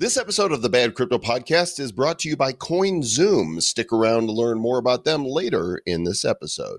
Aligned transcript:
This 0.00 0.16
episode 0.16 0.52
of 0.52 0.62
the 0.62 0.68
Bad 0.68 0.94
Crypto 0.94 1.18
Podcast 1.18 1.80
is 1.80 1.90
brought 1.90 2.20
to 2.20 2.28
you 2.28 2.36
by 2.36 2.52
CoinZoom. 2.52 3.60
Stick 3.60 3.92
around 3.92 4.26
to 4.26 4.32
learn 4.32 4.60
more 4.60 4.78
about 4.78 5.02
them 5.02 5.24
later 5.24 5.82
in 5.86 6.04
this 6.04 6.24
episode. 6.24 6.78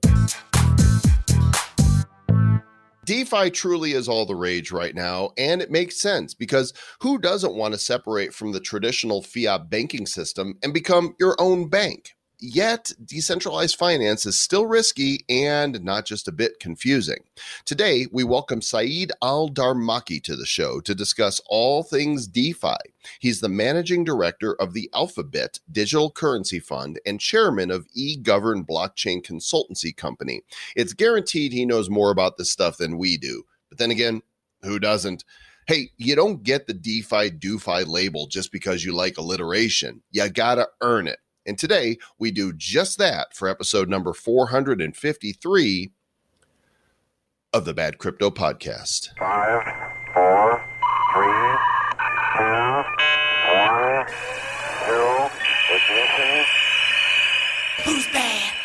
DeFi 3.03 3.50
truly 3.50 3.92
is 3.92 4.08
all 4.08 4.25
the 4.25 4.37
rage 4.37 4.71
right 4.71 4.95
now, 4.95 5.32
and 5.37 5.61
it 5.61 5.69
makes 5.69 6.00
sense 6.00 6.33
because 6.33 6.71
who 7.01 7.17
doesn't 7.17 7.55
want 7.55 7.74
to 7.74 7.77
separate 7.77 8.34
from 8.34 8.54
the 8.54 8.59
traditional 8.61 9.21
fiat 9.21 9.70
banking 9.70 10.05
system 10.05 10.57
and 10.63 10.73
become 10.73 11.13
your 11.20 11.36
own 11.39 11.67
bank? 11.67 12.15
Yet, 12.41 12.93
decentralized 13.03 13.75
finance 13.75 14.25
is 14.25 14.39
still 14.39 14.65
risky 14.65 15.25
and 15.27 15.83
not 15.83 16.05
just 16.05 16.25
a 16.25 16.31
bit 16.31 16.57
confusing. 16.61 17.25
Today, 17.65 18.07
we 18.13 18.23
welcome 18.23 18.61
Saeed 18.61 19.11
Al 19.21 19.49
Darmaki 19.49 20.23
to 20.23 20.38
the 20.38 20.45
show 20.45 20.79
to 20.79 20.95
discuss 20.95 21.41
all 21.47 21.83
things 21.83 22.27
DeFi. 22.27 22.77
He's 23.20 23.41
the 23.41 23.49
managing 23.49 24.05
director 24.05 24.53
of 24.53 24.71
the 24.71 24.89
Alphabit 24.93 25.59
Digital 25.70 26.11
Currency 26.11 26.61
Fund 26.61 27.02
and 27.05 27.20
chairman 27.20 27.71
of 27.71 27.89
eGovern 27.89 28.66
Blockchain 28.66 29.21
Consultancy 29.21 29.94
Company. 29.94 30.41
It's 30.77 30.94
guaranteed 30.94 31.52
he 31.52 31.66
knows 31.66 31.89
more 31.89 32.09
about 32.09 32.38
this 32.38 32.49
stuff 32.49 32.77
than 32.77 32.97
we 32.97 33.17
do. 33.17 33.44
But 33.67 33.80
then 33.80 33.91
again, 33.91 34.21
who 34.61 34.80
doesn't? 34.80 35.25
Hey, 35.67 35.91
you 35.97 36.16
don't 36.16 36.41
get 36.41 36.67
the 36.67 36.73
DeFi 36.73 37.31
DoFi 37.31 37.83
label 37.83 38.27
just 38.27 38.53
because 38.53 38.85
you 38.85 38.94
like 38.94 39.17
alliteration. 39.17 40.03
You 40.11 40.30
gotta 40.30 40.69
earn 40.81 41.05
it. 41.05 41.19
And 41.49 41.58
today 41.58 41.98
we 42.20 42.30
do 42.30 42.53
just 42.53 42.99
that 42.99 43.34
for 43.34 43.48
episode 43.48 43.89
number 43.89 44.13
453 44.13 45.91
of 47.52 47.66
the 47.66 47.73
Bad 47.73 47.98
Crypto 47.98 48.30
Podcast. 48.30 49.17
Five, 49.17 49.63
four, 50.13 50.63
three, 51.12 51.58
two, 52.38 52.84
one, 53.58 54.05
zero, 54.85 55.31
ignition. 55.73 56.45
Who's 57.83 58.05
bad? 58.14 58.58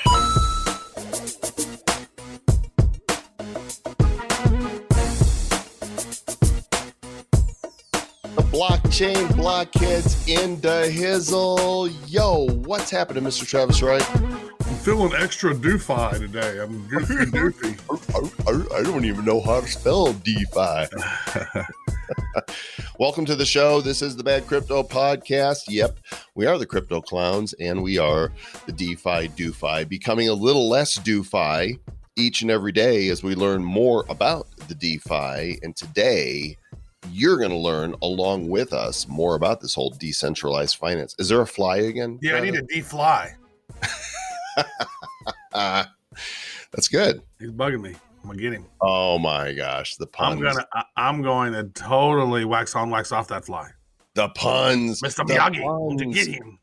Blockchain 8.54 9.34
blockheads 9.36 10.28
in 10.28 10.60
the 10.60 10.88
hizzle. 10.88 11.92
Yo, 12.06 12.46
what's 12.66 12.88
happening, 12.88 13.24
Mr. 13.24 13.44
Travis 13.44 13.82
Wright? 13.82 14.08
I'm 14.20 14.76
feeling 14.76 15.12
extra 15.18 15.52
doofy 15.52 16.18
today. 16.20 16.60
I'm 16.60 16.86
goofy 16.86 17.14
doofy. 17.32 17.76
I, 18.14 18.50
I- 18.52 18.78
I 18.78 18.82
don't 18.84 19.04
even 19.06 19.24
know 19.24 19.40
how 19.40 19.60
to 19.60 19.66
spell 19.66 20.12
DeFi. 20.12 20.86
Welcome 23.00 23.24
to 23.26 23.34
the 23.34 23.44
show. 23.44 23.80
This 23.80 24.02
is 24.02 24.14
the 24.14 24.22
Bad 24.22 24.46
Crypto 24.46 24.84
Podcast. 24.84 25.62
Yep, 25.68 25.98
we 26.36 26.46
are 26.46 26.56
the 26.56 26.66
crypto 26.66 27.00
clowns 27.00 27.54
and 27.54 27.82
we 27.82 27.98
are 27.98 28.30
the 28.66 28.72
DeFi 28.72 29.28
DoFi, 29.34 29.82
becoming 29.84 30.28
a 30.28 30.32
little 30.34 30.68
less 30.68 30.94
DoFi 30.94 31.76
each 32.14 32.42
and 32.42 32.52
every 32.52 32.70
day 32.70 33.08
as 33.08 33.24
we 33.24 33.34
learn 33.34 33.64
more 33.64 34.04
about 34.08 34.46
the 34.68 34.76
DeFi. 34.76 35.58
And 35.64 35.74
today, 35.74 36.56
you're 37.10 37.38
going 37.38 37.50
to 37.50 37.56
learn 37.56 37.94
along 38.02 38.48
with 38.48 38.72
us 38.72 39.06
more 39.08 39.34
about 39.34 39.60
this 39.60 39.74
whole 39.74 39.90
decentralized 39.90 40.76
finance. 40.76 41.14
Is 41.18 41.28
there 41.28 41.40
a 41.40 41.46
fly 41.46 41.78
again? 41.78 42.18
Yeah, 42.22 42.36
I 42.36 42.40
need 42.40 42.54
a 42.54 42.62
D-fly. 42.62 43.34
Uh, 45.52 45.84
that's 46.72 46.88
good. 46.88 47.22
He's 47.38 47.50
bugging 47.50 47.80
me. 47.80 47.94
I'm 48.22 48.30
gonna 48.30 48.40
get 48.40 48.52
him. 48.54 48.66
Oh 48.80 49.18
my 49.18 49.52
gosh, 49.52 49.96
the 49.96 50.06
puns. 50.06 50.36
I'm 50.36 50.42
gonna. 50.42 50.66
I, 50.72 50.84
I'm 50.96 51.22
going 51.22 51.52
to 51.52 51.64
totally 51.74 52.44
wax 52.44 52.74
on, 52.74 52.90
wax 52.90 53.12
off 53.12 53.28
that 53.28 53.44
fly, 53.44 53.68
the 54.14 54.30
puns, 54.30 55.02
Mr. 55.02 55.26
Miyagi. 55.26 55.62
Won't 55.62 56.12
get 56.12 56.26
him? 56.26 56.58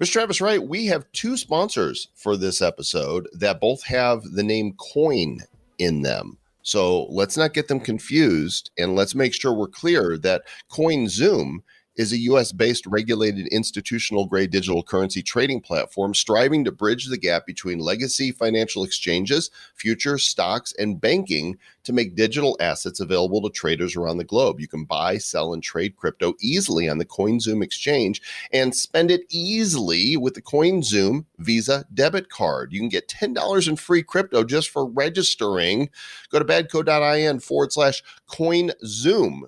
Mr. 0.00 0.10
Travis 0.12 0.40
Wright, 0.40 0.60
we 0.60 0.86
have 0.86 1.10
two 1.12 1.36
sponsors 1.36 2.08
for 2.16 2.36
this 2.36 2.60
episode 2.60 3.28
that 3.32 3.60
both 3.60 3.84
have 3.84 4.22
the 4.24 4.42
name 4.42 4.74
coin 4.74 5.38
in 5.78 6.02
them. 6.02 6.36
So 6.64 7.04
let's 7.10 7.36
not 7.36 7.52
get 7.52 7.68
them 7.68 7.78
confused 7.78 8.70
and 8.78 8.96
let's 8.96 9.14
make 9.14 9.34
sure 9.34 9.52
we're 9.52 9.68
clear 9.68 10.16
that 10.18 10.42
CoinZoom 10.72 11.58
is 11.96 12.12
a 12.12 12.18
US 12.18 12.52
based 12.52 12.86
regulated 12.86 13.46
institutional 13.48 14.26
grade 14.26 14.50
digital 14.50 14.82
currency 14.82 15.22
trading 15.22 15.60
platform 15.60 16.14
striving 16.14 16.64
to 16.64 16.72
bridge 16.72 17.06
the 17.06 17.18
gap 17.18 17.46
between 17.46 17.78
legacy 17.78 18.32
financial 18.32 18.84
exchanges, 18.84 19.50
futures, 19.74 20.24
stocks, 20.24 20.72
and 20.78 21.00
banking 21.00 21.58
to 21.84 21.92
make 21.92 22.16
digital 22.16 22.56
assets 22.60 23.00
available 23.00 23.42
to 23.42 23.50
traders 23.50 23.94
around 23.94 24.16
the 24.16 24.24
globe. 24.24 24.60
You 24.60 24.68
can 24.68 24.84
buy, 24.84 25.18
sell, 25.18 25.52
and 25.52 25.62
trade 25.62 25.96
crypto 25.96 26.34
easily 26.40 26.88
on 26.88 26.98
the 26.98 27.04
CoinZoom 27.04 27.62
exchange 27.62 28.22
and 28.52 28.74
spend 28.74 29.10
it 29.10 29.22
easily 29.30 30.16
with 30.16 30.34
the 30.34 30.42
CoinZoom 30.42 31.26
Visa 31.38 31.84
debit 31.94 32.30
card. 32.30 32.72
You 32.72 32.80
can 32.80 32.88
get 32.88 33.08
$10 33.08 33.68
in 33.68 33.76
free 33.76 34.02
crypto 34.02 34.44
just 34.44 34.70
for 34.70 34.86
registering. 34.86 35.90
Go 36.30 36.38
to 36.38 36.44
badco.in 36.44 37.40
forward 37.40 37.72
slash 37.72 38.02
CoinZoom. 38.28 39.42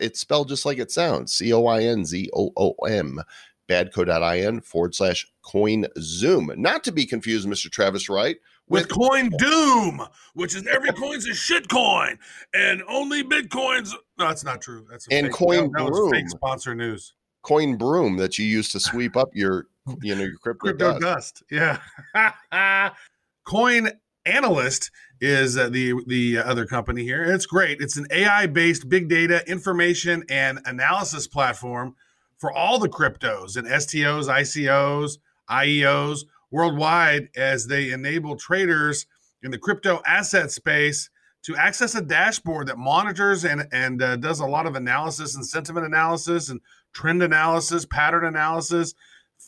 It's 0.00 0.20
spelled 0.20 0.48
just 0.48 0.64
like 0.66 0.78
it 0.78 0.90
sounds 0.90 1.32
C 1.32 1.52
O 1.52 1.66
I 1.66 1.82
N 1.82 2.04
Z 2.04 2.28
O 2.34 2.52
O 2.56 2.72
M. 2.86 3.20
Badco.in 3.68 4.60
forward 4.60 4.94
slash 4.94 5.26
CoinZoom. 5.44 6.56
Not 6.58 6.84
to 6.84 6.92
be 6.92 7.06
confused, 7.06 7.48
Mr. 7.48 7.70
Travis 7.70 8.08
Wright, 8.08 8.36
With 8.68 8.88
Coin 8.90 9.30
Doom, 9.38 10.02
which 10.34 10.54
is 10.54 10.66
every 10.66 10.90
coin's 10.92 11.26
a 11.28 11.32
shit 11.34 11.68
coin, 11.68 12.18
and 12.52 12.82
only 12.88 13.22
Bitcoins. 13.22 13.92
No, 14.18 14.28
that's 14.28 14.44
not 14.44 14.60
true. 14.60 14.86
That's 14.90 15.06
a 15.08 15.14
And 15.14 15.26
fake, 15.28 15.34
Coin 15.36 15.70
that, 15.72 15.84
that 15.84 15.90
Broom. 15.90 16.10
fake 16.10 16.28
sponsor 16.28 16.74
news. 16.74 17.14
Coin 17.42 17.76
Broom 17.76 18.16
that 18.18 18.38
you 18.38 18.44
use 18.44 18.68
to 18.70 18.80
sweep 18.80 19.16
up 19.16 19.30
your, 19.32 19.68
you 20.02 20.14
know, 20.16 20.22
your 20.24 20.36
crypto, 20.38 20.66
Crypto 20.66 20.98
dust. 20.98 21.42
dust. 21.50 21.78
Yeah. 22.14 22.90
Coin 23.46 23.90
Analyst 24.24 24.90
is 25.22 25.56
uh, 25.56 25.68
the 25.68 25.94
the 26.08 26.36
other 26.38 26.66
company 26.66 27.04
here. 27.04 27.22
It's 27.22 27.46
great. 27.46 27.80
It's 27.80 27.96
an 27.96 28.08
AI 28.10 28.46
based 28.46 28.88
big 28.88 29.08
data 29.08 29.48
information 29.48 30.24
and 30.28 30.58
analysis 30.66 31.28
platform 31.28 31.94
for 32.38 32.52
all 32.52 32.80
the 32.80 32.88
cryptos 32.88 33.56
and 33.56 33.68
STOs, 33.68 34.26
ICOs, 34.26 35.18
IEOs 35.48 36.24
worldwide 36.50 37.28
as 37.36 37.68
they 37.68 37.92
enable 37.92 38.34
traders 38.34 39.06
in 39.44 39.52
the 39.52 39.58
crypto 39.58 40.02
asset 40.04 40.50
space 40.50 41.08
to 41.44 41.56
access 41.56 41.94
a 41.94 42.02
dashboard 42.02 42.66
that 42.66 42.76
monitors 42.76 43.44
and 43.44 43.68
and 43.72 44.02
uh, 44.02 44.16
does 44.16 44.40
a 44.40 44.46
lot 44.46 44.66
of 44.66 44.74
analysis 44.74 45.36
and 45.36 45.46
sentiment 45.46 45.86
analysis 45.86 46.48
and 46.48 46.60
trend 46.92 47.22
analysis, 47.22 47.84
pattern 47.84 48.24
analysis, 48.24 48.94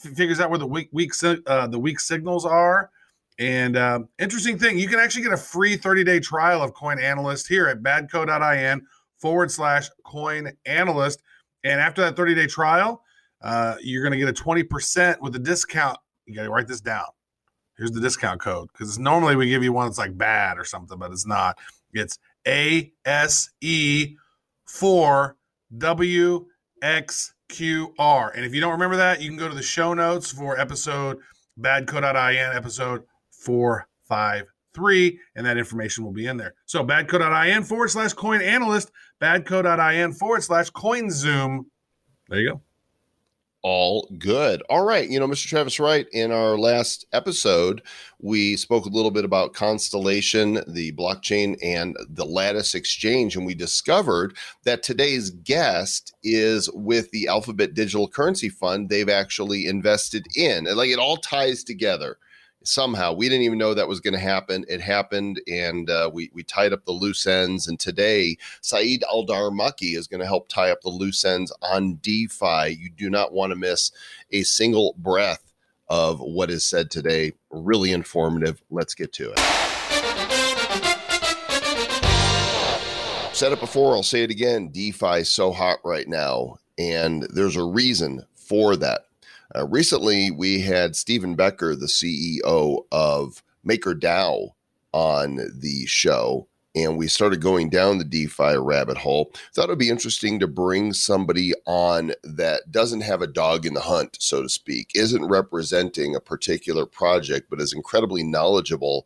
f- 0.05 0.13
figures 0.13 0.39
out 0.39 0.51
where 0.51 0.59
the 0.59 0.67
weak 0.67 0.89
weak 0.93 1.13
uh, 1.49 1.67
the 1.67 1.81
weak 1.81 1.99
signals 1.99 2.45
are. 2.45 2.91
And 3.39 3.77
uh, 3.77 4.01
interesting 4.19 4.59
thing, 4.59 4.79
you 4.79 4.89
can 4.89 5.01
actually 5.01 5.23
get 5.23 5.33
a 5.33 5.37
free 5.37 5.77
30 5.77 6.05
day 6.05 6.21
trial 6.21 6.63
of 6.63 6.73
Coin 6.75 7.01
Analyst 7.01 7.49
here 7.49 7.67
at 7.67 7.83
badco.in 7.83 8.83
forward 9.19 9.51
slash 9.51 9.89
coin 10.05 10.53
analyst. 10.67 11.23
And 11.65 11.81
after 11.81 12.03
that 12.03 12.15
30 12.15 12.35
day 12.35 12.47
trial, 12.47 13.03
uh, 13.43 13.77
you're 13.83 14.03
going 14.03 14.13
to 14.13 14.19
get 14.19 14.29
a 14.29 14.33
20% 14.33 15.21
with 15.21 15.35
a 15.35 15.39
discount. 15.39 15.99
You 16.27 16.35
got 16.35 16.45
to 16.45 16.51
write 16.51 16.69
this 16.69 16.81
down. 16.81 17.07
Here's 17.77 17.91
the 17.91 18.01
discount 18.01 18.41
code 18.41 18.69
because 18.73 18.99
normally 18.99 19.35
we 19.35 19.49
give 19.49 19.65
you 19.65 19.73
one 19.73 19.87
that's 19.89 19.99
like 19.99 20.17
bad 20.17 20.59
or 20.59 20.65
something, 20.65 20.99
but 20.99 21.11
it's 21.11 21.27
not. 21.27 21.59
It's 21.93 22.19
ASE 22.47 24.11
4 24.67 25.37
WXQR. 25.77 26.47
And 28.35 28.45
if 28.45 28.55
you 28.55 28.61
don't 28.61 28.73
remember 28.73 28.97
that, 28.97 29.21
you 29.21 29.29
can 29.29 29.39
go 29.39 29.49
to 29.49 29.55
the 29.55 29.63
show 29.63 29.93
notes 29.93 30.31
for 30.31 30.61
episode 30.61 31.19
badco.in, 31.59 32.57
episode 32.57 33.05
453, 33.45 35.21
and 35.37 35.47
that 35.47 35.57
information 35.59 36.05
will 36.05 36.13
be 36.13 36.27
in 36.27 36.37
there. 36.37 36.55
So 36.67 36.85
badco.in 36.85 37.63
forward 37.65 37.91
slash 37.91 38.13
coin 38.13 38.41
analyst, 38.41 38.91
badco.in 39.21 40.13
forward 40.15 40.43
slash 40.43 40.71
coin 40.71 41.11
zoom. 41.11 41.71
There 42.29 42.41
you 42.41 42.51
go. 42.53 42.61
all 43.63 44.11
good. 44.19 44.63
All 44.69 44.85
right. 44.85 45.09
You 45.09 45.19
know, 45.19 45.27
Mr. 45.27 45.47
Travis 45.47 45.81
Wright, 45.81 46.07
in 46.13 46.31
our 46.31 46.59
last 46.59 47.07
episode, 47.13 47.81
we 48.21 48.57
spoke 48.57 48.85
a 48.85 48.91
little 48.91 49.11
bit 49.11 49.25
about 49.25 49.55
Constellation, 49.55 50.61
the 50.67 50.93
blockchain, 50.93 51.57
and 51.63 51.97
the 52.11 52.27
Lattice 52.27 52.75
Exchange. 52.75 53.37
And 53.37 53.47
we 53.47 53.55
discovered 53.55 54.37
that 54.65 54.83
today's 54.83 55.31
guest 55.31 56.15
is 56.23 56.71
with 56.75 57.11
the 57.11 57.27
Alphabit 57.29 57.73
Digital 57.75 58.07
Currency 58.07 58.51
Fund 58.51 58.89
they've 58.91 59.09
actually 59.09 59.67
invested 59.67 60.27
in. 60.37 60.67
And 60.67 60.77
like 60.77 60.91
it 60.91 60.99
all 60.99 61.17
ties 61.17 61.65
together 61.65 62.19
somehow. 62.65 63.13
We 63.13 63.29
didn't 63.29 63.45
even 63.45 63.59
know 63.59 63.75
that 63.75 63.89
was 63.89 64.01
going 64.01 64.15
to 64.15 64.21
happen. 64.21 64.65
It 64.69 64.81
happened, 64.81 65.41
and 65.47 65.89
uh, 65.89 66.11
we, 66.13 66.31
we 66.35 66.43
tied 66.43 66.73
up 66.73 66.85
the 66.85 66.93
loose 66.93 67.27
ends. 67.27 67.69
And 67.69 67.79
today, 67.79 68.37
Saeed 68.61 69.05
Al 69.05 69.27
Darmaki 69.27 69.97
is 69.97 70.07
going 70.07 70.21
to 70.21 70.27
help 70.27 70.49
tie 70.49 70.71
up 70.71 70.81
the 70.83 70.89
loose 70.91 71.25
ends 71.25 71.53
on 71.63 71.97
DeFi. 71.97 72.77
You 72.79 72.91
do 72.97 73.11
not 73.11 73.33
want 73.33 73.51
to 73.51 73.57
miss 73.57 73.93
a 74.33 74.43
single 74.43 74.95
breath 74.99 75.53
of 75.89 76.21
what 76.21 76.51
is 76.51 76.67
said 76.67 76.91
today. 76.91 77.33
Really 77.51 77.93
informative. 77.93 78.63
Let's 78.71 78.95
get 78.95 79.13
to 79.15 79.33
it. 79.37 79.39
Said 83.35 83.53
it 83.53 83.61
before, 83.61 83.95
I'll 83.95 84.03
say 84.03 84.23
it 84.23 84.31
again. 84.31 84.69
DeFi 84.69 85.19
is 85.21 85.29
so 85.29 85.53
hot 85.53 85.79
right 85.85 86.09
now. 86.09 86.59
and 86.79 87.25
there's 87.31 87.57
a 87.57 87.65
reason 87.65 88.25
for 88.35 88.77
that. 88.77 89.03
Uh, 89.57 89.67
recently, 89.69 90.31
we 90.31 90.61
had 90.61 90.97
Stephen 90.97 91.37
Becker, 91.37 91.77
the 91.77 91.87
CEO 91.87 92.85
of 92.91 93.43
MakerDAO, 93.67 94.51
on 94.93 95.41
the 95.59 95.85
show, 95.87 96.47
and 96.77 96.97
we 96.97 97.09
started 97.09 97.41
going 97.41 97.69
down 97.69 97.99
the 97.99 98.05
DeFi 98.05 98.57
rabbit 98.57 98.97
hole. 98.97 99.33
Thought 99.53 99.65
it'd 99.65 99.79
be 99.79 99.91
interesting 99.91 100.39
to 100.39 100.47
bring 100.47 100.93
somebody 100.93 101.53
on 101.67 102.13
that 102.23 102.71
doesn't 102.71 103.01
have 103.01 103.21
a 103.21 103.27
dog 103.27 103.67
in 103.67 103.75
the 103.75 103.81
hunt, 103.81 104.17
so 104.21 104.43
to 104.43 104.49
speak, 104.49 104.93
isn't 104.95 105.27
representing 105.27 106.15
a 106.15 106.21
particular 106.21 106.87
project, 106.87 107.51
but 107.51 107.61
is 107.61 107.73
incredibly 107.73 108.23
knowledgeable 108.23 109.05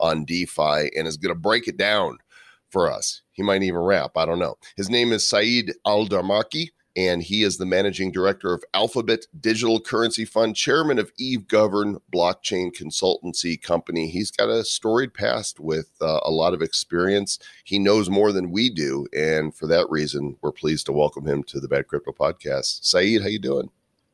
on 0.00 0.24
DeFi 0.24 0.90
and 0.96 1.06
is 1.06 1.16
going 1.16 1.32
to 1.32 1.40
break 1.40 1.68
it 1.68 1.76
down 1.76 2.18
for 2.70 2.90
us. 2.90 3.22
He 3.30 3.44
might 3.44 3.62
even 3.62 3.80
rap. 3.80 4.16
I 4.16 4.26
don't 4.26 4.40
know. 4.40 4.56
His 4.76 4.90
name 4.90 5.12
is 5.12 5.26
Saeed 5.26 5.74
Al 5.86 6.06
Darmaki 6.06 6.70
and 6.96 7.22
he 7.22 7.42
is 7.42 7.56
the 7.56 7.66
managing 7.66 8.12
director 8.12 8.52
of 8.52 8.64
Alphabit 8.74 9.26
Digital 9.40 9.80
Currency 9.80 10.24
Fund, 10.24 10.56
chairman 10.56 10.98
of 10.98 11.14
eGovern 11.16 12.00
Blockchain 12.12 12.74
Consultancy 12.74 13.60
Company. 13.60 14.08
He's 14.08 14.30
got 14.30 14.48
a 14.48 14.64
storied 14.64 15.14
past 15.14 15.60
with 15.60 15.90
uh, 16.00 16.20
a 16.24 16.30
lot 16.30 16.54
of 16.54 16.62
experience. 16.62 17.38
He 17.64 17.78
knows 17.78 18.10
more 18.10 18.32
than 18.32 18.50
we 18.50 18.70
do, 18.70 19.06
and 19.16 19.54
for 19.54 19.66
that 19.66 19.88
reason, 19.90 20.36
we're 20.42 20.52
pleased 20.52 20.86
to 20.86 20.92
welcome 20.92 21.26
him 21.26 21.42
to 21.44 21.60
the 21.60 21.68
Bad 21.68 21.86
Crypto 21.88 22.12
Podcast. 22.12 22.84
Saeed, 22.84 23.22
how 23.22 23.28
you 23.28 23.38
doing? 23.38 23.70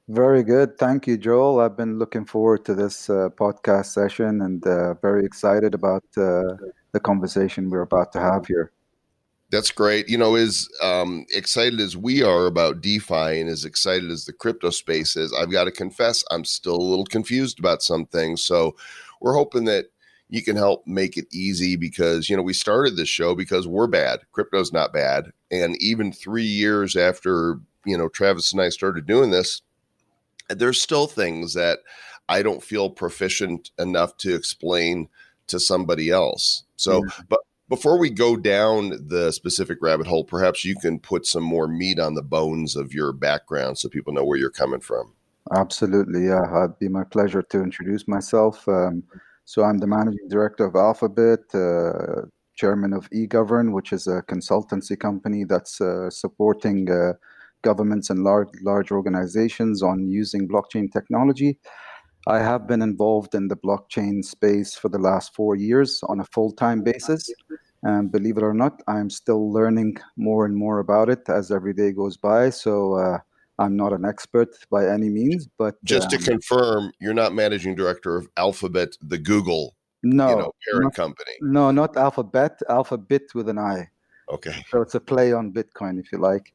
Very 0.09 0.45
good, 0.45 0.79
thank 0.79 1.09
you, 1.09 1.17
Joel. 1.17 1.59
I've 1.59 1.77
been 1.77 1.99
looking 1.99 2.25
forward 2.25 2.65
to 2.67 2.75
this 2.75 3.11
uh, 3.11 3.29
podcast 3.31 3.87
session 3.87 4.43
and 4.43 4.65
uh, 4.65 4.95
very 4.95 5.25
excited 5.25 5.75
about 5.75 6.05
uh, 6.17 6.55
the 6.93 7.01
conversation 7.03 7.71
we're 7.71 7.81
about 7.81 8.13
to 8.13 8.21
have 8.21 8.47
here. 8.47 8.71
That's 9.51 9.71
great. 9.71 10.09
You 10.09 10.19
know, 10.19 10.35
as 10.35 10.69
um, 10.83 11.25
excited 11.33 11.79
as 11.81 11.97
we 11.97 12.23
are 12.23 12.47
about 12.47 12.81
DeFi 12.81 13.41
and 13.41 13.49
as 13.49 13.65
excited 13.65 14.11
as 14.11 14.25
the 14.25 14.33
crypto 14.33 14.71
space 14.71 15.15
is, 15.17 15.33
I've 15.33 15.53
got 15.53 15.65
to 15.65 15.71
confess, 15.71 16.25
I'm 16.31 16.45
still 16.45 16.77
a 16.77 16.83
little 16.83 17.05
confused 17.05 17.61
about 17.61 17.83
some 17.83 18.07
things. 18.07 18.43
So 18.43 18.75
we're 19.21 19.35
hoping 19.35 19.65
that 19.67 19.87
you 20.29 20.43
can 20.43 20.57
help 20.57 20.85
make 20.87 21.17
it 21.17 21.27
easy 21.33 21.77
because, 21.77 22.29
you 22.29 22.37
know, 22.37 22.43
we 22.43 22.53
started 22.53 22.97
this 22.97 23.09
show 23.09 23.37
because 23.37 23.69
we're 23.69 23.87
bad. 23.87 24.21
Crypto's 24.33 24.73
not 24.73 24.93
bad. 24.93 25.31
And 25.53 25.81
even 25.81 26.13
three 26.13 26.43
years 26.43 26.97
after, 26.97 27.61
you 27.85 27.97
know, 27.97 28.09
Travis 28.09 28.53
and 28.53 28.61
I 28.61 28.71
started 28.71 29.07
doing 29.07 29.31
this, 29.31 29.63
there's 30.49 30.83
still 30.83 31.07
things 31.07 31.55
that 31.55 31.79
I 32.29 32.43
don't 32.43 32.63
feel 32.63 32.91
proficient 32.91 33.71
enough 33.79 34.17
to 34.19 34.35
explain 34.35 35.09
to 35.47 35.61
somebody 35.61 36.11
else. 36.11 36.65
So, 36.75 37.05
yeah. 37.05 37.25
but 37.29 37.41
before 37.69 37.99
we 37.99 38.11
go 38.11 38.37
down 38.37 38.91
the 39.09 39.33
specific 39.33 39.79
rabbit 39.81 40.07
hole, 40.07 40.25
perhaps 40.25 40.65
you 40.65 40.77
can 40.77 40.99
put 40.99 41.27
some 41.27 41.43
more 41.43 41.67
meat 41.67 41.99
on 41.99 42.15
the 42.15 42.23
bones 42.23 42.77
of 42.77 42.95
your 42.95 43.13
background 43.13 43.79
so 43.79 43.89
people 43.89 44.13
know 44.13 44.25
where 44.25 44.39
you're 44.39 44.51
coming 44.51 44.81
from. 44.81 45.13
Absolutely, 45.55 46.27
yeah. 46.27 46.65
It'd 46.65 46.79
be 46.79 46.89
my 46.89 47.05
pleasure 47.05 47.43
to 47.43 47.63
introduce 47.63 48.09
myself. 48.09 48.67
Um, 48.69 49.05
so 49.45 49.63
I'm 49.63 49.79
the 49.79 49.87
managing 49.87 50.29
director 50.29 50.65
of 50.67 50.75
Alphabit, 50.75 51.55
uh, 51.55 52.27
chairman 52.57 52.93
of 52.93 53.09
eGovern, 53.11 53.73
which 53.73 53.93
is 53.93 54.07
a 54.07 54.23
consultancy 54.23 54.99
company 54.99 55.45
that's 55.45 55.81
uh, 55.81 56.11
supporting 56.11 56.91
uh, 56.91 57.13
governments 57.63 58.11
and 58.11 58.25
large 58.25 58.49
large 58.63 58.91
organizations 58.91 59.83
on 59.83 60.09
using 60.09 60.49
blockchain 60.49 60.91
technology. 60.91 61.59
I 62.27 62.39
have 62.39 62.67
been 62.67 62.83
involved 62.83 63.35
in 63.35 63.49
the 63.49 63.57
blockchain 63.57 64.25
space 64.25 64.75
for 64.75 64.89
the 64.89 64.99
last 64.99 65.35
four 65.35 65.55
years 65.55 66.01
on 66.09 66.21
a 66.21 66.25
full 66.25 66.53
time 66.53 66.83
basis. 66.83 67.33
And 67.83 68.11
believe 68.11 68.37
it 68.37 68.43
or 68.43 68.55
not, 68.55 68.83
I'm 68.89 69.11
still 69.11 69.53
learning 69.53 69.99
more 70.17 70.45
and 70.45 70.57
more 70.57 70.81
about 70.81 71.09
it 71.09 71.29
as 71.29 71.53
every 71.53 71.73
day 71.73 71.93
goes 71.93 72.17
by. 72.17 72.51
So 72.51 72.95
uh, 72.95 73.19
I'm 73.61 73.77
not 73.77 73.93
an 73.93 74.05
expert 74.05 74.49
by 74.71 74.89
any 74.89 75.09
means, 75.09 75.47
but 75.57 75.83
just 75.85 76.13
um, 76.13 76.19
to 76.19 76.31
confirm, 76.31 76.91
you're 76.99 77.15
not 77.15 77.33
managing 77.33 77.77
director 77.77 78.17
of 78.17 78.27
Alphabet, 78.37 78.97
the 79.03 79.19
Google, 79.19 79.77
no, 80.03 80.31
you 80.31 80.37
know, 80.37 80.53
parent 80.69 80.85
not, 80.85 80.95
company. 80.95 81.33
No, 81.41 81.71
not 81.71 81.97
Alphabet. 81.97 82.59
Alphabit 82.69 83.35
with 83.35 83.49
an 83.49 83.59
I. 83.59 83.89
Okay. 84.33 84.65
So 84.71 84.81
it's 84.81 84.97
a 84.97 85.01
play 85.01 85.33
on 85.33 85.53
Bitcoin, 85.53 86.01
if 86.01 86.11
you 86.11 86.19
like 86.19 86.53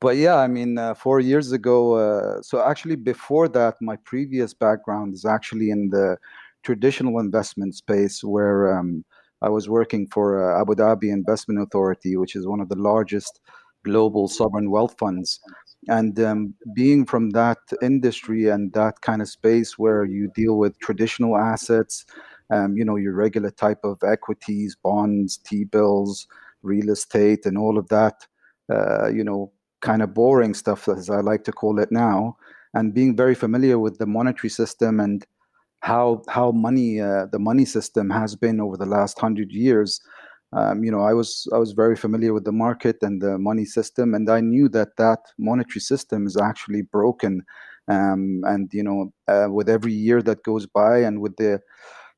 but 0.00 0.16
yeah, 0.16 0.36
I 0.36 0.46
mean, 0.46 0.78
uh, 0.78 0.94
four 0.94 1.20
years 1.20 1.52
ago. 1.52 1.94
Uh, 1.94 2.42
so 2.42 2.62
actually, 2.62 2.96
before 2.96 3.48
that, 3.48 3.76
my 3.80 3.96
previous 4.04 4.54
background 4.54 5.14
is 5.14 5.24
actually 5.24 5.70
in 5.70 5.90
the 5.90 6.16
traditional 6.62 7.18
investment 7.18 7.74
space, 7.74 8.22
where 8.22 8.78
um, 8.78 9.04
I 9.42 9.48
was 9.48 9.68
working 9.68 10.06
for 10.08 10.52
uh, 10.52 10.60
Abu 10.60 10.74
Dhabi 10.74 11.12
Investment 11.12 11.60
Authority, 11.60 12.16
which 12.16 12.36
is 12.36 12.46
one 12.46 12.60
of 12.60 12.68
the 12.68 12.76
largest 12.78 13.40
global 13.84 14.28
sovereign 14.28 14.70
wealth 14.70 14.96
funds. 14.98 15.40
And 15.86 16.18
um, 16.20 16.54
being 16.74 17.06
from 17.06 17.30
that 17.30 17.58
industry 17.80 18.48
and 18.48 18.72
that 18.72 19.00
kind 19.00 19.22
of 19.22 19.28
space 19.28 19.78
where 19.78 20.04
you 20.04 20.30
deal 20.34 20.58
with 20.58 20.78
traditional 20.80 21.36
assets, 21.36 22.04
um, 22.50 22.76
you 22.76 22.84
know, 22.84 22.96
your 22.96 23.14
regular 23.14 23.50
type 23.50 23.78
of 23.84 23.98
equities, 24.02 24.76
bonds, 24.82 25.38
T 25.38 25.64
bills, 25.64 26.26
real 26.62 26.90
estate, 26.90 27.46
and 27.46 27.56
all 27.56 27.78
of 27.78 27.88
that, 27.88 28.26
uh, 28.72 29.08
you 29.08 29.22
know, 29.22 29.52
kind 29.80 30.02
of 30.02 30.14
boring 30.14 30.54
stuff, 30.54 30.88
as 30.88 31.10
I 31.10 31.20
like 31.20 31.44
to 31.44 31.52
call 31.52 31.78
it 31.78 31.90
now, 31.90 32.36
and 32.74 32.94
being 32.94 33.16
very 33.16 33.34
familiar 33.34 33.78
with 33.78 33.98
the 33.98 34.06
monetary 34.06 34.50
system 34.50 35.00
and 35.00 35.24
how 35.80 36.22
how 36.28 36.50
money 36.50 37.00
uh, 37.00 37.26
the 37.26 37.38
money 37.38 37.64
system 37.64 38.10
has 38.10 38.34
been 38.34 38.60
over 38.60 38.76
the 38.76 38.86
last 38.86 39.18
hundred 39.18 39.52
years. 39.52 40.00
Um, 40.52 40.82
you 40.82 40.90
know, 40.90 41.02
I 41.02 41.12
was 41.12 41.46
I 41.52 41.58
was 41.58 41.72
very 41.72 41.96
familiar 41.96 42.32
with 42.32 42.44
the 42.44 42.52
market 42.52 42.96
and 43.02 43.20
the 43.20 43.38
money 43.38 43.64
system, 43.64 44.14
and 44.14 44.28
I 44.30 44.40
knew 44.40 44.68
that 44.70 44.96
that 44.96 45.20
monetary 45.38 45.80
system 45.80 46.26
is 46.26 46.36
actually 46.36 46.82
broken. 46.82 47.42
Um, 47.86 48.42
and 48.44 48.72
you 48.72 48.82
know, 48.82 49.12
uh, 49.28 49.48
with 49.50 49.68
every 49.68 49.92
year 49.92 50.20
that 50.22 50.42
goes 50.42 50.66
by, 50.66 50.98
and 50.98 51.20
with 51.20 51.36
the 51.36 51.60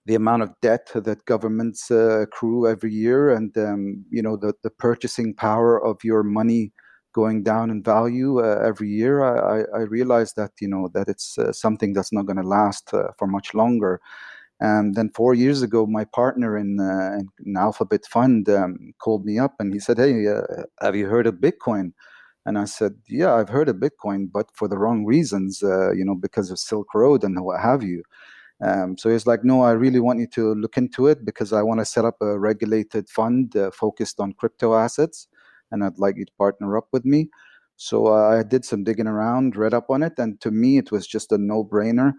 the 0.06 0.14
amount 0.14 0.42
of 0.42 0.54
debt 0.62 0.90
that 0.94 1.24
governments 1.26 1.90
uh, 1.90 2.20
accrue 2.22 2.66
every 2.68 2.92
year, 2.92 3.30
and 3.30 3.56
um, 3.58 4.04
you 4.10 4.22
know, 4.22 4.36
the 4.36 4.54
the 4.62 4.70
purchasing 4.70 5.34
power 5.34 5.84
of 5.84 6.02
your 6.02 6.22
money 6.22 6.72
going 7.12 7.42
down 7.42 7.70
in 7.70 7.82
value 7.82 8.40
uh, 8.40 8.60
every 8.64 8.88
year, 8.88 9.22
I, 9.24 9.64
I, 9.76 9.82
realized 9.82 10.36
that 10.36 10.52
you 10.60 10.68
know 10.68 10.88
that 10.94 11.08
it's 11.08 11.38
uh, 11.38 11.52
something 11.52 11.92
that's 11.92 12.12
not 12.12 12.26
going 12.26 12.36
to 12.36 12.46
last 12.46 12.92
uh, 12.94 13.08
for 13.18 13.26
much 13.26 13.54
longer. 13.54 14.00
And 14.60 14.94
then 14.94 15.10
four 15.14 15.34
years 15.34 15.62
ago, 15.62 15.86
my 15.86 16.04
partner 16.04 16.58
in, 16.58 16.78
uh, 16.80 17.20
in 17.44 17.56
Alphabit 17.56 18.06
Fund 18.06 18.48
um, 18.50 18.92
called 19.00 19.24
me 19.24 19.38
up 19.38 19.54
and 19.58 19.72
he 19.72 19.80
said, 19.80 19.98
"Hey, 19.98 20.28
uh, 20.28 20.42
have 20.80 20.96
you 20.96 21.06
heard 21.06 21.26
of 21.26 21.36
Bitcoin?" 21.36 21.92
And 22.46 22.58
I 22.58 22.66
said, 22.66 22.94
"Yeah, 23.08 23.34
I've 23.34 23.48
heard 23.48 23.68
of 23.68 23.76
Bitcoin, 23.76 24.30
but 24.32 24.46
for 24.54 24.68
the 24.68 24.78
wrong 24.78 25.04
reasons, 25.04 25.62
uh, 25.62 25.92
you 25.92 26.04
know, 26.04 26.14
because 26.14 26.50
of 26.50 26.58
Silk 26.58 26.94
Road 26.94 27.24
and 27.24 27.42
what 27.42 27.60
have 27.60 27.82
you." 27.82 28.02
Um, 28.62 28.98
so 28.98 29.08
he's 29.08 29.26
like, 29.26 29.42
no, 29.42 29.62
I 29.62 29.70
really 29.70 30.00
want 30.00 30.20
you 30.20 30.26
to 30.34 30.54
look 30.54 30.76
into 30.76 31.06
it 31.06 31.24
because 31.24 31.52
I 31.52 31.62
want 31.62 31.80
to 31.80 31.86
set 31.86 32.04
up 32.04 32.16
a 32.20 32.38
regulated 32.38 33.08
fund 33.08 33.56
uh, 33.56 33.70
focused 33.70 34.20
on 34.20 34.34
crypto 34.34 34.74
assets 34.74 35.28
and 35.70 35.84
I'd 35.84 35.98
like 35.98 36.16
you 36.16 36.24
to 36.24 36.32
partner 36.38 36.76
up 36.76 36.88
with 36.92 37.04
me. 37.04 37.28
So 37.76 38.08
uh, 38.08 38.38
I 38.38 38.42
did 38.42 38.66
some 38.66 38.84
digging 38.84 39.06
around, 39.06 39.56
read 39.56 39.72
up 39.72 39.86
on 39.88 40.02
it, 40.02 40.12
and 40.18 40.38
to 40.42 40.50
me, 40.50 40.76
it 40.76 40.92
was 40.92 41.06
just 41.06 41.32
a 41.32 41.38
no 41.38 41.64
brainer. 41.64 42.12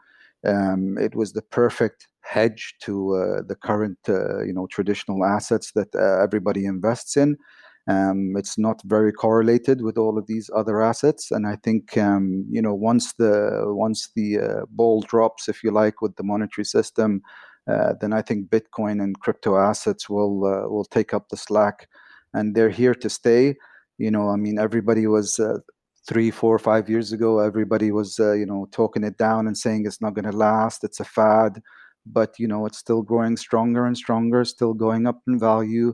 Um, 0.44 0.98
it 0.98 1.14
was 1.16 1.34
the 1.34 1.44
perfect 1.44 2.08
hedge 2.22 2.76
to 2.82 3.16
uh, 3.16 3.42
the 3.48 3.56
current, 3.56 4.00
uh, 4.10 4.44
you 4.44 4.54
know, 4.54 4.66
traditional 4.68 5.24
assets 5.24 5.72
that 5.74 5.94
uh, 5.96 6.24
everybody 6.24 6.66
invests 6.66 7.16
in. 7.16 7.38
Um, 7.88 8.34
it's 8.38 8.58
not 8.58 8.82
very 8.86 9.12
correlated 9.12 9.82
with 9.82 10.00
all 10.00 10.18
of 10.18 10.28
these 10.28 10.50
other 10.56 10.82
assets, 10.82 11.30
and 11.30 11.48
I 11.48 11.58
think 11.64 11.98
um, 11.98 12.46
you 12.50 12.62
know 12.62 12.76
once 12.76 13.14
the 13.14 13.64
once 13.66 14.10
the 14.16 14.40
uh, 14.40 14.66
ball 14.70 15.02
drops, 15.02 15.50
if 15.50 15.64
you 15.64 15.72
like, 15.72 16.02
with 16.02 16.16
the 16.16 16.24
monetary 16.24 16.66
system, 16.66 17.22
uh, 17.68 17.94
then 18.00 18.14
I 18.14 18.22
think 18.22 18.50
Bitcoin 18.50 19.02
and 19.02 19.20
crypto 19.20 19.58
assets 19.58 20.10
will 20.10 20.40
will 20.70 20.86
take 20.86 21.14
up 21.14 21.30
the 21.30 21.38
slack 21.38 21.88
and 22.34 22.56
they're 22.56 22.70
here 22.70 22.96
to 22.96 23.10
stay. 23.10 23.56
You 23.98 24.12
know, 24.12 24.30
I 24.30 24.36
mean, 24.36 24.60
everybody 24.60 25.08
was 25.08 25.40
uh, 25.40 25.60
three, 26.08 26.32
four, 26.32 26.58
five 26.60 26.90
years 26.90 27.12
ago. 27.12 27.40
Everybody 27.40 27.92
was, 27.92 28.20
uh, 28.20 28.34
you 28.34 28.46
know, 28.46 28.68
talking 28.72 29.04
it 29.04 29.18
down 29.18 29.48
and 29.48 29.58
saying 29.58 29.86
it's 29.86 30.02
not 30.02 30.14
going 30.14 30.30
to 30.30 30.36
last. 30.36 30.84
It's 30.84 31.00
a 31.00 31.06
fad, 31.06 31.62
but 32.06 32.38
you 32.40 32.48
know, 32.48 32.66
it's 32.66 32.80
still 32.80 33.02
growing 33.02 33.38
stronger 33.38 33.86
and 33.86 33.98
stronger, 33.98 34.44
still 34.46 34.74
going 34.74 35.08
up 35.08 35.22
in 35.28 35.40
value, 35.40 35.94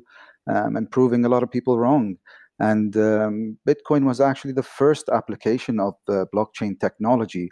um, 0.49 0.75
and 0.75 0.89
proving 0.91 1.25
a 1.25 1.29
lot 1.29 1.43
of 1.43 1.51
people 1.51 1.77
wrong. 1.77 2.15
And 2.59 2.95
um, 2.97 3.57
Bitcoin 3.67 4.05
was 4.05 4.19
actually 4.19 4.53
the 4.53 4.63
first 4.63 5.09
application 5.09 5.79
of 5.79 5.93
uh, 6.07 6.25
blockchain 6.33 6.79
technology 6.79 7.51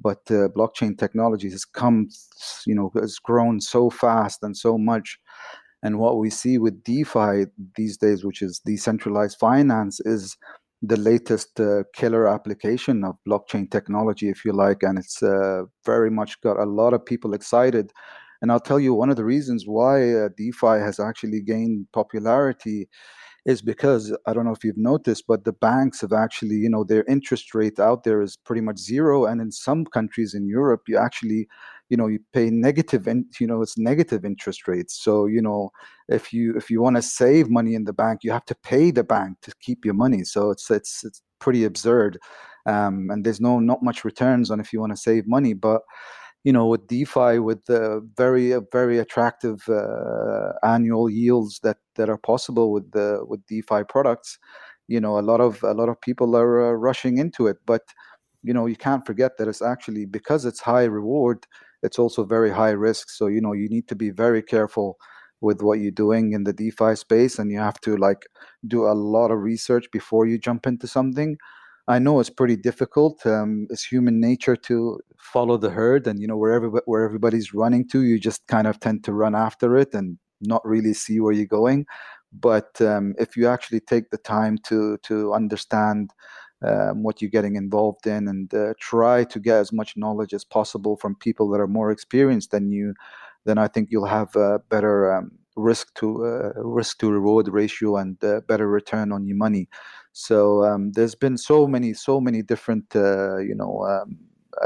but 0.00 0.20
uh, 0.30 0.48
blockchain 0.48 0.98
technology 0.98 1.50
has 1.50 1.64
come 1.64 2.08
you 2.66 2.74
know 2.74 2.90
has 2.94 3.18
grown 3.18 3.60
so 3.60 3.90
fast 3.90 4.42
and 4.42 4.56
so 4.56 4.76
much 4.76 5.18
and 5.82 5.98
what 5.98 6.18
we 6.18 6.30
see 6.30 6.58
with 6.58 6.82
DeFi 6.82 7.46
these 7.76 7.96
days, 7.96 8.24
which 8.24 8.42
is 8.42 8.60
decentralized 8.64 9.38
finance, 9.38 10.00
is 10.00 10.36
the 10.82 10.96
latest 10.96 11.58
uh, 11.60 11.82
killer 11.94 12.26
application 12.28 13.04
of 13.04 13.16
blockchain 13.28 13.70
technology, 13.70 14.28
if 14.28 14.44
you 14.44 14.52
like. 14.52 14.82
And 14.82 14.98
it's 14.98 15.22
uh, 15.22 15.62
very 15.84 16.10
much 16.10 16.40
got 16.40 16.58
a 16.58 16.64
lot 16.64 16.94
of 16.94 17.04
people 17.04 17.34
excited. 17.34 17.92
And 18.42 18.52
I'll 18.52 18.60
tell 18.60 18.80
you 18.80 18.94
one 18.94 19.10
of 19.10 19.16
the 19.16 19.24
reasons 19.24 19.64
why 19.66 20.12
uh, 20.12 20.28
DeFi 20.36 20.78
has 20.78 21.00
actually 21.00 21.40
gained 21.40 21.86
popularity 21.92 22.88
is 23.46 23.62
because 23.62 24.14
I 24.26 24.32
don't 24.32 24.44
know 24.44 24.52
if 24.52 24.64
you've 24.64 24.76
noticed, 24.76 25.24
but 25.28 25.44
the 25.44 25.52
banks 25.52 26.00
have 26.00 26.12
actually, 26.12 26.56
you 26.56 26.68
know, 26.68 26.82
their 26.84 27.04
interest 27.04 27.54
rate 27.54 27.78
out 27.78 28.02
there 28.02 28.20
is 28.20 28.36
pretty 28.36 28.60
much 28.60 28.76
zero. 28.78 29.24
And 29.24 29.40
in 29.40 29.52
some 29.52 29.84
countries 29.86 30.34
in 30.34 30.48
Europe, 30.48 30.82
you 30.88 30.98
actually, 30.98 31.46
you 31.88 31.96
know, 31.96 32.08
you 32.08 32.18
pay 32.32 32.50
negative 32.50 33.06
and 33.06 33.24
you 33.38 33.46
know, 33.46 33.62
it's 33.62 33.78
negative 33.78 34.24
interest 34.24 34.66
rates. 34.66 35.00
So, 35.00 35.26
you 35.26 35.40
know, 35.40 35.70
if 36.08 36.32
you 36.32 36.56
if 36.56 36.70
you 36.70 36.82
want 36.82 36.96
to 36.96 37.02
save 37.02 37.48
money 37.48 37.74
in 37.74 37.84
the 37.84 37.92
bank, 37.92 38.24
you 38.24 38.32
have 38.32 38.44
to 38.46 38.56
pay 38.56 38.90
the 38.90 39.04
bank 39.04 39.38
to 39.42 39.52
keep 39.60 39.84
your 39.84 39.94
money. 39.94 40.24
So 40.24 40.50
it's 40.50 40.68
it's 40.70 41.04
it's 41.04 41.22
pretty 41.38 41.64
absurd. 41.64 42.18
Um, 42.66 43.10
and 43.10 43.24
there's 43.24 43.40
no 43.40 43.60
not 43.60 43.80
much 43.80 44.04
returns 44.04 44.50
on 44.50 44.58
if 44.58 44.72
you 44.72 44.80
want 44.80 44.92
to 44.92 44.96
save 44.96 45.28
money. 45.28 45.54
But 45.54 45.82
you 46.46 46.52
know, 46.52 46.66
with 46.66 46.86
DeFi, 46.88 47.40
with 47.40 47.64
the 47.66 48.08
very 48.16 48.54
uh, 48.54 48.62
very 48.72 48.98
attractive 49.00 49.68
uh, 49.68 50.52
annual 50.64 51.10
yields 51.10 51.60
that 51.64 51.78
that 51.96 52.08
are 52.10 52.18
possible 52.18 52.72
with 52.72 52.92
the 52.92 53.20
with 53.28 53.46
DeFi 53.48 53.84
products, 53.88 54.38
you 54.88 55.00
know, 55.00 55.18
a 55.18 55.22
lot 55.30 55.40
of 55.40 55.62
a 55.64 55.72
lot 55.74 55.88
of 55.90 56.00
people 56.00 56.36
are 56.36 56.70
uh, 56.70 56.72
rushing 56.72 57.18
into 57.18 57.48
it. 57.48 57.58
But 57.66 57.82
you 58.44 58.54
know, 58.54 58.66
you 58.66 58.76
can't 58.76 59.04
forget 59.06 59.38
that 59.38 59.48
it's 59.48 59.62
actually 59.62 60.06
because 60.06 60.44
it's 60.44 60.60
high 60.60 60.84
reward, 60.84 61.46
it's 61.82 61.98
also 61.98 62.24
very 62.24 62.50
high 62.50 62.70
risk. 62.70 63.10
So 63.10 63.26
you 63.26 63.40
know, 63.40 63.52
you 63.52 63.68
need 63.68 63.88
to 63.88 63.96
be 63.96 64.10
very 64.10 64.42
careful 64.42 64.98
with 65.40 65.62
what 65.62 65.80
you're 65.80 65.90
doing 65.92 66.32
in 66.32 66.44
the 66.44 66.52
DeFi 66.52 66.96
space, 66.96 67.38
and 67.40 67.50
you 67.50 67.58
have 67.58 67.80
to 67.82 67.96
like 67.96 68.26
do 68.68 68.86
a 68.86 68.94
lot 68.94 69.30
of 69.32 69.40
research 69.42 69.86
before 69.92 70.26
you 70.26 70.38
jump 70.38 70.66
into 70.66 70.86
something. 70.86 71.38
I 71.88 71.98
know 71.98 72.18
it's 72.18 72.30
pretty 72.30 72.56
difficult. 72.56 73.24
Um, 73.26 73.68
it's 73.70 73.84
human 73.84 74.20
nature 74.20 74.56
to 74.56 75.00
follow 75.18 75.56
the 75.56 75.70
herd, 75.70 76.06
and 76.06 76.20
you 76.20 76.26
know 76.26 76.36
where 76.36 77.04
everybody's 77.04 77.54
running 77.54 77.86
to, 77.88 78.02
you 78.02 78.18
just 78.18 78.46
kind 78.48 78.66
of 78.66 78.80
tend 78.80 79.04
to 79.04 79.12
run 79.12 79.34
after 79.34 79.76
it 79.76 79.94
and 79.94 80.18
not 80.40 80.66
really 80.66 80.94
see 80.94 81.20
where 81.20 81.32
you're 81.32 81.46
going. 81.46 81.86
But 82.32 82.80
um, 82.80 83.14
if 83.18 83.36
you 83.36 83.46
actually 83.46 83.80
take 83.80 84.10
the 84.10 84.18
time 84.18 84.58
to 84.64 84.98
to 85.04 85.32
understand 85.32 86.10
um, 86.64 87.02
what 87.02 87.22
you're 87.22 87.30
getting 87.30 87.56
involved 87.56 88.06
in 88.06 88.28
and 88.28 88.52
uh, 88.52 88.74
try 88.80 89.24
to 89.24 89.38
get 89.38 89.58
as 89.58 89.72
much 89.72 89.96
knowledge 89.96 90.34
as 90.34 90.44
possible 90.44 90.96
from 90.96 91.14
people 91.14 91.48
that 91.50 91.60
are 91.60 91.68
more 91.68 91.90
experienced 91.90 92.50
than 92.50 92.70
you, 92.70 92.94
then 93.44 93.58
I 93.58 93.68
think 93.68 93.90
you'll 93.90 94.06
have 94.06 94.34
a 94.36 94.58
better 94.70 95.14
um, 95.14 95.32
risk 95.54 95.94
to 95.94 96.26
uh, 96.26 96.52
risk 96.56 96.98
to 96.98 97.10
reward 97.10 97.48
ratio 97.48 97.96
and 97.96 98.22
uh, 98.24 98.40
better 98.48 98.68
return 98.68 99.12
on 99.12 99.26
your 99.26 99.36
money. 99.36 99.68
So 100.18 100.64
um, 100.64 100.92
there's 100.92 101.14
been 101.14 101.36
so 101.36 101.66
many, 101.66 101.92
so 101.92 102.22
many 102.22 102.40
different, 102.40 102.96
uh, 102.96 103.36
you 103.36 103.54
know, 103.54 103.84
um, 103.86 104.16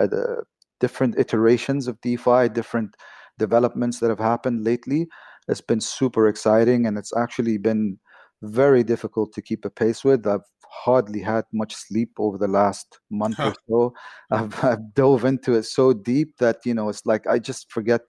uh, 0.00 0.42
different 0.78 1.18
iterations 1.18 1.88
of 1.88 2.00
DeFi, 2.02 2.48
different 2.50 2.94
developments 3.36 3.98
that 3.98 4.10
have 4.10 4.20
happened 4.20 4.62
lately. 4.62 5.08
It's 5.48 5.60
been 5.60 5.80
super 5.80 6.28
exciting, 6.28 6.86
and 6.86 6.96
it's 6.96 7.12
actually 7.16 7.58
been 7.58 7.98
very 8.42 8.84
difficult 8.84 9.32
to 9.32 9.42
keep 9.42 9.64
a 9.64 9.70
pace 9.70 10.04
with. 10.04 10.24
I've 10.24 10.46
hardly 10.68 11.20
had 11.20 11.46
much 11.52 11.74
sleep 11.74 12.12
over 12.20 12.38
the 12.38 12.46
last 12.46 13.00
month 13.10 13.38
huh. 13.38 13.48
or 13.48 13.54
so. 13.68 13.94
I've, 14.30 14.64
I've 14.64 14.94
dove 14.94 15.24
into 15.24 15.54
it 15.54 15.64
so 15.64 15.92
deep 15.92 16.36
that 16.38 16.58
you 16.64 16.74
know 16.74 16.88
it's 16.88 17.04
like 17.04 17.26
I 17.26 17.40
just 17.40 17.72
forget 17.72 18.02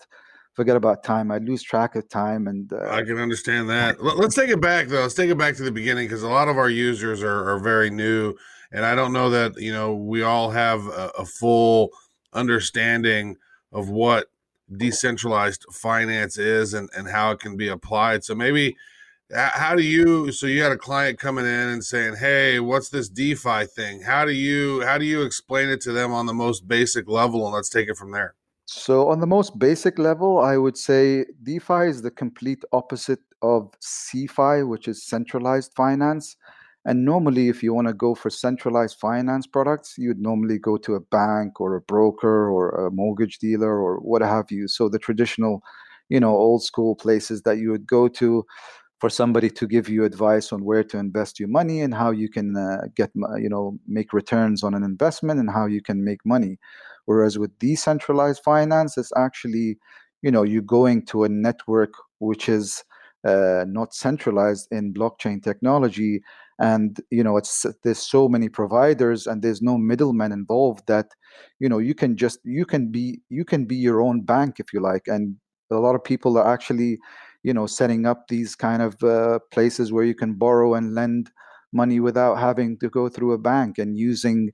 forget 0.54 0.76
about 0.76 1.04
time. 1.04 1.32
I 1.32 1.38
lose 1.38 1.64
track 1.64 1.96
of 1.96 2.08
time, 2.10 2.48
and 2.48 2.72
uh, 2.72 2.90
I 2.90 3.04
can 3.04 3.18
understand 3.18 3.70
that. 3.70 4.04
Let's 4.04 4.36
take 4.36 4.50
it 4.50 4.62
back 4.62 4.88
though. 4.88 5.02
Let's 5.02 5.14
take 5.14 5.30
it 5.30 5.38
back 5.38 5.56
to 5.58 5.64
the 5.64 5.72
beginning 5.72 6.06
because 6.08 6.24
a 6.24 6.30
lot 6.30 6.48
of 6.48 6.58
our 6.58 6.70
users 6.70 7.24
are, 7.24 7.50
are 7.50 7.60
very 7.60 7.90
new, 7.90 8.34
and 8.72 8.86
I 8.86 8.96
don't 8.96 9.14
know 9.14 9.30
that 9.30 9.60
you 9.60 9.72
know 9.72 9.96
we 9.96 10.24
all 10.24 10.52
have 10.52 10.86
a, 10.88 11.12
a 11.20 11.26
full 11.26 11.90
understanding 12.34 13.38
of 13.72 13.90
what 13.90 14.28
decentralized 14.78 15.66
finance 15.72 16.38
is 16.38 16.74
and, 16.74 16.90
and 16.96 17.08
how 17.08 17.32
it 17.32 17.40
can 17.40 17.58
be 17.58 17.68
applied. 17.68 18.24
So 18.24 18.36
maybe 18.36 18.76
how 19.34 19.76
do 19.76 19.84
you 19.84 20.32
so 20.32 20.46
you 20.46 20.62
had 20.62 20.72
a 20.72 20.78
client 20.78 21.18
coming 21.18 21.46
in 21.46 21.70
and 21.70 21.84
saying 21.84 22.16
hey 22.16 22.60
what's 22.60 22.90
this 22.90 23.08
defi 23.08 23.66
thing 23.66 24.02
how 24.02 24.26
do 24.26 24.32
you 24.32 24.82
how 24.82 24.98
do 24.98 25.06
you 25.06 25.24
explain 25.24 25.70
it 25.70 25.80
to 25.80 25.92
them 25.92 26.12
on 26.12 26.26
the 26.26 26.34
most 26.34 26.68
basic 26.68 27.08
level 27.08 27.46
and 27.46 27.56
let's 27.56 27.70
take 27.70 27.88
it 27.88 27.96
from 27.96 28.12
there 28.12 28.36
so, 28.74 29.10
on 29.10 29.20
the 29.20 29.28
most 29.28 29.60
basic 29.60 30.00
level, 30.00 30.40
I 30.40 30.56
would 30.56 30.78
say 30.78 31.26
DeFi 31.44 31.88
is 31.90 32.04
the 32.04 32.10
complete 32.10 32.64
opposite 32.72 33.20
of 33.42 33.70
CeFi, 33.82 34.66
which 34.66 34.88
is 34.88 35.06
centralized 35.06 35.74
finance. 35.76 36.38
And 36.86 37.04
normally, 37.04 37.50
if 37.50 37.62
you 37.62 37.74
want 37.74 37.90
to 37.90 37.94
go 37.94 38.16
for 38.16 38.30
centralized 38.30 38.98
finance 38.98 39.46
products, 39.46 39.96
you'd 39.98 40.22
normally 40.22 40.58
go 40.58 40.78
to 40.78 40.96
a 40.96 41.02
bank 41.02 41.60
or 41.60 41.76
a 41.76 41.82
broker 41.82 42.50
or 42.50 42.70
a 42.88 42.92
mortgage 42.92 43.40
dealer 43.40 43.78
or 43.78 43.98
what 43.98 44.22
have 44.22 44.50
you. 44.52 44.70
So, 44.70 44.88
the 44.88 45.00
traditional, 45.00 45.62
you 46.08 46.22
know, 46.22 46.32
old 46.34 46.64
school 46.64 46.96
places 46.96 47.42
that 47.42 47.58
you 47.58 47.72
would 47.72 47.86
go 47.86 48.08
to 48.08 48.46
for 49.00 49.10
somebody 49.10 49.50
to 49.50 49.68
give 49.68 49.90
you 49.90 50.06
advice 50.06 50.54
on 50.54 50.64
where 50.64 50.86
to 50.86 50.98
invest 50.98 51.42
your 51.42 51.50
money 51.50 51.82
and 51.82 51.94
how 51.94 52.12
you 52.12 52.30
can 52.30 52.56
uh, 52.56 52.84
get, 52.96 53.12
you 53.38 53.50
know, 53.50 53.78
make 53.86 54.14
returns 54.14 54.64
on 54.64 54.74
an 54.74 54.84
investment 54.84 55.42
and 55.42 55.50
how 55.50 55.66
you 55.66 55.82
can 55.82 56.06
make 56.06 56.26
money. 56.26 56.58
Whereas 57.06 57.38
with 57.38 57.58
decentralized 57.60 58.42
finance, 58.44 58.98
it's 58.98 59.12
actually, 59.18 59.78
you 60.22 60.32
know, 60.32 60.44
you're 60.44 60.62
going 60.62 61.06
to 61.08 61.24
a 61.24 61.30
network 61.30 61.94
which 62.20 62.48
is 62.50 62.84
uh, 63.26 63.66
not 63.68 63.94
centralized 63.94 64.68
in 64.72 64.94
blockchain 64.94 65.44
technology, 65.44 66.22
and 66.60 67.00
you 67.12 67.24
know, 67.24 67.38
it's 67.38 67.66
there's 67.84 68.00
so 68.00 68.28
many 68.28 68.50
providers 68.50 69.28
and 69.28 69.42
there's 69.42 69.62
no 69.62 69.78
middleman 69.78 70.32
involved 70.32 70.84
that, 70.88 71.08
you 71.60 71.70
know, 71.70 71.78
you 71.78 71.94
can 71.94 72.18
just 72.18 72.40
you 72.44 72.66
can 72.66 72.92
be 72.92 73.22
you 73.30 73.46
can 73.46 73.66
be 73.66 73.76
your 73.76 74.02
own 74.02 74.22
bank 74.22 74.60
if 74.60 74.74
you 74.74 74.80
like, 74.80 75.04
and 75.08 75.36
a 75.72 75.76
lot 75.76 75.96
of 75.96 76.04
people 76.04 76.38
are 76.38 76.52
actually, 76.52 76.98
you 77.44 77.54
know, 77.54 77.66
setting 77.68 78.06
up 78.06 78.28
these 78.28 78.56
kind 78.56 78.82
of 78.82 79.02
uh, 79.04 79.40
places 79.52 79.92
where 79.92 80.04
you 80.04 80.16
can 80.16 80.34
borrow 80.34 80.74
and 80.74 80.94
lend 80.96 81.32
money 81.74 82.00
without 82.00 82.36
having 82.36 82.78
to 82.80 82.90
go 82.90 83.08
through 83.08 83.32
a 83.34 83.38
bank 83.38 83.78
and 83.78 83.98
using 83.98 84.52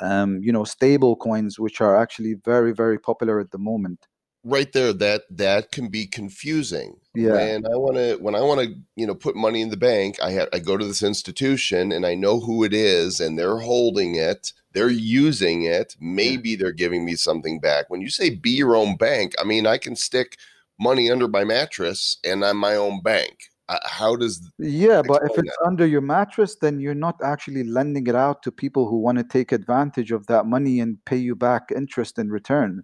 um, 0.00 0.40
you 0.42 0.52
know 0.52 0.64
stable 0.64 1.16
coins 1.16 1.58
which 1.58 1.80
are 1.80 1.96
actually 1.96 2.34
very 2.44 2.72
very 2.72 2.98
popular 2.98 3.40
at 3.40 3.50
the 3.50 3.58
moment. 3.58 4.06
Right 4.44 4.72
there 4.72 4.92
that 4.94 5.22
that 5.30 5.72
can 5.72 5.88
be 5.88 6.06
confusing. 6.06 7.00
Yeah. 7.14 7.36
And 7.38 7.66
i 7.66 7.74
want 7.74 7.96
to 7.96 8.16
when 8.16 8.36
i 8.36 8.40
want 8.40 8.60
to 8.60 8.74
you 8.94 9.06
know 9.06 9.14
put 9.14 9.34
money 9.34 9.60
in 9.60 9.70
the 9.70 9.76
bank 9.76 10.22
i 10.22 10.30
have 10.30 10.48
i 10.52 10.60
go 10.60 10.76
to 10.76 10.84
this 10.84 11.02
institution 11.02 11.90
and 11.90 12.06
i 12.06 12.14
know 12.14 12.38
who 12.38 12.62
it 12.62 12.72
is 12.72 13.18
and 13.18 13.36
they're 13.36 13.58
holding 13.58 14.14
it 14.14 14.52
they're 14.72 14.88
using 14.88 15.64
it 15.64 15.96
maybe 16.00 16.54
they're 16.54 16.70
giving 16.70 17.04
me 17.04 17.16
something 17.16 17.58
back. 17.58 17.90
When 17.90 18.00
you 18.00 18.10
say 18.10 18.30
be 18.30 18.50
your 18.50 18.76
own 18.76 18.96
bank 18.96 19.34
i 19.40 19.44
mean 19.44 19.66
i 19.66 19.78
can 19.78 19.96
stick 19.96 20.36
money 20.78 21.10
under 21.10 21.26
my 21.26 21.42
mattress 21.42 22.18
and 22.24 22.44
i'm 22.44 22.58
my 22.58 22.76
own 22.76 23.02
bank 23.02 23.50
uh, 23.68 23.78
how 23.84 24.16
does 24.16 24.50
yeah 24.58 25.02
but 25.06 25.22
if 25.24 25.30
it's 25.38 25.56
that? 25.58 25.66
under 25.66 25.86
your 25.86 26.00
mattress 26.00 26.56
then 26.60 26.80
you're 26.80 26.94
not 26.94 27.16
actually 27.22 27.64
lending 27.64 28.06
it 28.06 28.14
out 28.14 28.42
to 28.42 28.50
people 28.50 28.88
who 28.88 28.96
want 28.98 29.18
to 29.18 29.24
take 29.24 29.52
advantage 29.52 30.10
of 30.10 30.26
that 30.26 30.46
money 30.46 30.80
and 30.80 31.04
pay 31.04 31.16
you 31.16 31.34
back 31.34 31.70
interest 31.74 32.18
in 32.18 32.30
return 32.30 32.82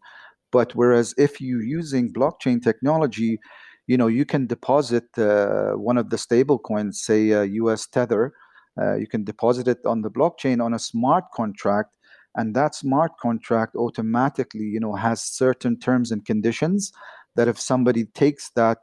but 0.52 0.74
whereas 0.74 1.14
if 1.16 1.40
you're 1.40 1.62
using 1.62 2.12
blockchain 2.12 2.62
technology 2.62 3.38
you 3.86 3.96
know 3.96 4.06
you 4.06 4.24
can 4.24 4.46
deposit 4.46 5.06
uh, 5.18 5.72
one 5.72 5.98
of 5.98 6.10
the 6.10 6.18
stable 6.18 6.58
coins 6.58 7.02
say 7.02 7.32
uh, 7.32 7.44
us 7.44 7.86
tether 7.86 8.32
uh, 8.80 8.96
you 8.96 9.06
can 9.06 9.24
deposit 9.24 9.68
it 9.68 9.78
on 9.86 10.02
the 10.02 10.10
blockchain 10.10 10.62
on 10.62 10.74
a 10.74 10.78
smart 10.78 11.24
contract 11.32 11.96
and 12.36 12.54
that 12.54 12.74
smart 12.74 13.12
contract 13.18 13.74
automatically 13.76 14.64
you 14.64 14.80
know 14.80 14.94
has 14.94 15.22
certain 15.22 15.78
terms 15.78 16.10
and 16.10 16.24
conditions 16.26 16.92
that 17.36 17.48
if 17.48 17.60
somebody 17.60 18.04
takes 18.04 18.50
that 18.50 18.78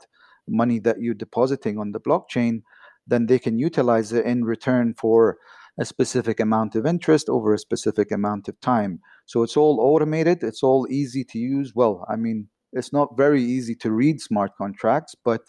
money 0.52 0.80
that 0.80 1.00
you're 1.00 1.14
depositing 1.14 1.80
on 1.80 1.92
the 1.92 2.00
blockchain, 2.00 2.62
then 3.08 3.26
they 3.26 3.40
can 3.40 3.58
utilize 3.58 4.12
it 4.14 4.26
in 4.26 4.44
return 4.44 4.94
for 4.98 5.38
a 5.80 5.86
specific 5.86 6.40
amount 6.40 6.76
of 6.76 6.86
interest 6.86 7.30
over 7.30 7.54
a 7.54 7.60
specific 7.60 8.12
amount 8.12 8.48
of 8.48 8.60
time. 8.62 9.00
So 9.26 9.44
it's 9.44 9.58
all 9.58 9.80
automated, 9.80 10.44
it's 10.44 10.64
all 10.64 10.88
easy 10.90 11.24
to 11.26 11.40
use. 11.40 11.74
Well, 11.74 12.06
I 12.10 12.18
mean, 12.18 12.50
it's 12.74 12.94
not 12.94 13.18
very 13.18 13.42
easy 13.44 13.76
to 13.76 13.92
read 13.92 14.22
smart 14.22 14.52
contracts, 14.58 15.16
but 15.24 15.42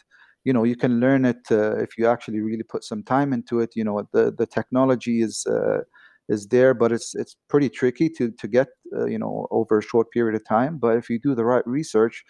you 0.45 0.53
know 0.53 0.65
you 0.65 0.77
can 0.77 1.01
learn 1.01 1.25
it 1.25 1.43
uh, 1.51 1.77
if 1.77 1.97
you 1.97 2.07
actually 2.07 2.41
really 2.41 2.65
put 2.65 2.85
some 2.85 3.03
time 3.03 3.33
into 3.33 3.61
it. 3.61 3.71
You 3.75 3.85
know 3.85 4.09
the 4.13 4.33
the 4.37 4.47
technology 4.47 5.23
is 5.23 5.47
uh, 5.47 5.81
is 6.29 6.49
there, 6.49 6.75
but 6.75 6.93
it's 6.93 7.15
it's 7.15 7.37
pretty 7.49 7.69
tricky 7.69 8.09
to 8.11 8.31
to 8.33 8.49
get 8.49 8.69
uh, 8.97 9.07
you 9.07 9.19
know 9.19 9.47
over 9.51 9.79
a 9.79 9.83
short 9.83 10.11
period 10.11 10.35
of 10.35 10.45
time. 10.47 10.79
But 10.79 10.97
if 10.97 11.09
you 11.11 11.19
do 11.21 11.35
the 11.35 11.45
right 11.45 11.67
research, 11.67 12.25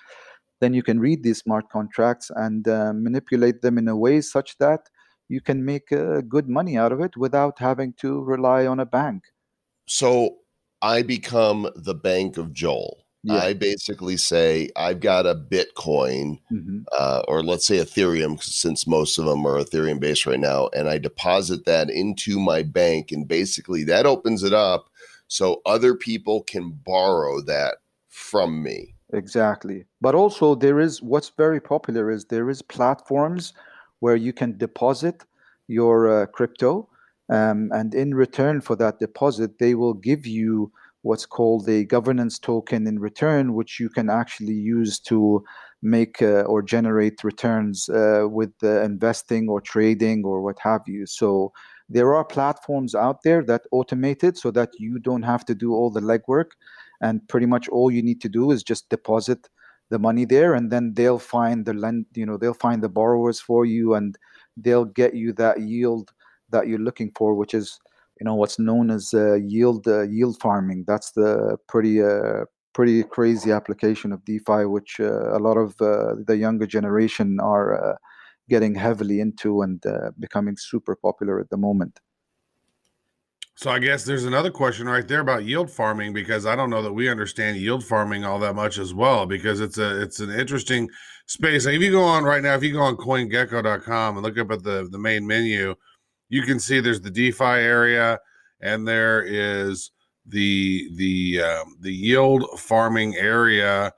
then 0.62 0.72
you 0.72 0.82
can 0.82 1.00
read 1.00 1.24
these 1.24 1.38
smart 1.38 1.68
contracts 1.70 2.30
and 2.36 2.68
uh, 2.68 2.92
manipulate 2.94 3.62
them 3.62 3.78
in 3.78 3.88
a 3.88 3.96
way 3.96 4.20
such 4.20 4.56
that 4.58 4.88
you 5.28 5.40
can 5.40 5.64
make 5.64 5.90
uh, 5.90 6.20
good 6.20 6.48
money 6.48 6.78
out 6.78 6.92
of 6.92 7.00
it 7.00 7.16
without 7.16 7.58
having 7.58 7.92
to 7.94 8.22
rely 8.22 8.64
on 8.64 8.78
a 8.78 8.86
bank. 8.86 9.24
So 9.88 10.36
I 10.80 11.02
become 11.02 11.68
the 11.74 11.94
bank 11.94 12.36
of 12.36 12.52
Joel. 12.52 13.04
Yeah. 13.24 13.38
I 13.38 13.54
basically 13.54 14.16
say 14.16 14.70
I've 14.76 15.00
got 15.00 15.26
a 15.26 15.34
Bitcoin, 15.34 16.38
mm-hmm. 16.52 16.80
uh, 16.96 17.22
or 17.26 17.42
let's 17.42 17.66
say 17.66 17.78
Ethereum, 17.78 18.40
since 18.42 18.86
most 18.86 19.18
of 19.18 19.24
them 19.24 19.46
are 19.46 19.58
Ethereum 19.58 20.00
based 20.00 20.26
right 20.26 20.40
now, 20.40 20.68
and 20.76 20.88
I 20.88 20.98
deposit 20.98 21.64
that 21.66 21.90
into 21.90 22.38
my 22.38 22.62
bank, 22.62 23.10
and 23.10 23.26
basically 23.26 23.84
that 23.84 24.06
opens 24.06 24.42
it 24.42 24.52
up 24.52 24.90
so 25.28 25.62
other 25.66 25.94
people 25.94 26.42
can 26.42 26.70
borrow 26.84 27.40
that 27.42 27.76
from 28.08 28.62
me. 28.62 28.91
Exactly. 29.12 29.84
But 30.00 30.14
also 30.14 30.54
there 30.54 30.80
is 30.80 31.02
what's 31.02 31.30
very 31.36 31.60
popular 31.60 32.10
is 32.10 32.24
there 32.26 32.48
is 32.48 32.62
platforms 32.62 33.52
where 34.00 34.16
you 34.16 34.32
can 34.32 34.56
deposit 34.56 35.24
your 35.68 36.22
uh, 36.22 36.26
crypto, 36.26 36.88
um, 37.28 37.70
and 37.72 37.94
in 37.94 38.14
return 38.14 38.60
for 38.60 38.74
that 38.76 38.98
deposit, 38.98 39.58
they 39.58 39.74
will 39.74 39.94
give 39.94 40.26
you 40.26 40.72
what's 41.02 41.26
called 41.26 41.68
a 41.68 41.84
governance 41.84 42.38
token 42.38 42.86
in 42.86 42.98
return, 42.98 43.54
which 43.54 43.78
you 43.80 43.88
can 43.88 44.08
actually 44.08 44.52
use 44.54 44.98
to 45.00 45.42
make 45.82 46.22
uh, 46.22 46.42
or 46.42 46.62
generate 46.62 47.22
returns 47.24 47.88
uh, 47.88 48.24
with 48.28 48.52
investing 48.62 49.48
or 49.48 49.60
trading 49.60 50.24
or 50.24 50.40
what 50.42 50.58
have 50.60 50.82
you. 50.86 51.06
So 51.06 51.52
there 51.88 52.14
are 52.14 52.24
platforms 52.24 52.94
out 52.94 53.22
there 53.24 53.42
that 53.44 53.62
automate 53.72 54.22
it 54.24 54.38
so 54.38 54.50
that 54.52 54.70
you 54.78 54.98
don't 54.98 55.22
have 55.24 55.44
to 55.46 55.54
do 55.54 55.72
all 55.72 55.90
the 55.90 56.00
legwork, 56.00 56.50
and 57.02 57.26
pretty 57.28 57.46
much 57.46 57.68
all 57.68 57.90
you 57.90 58.02
need 58.02 58.20
to 58.22 58.28
do 58.28 58.50
is 58.50 58.62
just 58.62 58.88
deposit 58.88 59.48
the 59.90 59.98
money 59.98 60.24
there, 60.24 60.54
and 60.54 60.70
then 60.70 60.94
they'll 60.94 61.18
find 61.18 61.66
the 61.66 61.74
lend, 61.74 62.06
you 62.14 62.24
know, 62.24 62.38
they'll 62.38 62.54
find 62.54 62.82
the 62.82 62.88
borrowers 62.88 63.40
for 63.40 63.66
you, 63.66 63.94
and 63.94 64.16
they'll 64.56 64.86
get 64.86 65.14
you 65.14 65.32
that 65.34 65.60
yield 65.60 66.12
that 66.50 66.68
you're 66.68 66.78
looking 66.78 67.10
for, 67.16 67.34
which 67.34 67.54
is 67.54 67.78
you 68.20 68.24
know 68.24 68.34
what's 68.34 68.58
known 68.58 68.90
as 68.90 69.12
uh, 69.14 69.34
yield 69.34 69.86
uh, 69.88 70.02
yield 70.02 70.40
farming. 70.40 70.84
That's 70.86 71.12
the 71.12 71.58
pretty 71.68 72.02
uh, 72.02 72.44
pretty 72.72 73.02
crazy 73.02 73.50
application 73.52 74.12
of 74.12 74.24
DeFi, 74.24 74.64
which 74.66 75.00
uh, 75.00 75.36
a 75.36 75.40
lot 75.40 75.56
of 75.56 75.80
uh, 75.80 76.14
the 76.26 76.36
younger 76.36 76.66
generation 76.66 77.38
are 77.40 77.92
uh, 77.92 77.96
getting 78.48 78.74
heavily 78.74 79.20
into 79.20 79.62
and 79.62 79.82
becoming 80.18 80.56
super 80.56 80.96
popular 80.96 81.40
at 81.40 81.50
the 81.50 81.56
moment. 81.56 82.00
So 83.54 83.70
I 83.70 83.78
guess 83.78 84.04
there's 84.04 84.24
another 84.24 84.50
question 84.50 84.88
right 84.88 85.06
there 85.06 85.20
about 85.20 85.44
yield 85.44 85.70
farming 85.70 86.12
because 86.12 86.46
I 86.46 86.56
don't 86.56 86.70
know 86.70 86.82
that 86.82 86.92
we 86.92 87.08
understand 87.08 87.58
yield 87.58 87.84
farming 87.84 88.24
all 88.24 88.38
that 88.40 88.54
much 88.54 88.78
as 88.78 88.94
well 88.94 89.26
because 89.26 89.60
it's 89.60 89.78
a 89.78 90.00
it's 90.00 90.20
an 90.20 90.30
interesting 90.30 90.88
space. 91.26 91.66
If 91.66 91.80
you 91.82 91.90
go 91.90 92.02
on 92.02 92.24
right 92.24 92.42
now, 92.42 92.54
if 92.54 92.62
you 92.62 92.72
go 92.72 92.80
on 92.80 92.96
CoinGecko.com 92.96 94.16
and 94.16 94.24
look 94.24 94.38
up 94.38 94.50
at 94.50 94.62
the 94.62 94.88
the 94.90 94.98
main 94.98 95.26
menu, 95.26 95.74
you 96.28 96.42
can 96.42 96.58
see 96.58 96.80
there's 96.80 97.00
the 97.00 97.10
DeFi 97.10 97.44
area 97.44 98.18
and 98.62 98.88
there 98.88 99.22
is 99.22 99.90
the 100.26 100.88
the 100.96 101.42
um, 101.42 101.76
the 101.80 101.92
yield 101.92 102.44
farming 102.58 103.16
area 103.16 103.92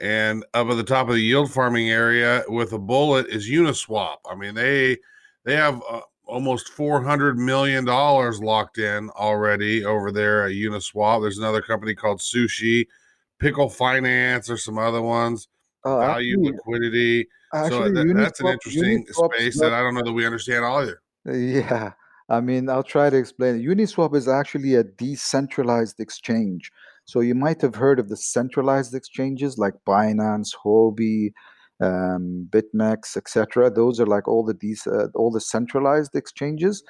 and 0.00 0.44
up 0.54 0.68
at 0.68 0.76
the 0.76 0.84
top 0.84 1.08
of 1.08 1.14
the 1.14 1.20
yield 1.20 1.50
farming 1.50 1.88
area 1.88 2.42
with 2.48 2.72
a 2.72 2.78
bullet 2.78 3.26
is 3.28 3.48
uniswap 3.48 4.16
i 4.30 4.34
mean 4.34 4.54
they 4.54 4.96
they 5.44 5.54
have 5.54 5.80
uh, 5.88 6.00
almost 6.28 6.68
400 6.68 7.38
million 7.38 7.84
dollars 7.84 8.40
locked 8.40 8.78
in 8.78 9.10
already 9.10 9.84
over 9.84 10.12
there 10.12 10.44
at 10.44 10.52
uniswap 10.52 11.22
there's 11.22 11.38
another 11.38 11.62
company 11.62 11.94
called 11.94 12.20
sushi 12.20 12.86
pickle 13.38 13.68
finance 13.68 14.50
or 14.50 14.56
some 14.56 14.78
other 14.78 15.02
ones 15.02 15.48
uh, 15.84 15.98
value 15.98 16.34
actually, 16.34 16.52
liquidity 16.52 17.28
actually, 17.54 17.70
so 17.70 17.92
that, 17.92 18.06
uniswap, 18.06 18.16
that's 18.16 18.40
an 18.40 18.46
interesting 18.46 19.06
space 19.10 19.58
that 19.58 19.72
i 19.72 19.80
don't 19.80 19.94
know 19.94 20.02
that 20.02 20.12
we 20.12 20.26
understand 20.26 20.64
either 20.64 21.00
yeah 21.24 21.92
I 22.30 22.40
mean, 22.40 22.68
I'll 22.68 22.82
try 22.82 23.08
to 23.08 23.16
explain. 23.16 23.62
Uniswap 23.62 24.14
is 24.14 24.28
actually 24.28 24.74
a 24.74 24.84
decentralized 24.84 25.98
exchange. 25.98 26.70
So 27.06 27.20
you 27.20 27.34
might 27.34 27.62
have 27.62 27.74
heard 27.74 27.98
of 27.98 28.10
the 28.10 28.18
centralized 28.18 28.94
exchanges 28.94 29.56
like 29.56 29.72
Binance, 29.86 30.54
Huobi, 30.62 31.32
um, 31.80 32.48
BitMEX, 32.50 33.16
etc. 33.16 33.70
Those 33.70 34.00
are 34.00 34.06
like 34.06 34.28
all 34.28 34.44
the 34.44 34.54
de- 34.54 34.76
uh, 34.86 35.08
all 35.14 35.30
the 35.30 35.40
centralized 35.40 36.14
exchanges. 36.14 36.82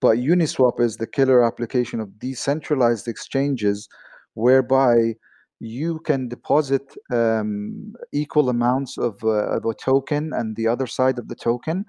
But 0.00 0.18
Uniswap 0.18 0.80
is 0.80 0.96
the 0.96 1.06
killer 1.06 1.44
application 1.44 1.98
of 2.00 2.18
decentralized 2.18 3.08
exchanges, 3.08 3.88
whereby 4.34 5.14
you 5.60 5.98
can 6.00 6.28
deposit 6.28 6.94
um, 7.12 7.94
equal 8.12 8.48
amounts 8.48 8.96
of, 8.96 9.18
uh, 9.24 9.56
of 9.56 9.64
a 9.64 9.74
token 9.74 10.32
and 10.32 10.54
the 10.54 10.68
other 10.68 10.86
side 10.86 11.18
of 11.18 11.26
the 11.26 11.34
token 11.34 11.84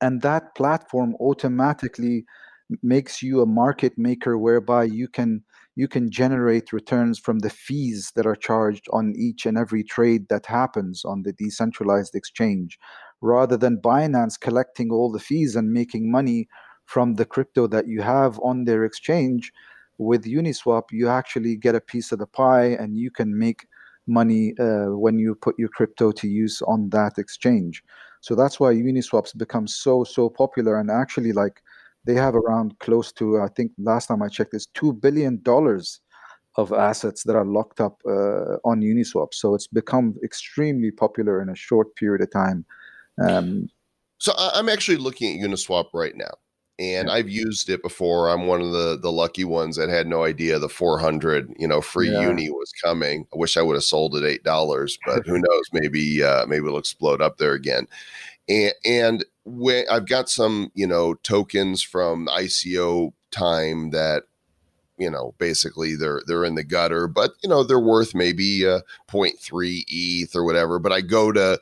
and 0.00 0.22
that 0.22 0.54
platform 0.54 1.14
automatically 1.20 2.24
makes 2.82 3.22
you 3.22 3.40
a 3.40 3.46
market 3.46 3.94
maker 3.96 4.38
whereby 4.38 4.84
you 4.84 5.08
can 5.08 5.42
you 5.78 5.86
can 5.86 6.10
generate 6.10 6.72
returns 6.72 7.20
from 7.20 7.38
the 7.38 7.54
fees 7.66 8.10
that 8.16 8.26
are 8.26 8.34
charged 8.48 8.86
on 8.92 9.14
each 9.16 9.46
and 9.46 9.56
every 9.56 9.84
trade 9.84 10.26
that 10.28 10.44
happens 10.44 11.04
on 11.04 11.22
the 11.22 11.32
decentralized 11.32 12.16
exchange 12.16 12.76
rather 13.20 13.56
than 13.56 13.80
Binance 13.90 14.40
collecting 14.40 14.90
all 14.90 15.12
the 15.12 15.20
fees 15.28 15.54
and 15.54 15.72
making 15.72 16.10
money 16.10 16.48
from 16.86 17.14
the 17.14 17.24
crypto 17.24 17.68
that 17.68 17.86
you 17.86 18.02
have 18.02 18.40
on 18.42 18.64
their 18.64 18.84
exchange. 18.84 19.52
With 19.98 20.24
Uniswap 20.24 20.86
you 20.90 21.08
actually 21.08 21.54
get 21.54 21.76
a 21.76 21.80
piece 21.92 22.10
of 22.10 22.18
the 22.18 22.26
pie 22.26 22.70
and 22.80 22.96
you 22.96 23.12
can 23.12 23.38
make 23.38 23.68
money 24.08 24.54
uh, 24.58 24.90
when 25.04 25.20
you 25.20 25.36
put 25.36 25.56
your 25.60 25.68
crypto 25.68 26.10
to 26.10 26.26
use 26.26 26.60
on 26.62 26.88
that 26.90 27.18
exchange. 27.18 27.84
So 28.20 28.34
that's 28.34 28.58
why 28.58 28.74
Uniswap's 28.74 29.32
become 29.32 29.68
so 29.68 30.02
so 30.02 30.28
popular, 30.28 30.80
and 30.80 30.90
actually, 30.90 31.32
like 31.32 31.62
they 32.04 32.14
have 32.14 32.34
around 32.34 32.78
close 32.78 33.12
to 33.12 33.40
I 33.40 33.48
think 33.48 33.72
last 33.78 34.06
time 34.06 34.22
I 34.22 34.28
checked, 34.28 34.54
is 34.54 34.66
two 34.74 34.92
billion 34.92 35.42
dollars 35.42 36.00
of 36.56 36.72
assets 36.72 37.22
that 37.22 37.36
are 37.36 37.44
locked 37.44 37.80
up 37.80 38.00
uh, 38.04 38.56
on 38.64 38.80
Uniswap. 38.80 39.32
So 39.32 39.54
it's 39.54 39.68
become 39.68 40.16
extremely 40.24 40.90
popular 40.90 41.40
in 41.40 41.48
a 41.48 41.54
short 41.54 41.94
period 41.94 42.20
of 42.20 42.32
time. 42.32 42.64
Um, 43.24 43.68
so 44.18 44.32
I'm 44.36 44.68
actually 44.68 44.96
looking 44.96 45.40
at 45.40 45.48
Uniswap 45.48 45.86
right 45.94 46.16
now, 46.16 46.34
and 46.78 47.06
yeah. 47.06 47.14
I've 47.14 47.28
used 47.28 47.70
it 47.70 47.82
before. 47.82 48.28
I'm 48.28 48.46
one 48.46 48.60
of 48.60 48.72
the 48.72 48.98
the 49.00 49.12
lucky 49.12 49.44
ones 49.44 49.76
that 49.76 49.88
had 49.88 50.08
no 50.08 50.24
idea 50.24 50.58
the 50.58 50.68
400 50.68 51.54
you 51.58 51.68
know 51.68 51.80
free 51.80 52.10
yeah. 52.10 52.22
uni 52.22 52.50
was 52.50 52.72
coming. 52.82 53.26
I 53.32 53.36
wish 53.36 53.56
I 53.56 53.62
would 53.62 53.74
have 53.74 53.84
sold 53.84 54.16
it 54.16 54.24
eight 54.24 54.42
dollars, 54.42 54.98
but 55.06 55.24
who 55.26 55.38
knows? 55.38 55.64
Maybe 55.72 56.22
uh, 56.22 56.46
maybe 56.46 56.66
it'll 56.66 56.78
explode 56.78 57.22
up 57.22 57.38
there 57.38 57.54
again. 57.54 57.86
And 58.48 58.74
and 58.84 59.24
when 59.48 59.84
I've 59.90 60.06
got 60.06 60.28
some 60.28 60.70
you 60.74 60.86
know 60.86 61.14
tokens 61.14 61.82
from 61.82 62.26
ICO 62.26 63.12
time 63.30 63.90
that 63.90 64.24
you 64.98 65.10
know 65.10 65.34
basically 65.38 65.94
they're 65.94 66.22
they're 66.26 66.44
in 66.44 66.54
the 66.54 66.64
gutter 66.64 67.06
but 67.06 67.32
you 67.42 67.48
know 67.48 67.62
they're 67.62 67.78
worth 67.78 68.14
maybe 68.14 68.66
uh 68.66 68.80
0.3 69.08 69.84
eth 69.86 70.34
or 70.34 70.44
whatever 70.44 70.80
but 70.80 70.90
i 70.90 71.00
go 71.00 71.30
to 71.30 71.60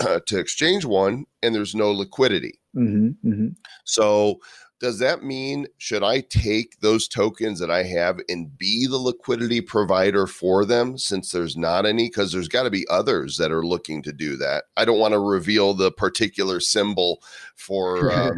uh, 0.00 0.18
to 0.26 0.38
exchange 0.38 0.84
one 0.84 1.26
and 1.44 1.54
there's 1.54 1.76
no 1.76 1.92
liquidity 1.92 2.58
Mm-hmm, 2.76 3.28
mm-hmm. 3.28 3.48
So, 3.84 4.40
does 4.78 4.98
that 4.98 5.22
mean 5.22 5.66
should 5.78 6.02
I 6.02 6.20
take 6.20 6.80
those 6.80 7.08
tokens 7.08 7.60
that 7.60 7.70
I 7.70 7.82
have 7.84 8.20
and 8.28 8.56
be 8.58 8.86
the 8.86 8.98
liquidity 8.98 9.60
provider 9.60 10.26
for 10.26 10.64
them 10.64 10.98
since 10.98 11.30
there's 11.30 11.56
not 11.56 11.86
any? 11.86 12.08
Because 12.08 12.32
there's 12.32 12.48
got 12.48 12.64
to 12.64 12.70
be 12.70 12.86
others 12.88 13.36
that 13.38 13.50
are 13.50 13.64
looking 13.64 14.02
to 14.02 14.12
do 14.12 14.36
that. 14.36 14.64
I 14.76 14.84
don't 14.84 14.98
want 14.98 15.12
to 15.12 15.18
reveal 15.18 15.74
the 15.74 15.90
particular 15.92 16.60
symbol 16.60 17.22
for. 17.54 18.12
Uh, 18.16 18.30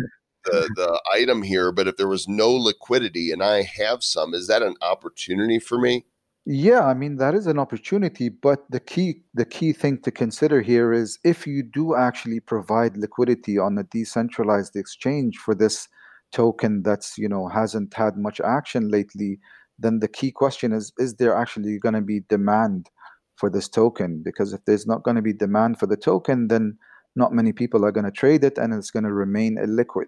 the, 0.44 0.70
the 0.76 1.02
item 1.12 1.42
here, 1.42 1.72
but 1.72 1.88
if 1.88 1.96
there 1.96 2.08
was 2.08 2.26
no 2.26 2.50
liquidity 2.50 3.32
and 3.32 3.42
I 3.42 3.62
have 3.62 4.02
some, 4.02 4.32
is 4.32 4.46
that 4.46 4.62
an 4.62 4.76
opportunity 4.80 5.58
for 5.58 5.78
me? 5.78 6.06
Yeah, 6.46 6.86
I 6.86 6.94
mean 6.94 7.16
that 7.16 7.34
is 7.34 7.46
an 7.46 7.58
opportunity, 7.58 8.30
but 8.30 8.64
the 8.70 8.80
key 8.80 9.24
the 9.34 9.44
key 9.44 9.74
thing 9.74 9.98
to 9.98 10.10
consider 10.10 10.62
here 10.62 10.94
is 10.94 11.18
if 11.22 11.46
you 11.46 11.62
do 11.62 11.94
actually 11.94 12.40
provide 12.40 12.96
liquidity 12.96 13.58
on 13.58 13.76
a 13.76 13.82
decentralized 13.82 14.74
exchange 14.74 15.36
for 15.36 15.54
this 15.54 15.88
token 16.32 16.82
that's 16.82 17.16
you 17.18 17.28
know 17.28 17.48
hasn't 17.48 17.94
had 17.94 18.16
much 18.16 18.40
action 18.40 18.88
lately, 18.88 19.38
then 19.78 20.00
the 20.00 20.08
key 20.08 20.30
question 20.30 20.72
is 20.72 20.92
is 20.98 21.14
there 21.14 21.36
actually 21.36 21.78
going 21.78 21.94
to 21.94 22.00
be 22.00 22.20
demand 22.28 22.88
for 23.36 23.50
this 23.50 23.68
token? 23.68 24.22
Because 24.24 24.52
if 24.52 24.64
there's 24.64 24.86
not 24.86 25.04
going 25.04 25.16
to 25.16 25.22
be 25.22 25.32
demand 25.32 25.78
for 25.78 25.86
the 25.86 25.96
token, 25.96 26.48
then 26.48 26.76
not 27.16 27.32
many 27.32 27.52
people 27.52 27.84
are 27.84 27.92
going 27.92 28.04
to 28.04 28.10
trade 28.10 28.44
it 28.44 28.58
and 28.58 28.74
it's 28.74 28.90
going 28.90 29.04
to 29.04 29.12
remain 29.12 29.56
illiquid. 29.56 30.06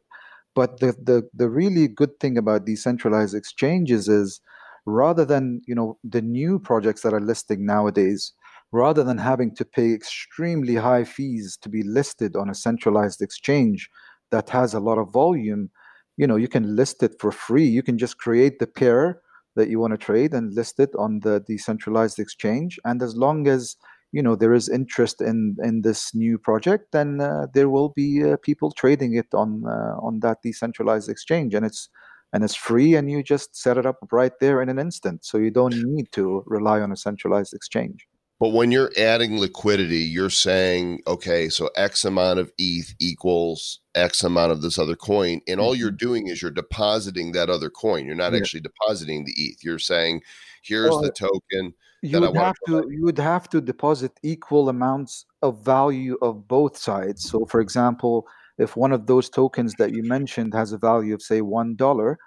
But 0.55 0.81
the, 0.81 0.93
the 0.93 1.29
the 1.35 1.49
really 1.49 1.87
good 1.89 2.19
thing 2.21 2.37
about 2.37 2.67
decentralized 2.67 3.35
exchanges 3.35 4.09
is 4.09 4.41
rather 4.87 5.25
than 5.25 5.63
you 5.67 5.75
know 5.75 5.99
the 6.03 6.23
new 6.23 6.59
projects 6.59 7.03
that 7.03 7.15
are 7.15 7.21
listing 7.21 7.65
nowadays 7.67 8.33
rather 8.73 9.03
than 9.03 9.19
having 9.19 9.55
to 9.57 9.65
pay 9.65 9.93
extremely 9.93 10.77
high 10.77 11.05
fees 11.05 11.59
to 11.61 11.69
be 11.69 11.83
listed 11.83 12.37
on 12.37 12.49
a 12.49 12.55
centralized 12.55 13.21
exchange 13.21 13.91
that 14.31 14.49
has 14.49 14.75
a 14.75 14.81
lot 14.81 14.99
of 14.99 15.13
volume 15.13 15.71
you 16.17 16.27
know 16.27 16.37
you 16.37 16.49
can 16.49 16.77
list 16.77 17.03
it 17.03 17.15
for 17.21 17.33
free. 17.33 17.67
You 17.67 17.83
can 17.83 17.99
just 17.99 18.19
create 18.19 18.59
the 18.59 18.67
pair 18.67 19.21
that 19.57 19.69
you 19.69 19.79
want 19.81 19.93
to 19.93 19.99
trade 19.99 20.33
and 20.33 20.55
list 20.55 20.79
it 20.79 20.91
on 20.99 21.21
the 21.21 21.41
decentralized 21.41 22.19
exchange. 22.19 22.79
And 22.85 23.03
as 23.03 23.17
long 23.17 23.49
as 23.49 23.77
you 24.13 24.23
know 24.23 24.37
there 24.37 24.55
is 24.55 24.69
interest 24.69 25.21
in 25.21 25.57
in 25.63 25.83
this 25.83 26.15
new 26.15 26.37
project 26.37 26.93
then 26.93 27.21
uh, 27.21 27.47
there 27.55 27.69
will 27.69 27.91
be 27.91 28.25
uh, 28.25 28.37
people 28.43 28.73
trading 28.73 29.15
it 29.15 29.33
on 29.33 29.65
uh, 29.67 29.97
on 30.01 30.21
that 30.21 30.39
decentralized 30.43 31.09
exchange. 31.09 31.55
And 31.55 31.65
it's 31.65 31.89
and 32.33 32.45
it's 32.45 32.55
free 32.55 32.95
and 32.95 33.11
you 33.11 33.23
just 33.23 33.57
set 33.57 33.77
it 33.77 33.87
up 33.87 33.99
right 34.13 34.33
there 34.41 34.63
in 34.63 34.69
an 34.69 34.79
instant. 34.79 35.25
So 35.25 35.39
you 35.39 35.51
don't 35.51 35.75
need 35.83 36.13
to 36.13 36.45
rely 36.47 36.81
on 36.81 36.93
a 36.93 36.97
centralized 36.97 37.55
exchange 37.55 38.07
but 38.41 38.49
when 38.49 38.73
you're 38.73 38.91
adding 38.99 39.39
liquidity 39.39 39.99
you're 39.99 40.31
saying 40.31 41.01
okay 41.07 41.49
so 41.49 41.71
x 41.77 42.05
amount 42.05 42.39
of 42.39 42.53
eth 42.59 42.95
equals 42.99 43.81
x 43.95 44.25
amount 44.25 44.51
of 44.51 44.63
this 44.63 44.79
other 44.79 44.97
coin 44.97 45.41
and 45.47 45.61
all 45.61 45.75
you're 45.75 45.91
mm-hmm. 45.91 45.97
doing 45.97 46.27
is 46.27 46.43
you're 46.43 46.51
depositing 46.51 47.33
that 47.33 47.51
other 47.51 47.71
coin 47.71 48.05
you're 48.05 48.15
not 48.15 48.33
yeah. 48.33 48.39
actually 48.39 48.61
depositing 48.61 49.25
the 49.25 49.33
eth 49.33 49.63
you're 49.63 49.79
saying 49.79 50.21
here's 50.63 50.91
well, 50.91 51.03
the 51.03 51.13
token 51.13 51.73
you 52.03 52.19
would 52.19 52.37
have 52.37 52.57
to 52.67 52.89
you 52.91 53.03
would 53.03 53.19
have 53.19 53.49
to 53.49 53.61
deposit 53.61 54.13
equal 54.23 54.69
amounts 54.69 55.27
of 55.43 55.63
value 55.65 56.17
of 56.23 56.49
both 56.49 56.77
sides 56.77 57.29
so 57.29 57.45
for 57.45 57.61
example 57.61 58.27
if 58.61 58.77
one 58.77 58.93
of 58.93 59.07
those 59.07 59.31
tokens 59.31 59.75
that 59.79 59.95
you 59.95 60.03
mentioned 60.03 60.53
has 60.53 60.73
a 60.73 60.79
value 60.79 61.15
of 61.15 61.23
say 61.23 61.41
one 61.41 61.75
dollar, 61.75 62.19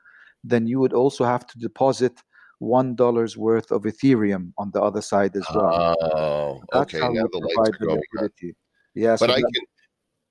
then 0.43 0.65
you 0.65 0.79
would 0.79 0.91
also 0.91 1.23
have 1.23 1.45
to 1.45 1.59
deposit 1.59 2.23
one 2.59 2.95
dollar's 2.95 3.35
worth 3.37 3.71
of 3.71 3.83
Ethereum 3.83 4.53
on 4.57 4.71
the 4.71 4.81
other 4.81 5.01
side 5.01 5.35
as 5.35 5.45
well. 5.53 5.95
Oh, 6.01 6.61
That's 6.71 6.93
okay. 6.93 7.01
how 7.03 7.11
Now 7.11 7.27
the 7.31 7.39
lights 7.39 7.69
are 7.69 7.85
going. 7.85 8.01
liquidity. 8.13 8.55
Yeah, 8.95 9.15
so 9.15 9.27
But 9.27 9.33
I 9.37 9.41
that- 9.41 9.51
can 9.53 9.65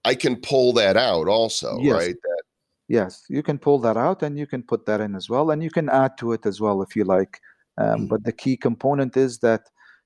I 0.04 0.14
can 0.16 0.37
pull 0.40 0.72
that 0.74 0.96
out 0.96 1.28
also, 1.28 1.78
Yes. 1.80 1.94
right? 1.94 2.16
That 2.22 2.42
Yes, 2.88 3.24
you 3.28 3.42
can 3.42 3.58
pull 3.58 3.78
that 3.78 3.96
out 3.96 4.22
and 4.22 4.37
you 4.37 4.46
can 4.46 4.62
put 4.62 4.85
that 4.87 5.00
in 5.00 5.14
as 5.14 5.30
well, 5.30 5.50
and 5.52 5.62
you 5.62 5.70
can 5.70 5.88
add 5.88 6.18
to 6.18 6.32
it 6.32 6.44
as 6.44 6.61
well 6.61 6.82
if 6.82 6.94
you 6.96 7.04
like. 7.04 7.40
Um, 7.78 8.00
Mm. 8.02 8.08
but 8.08 8.24
the 8.24 8.32
key 8.32 8.56
component 8.56 9.16
is 9.16 9.38
that 9.38 9.62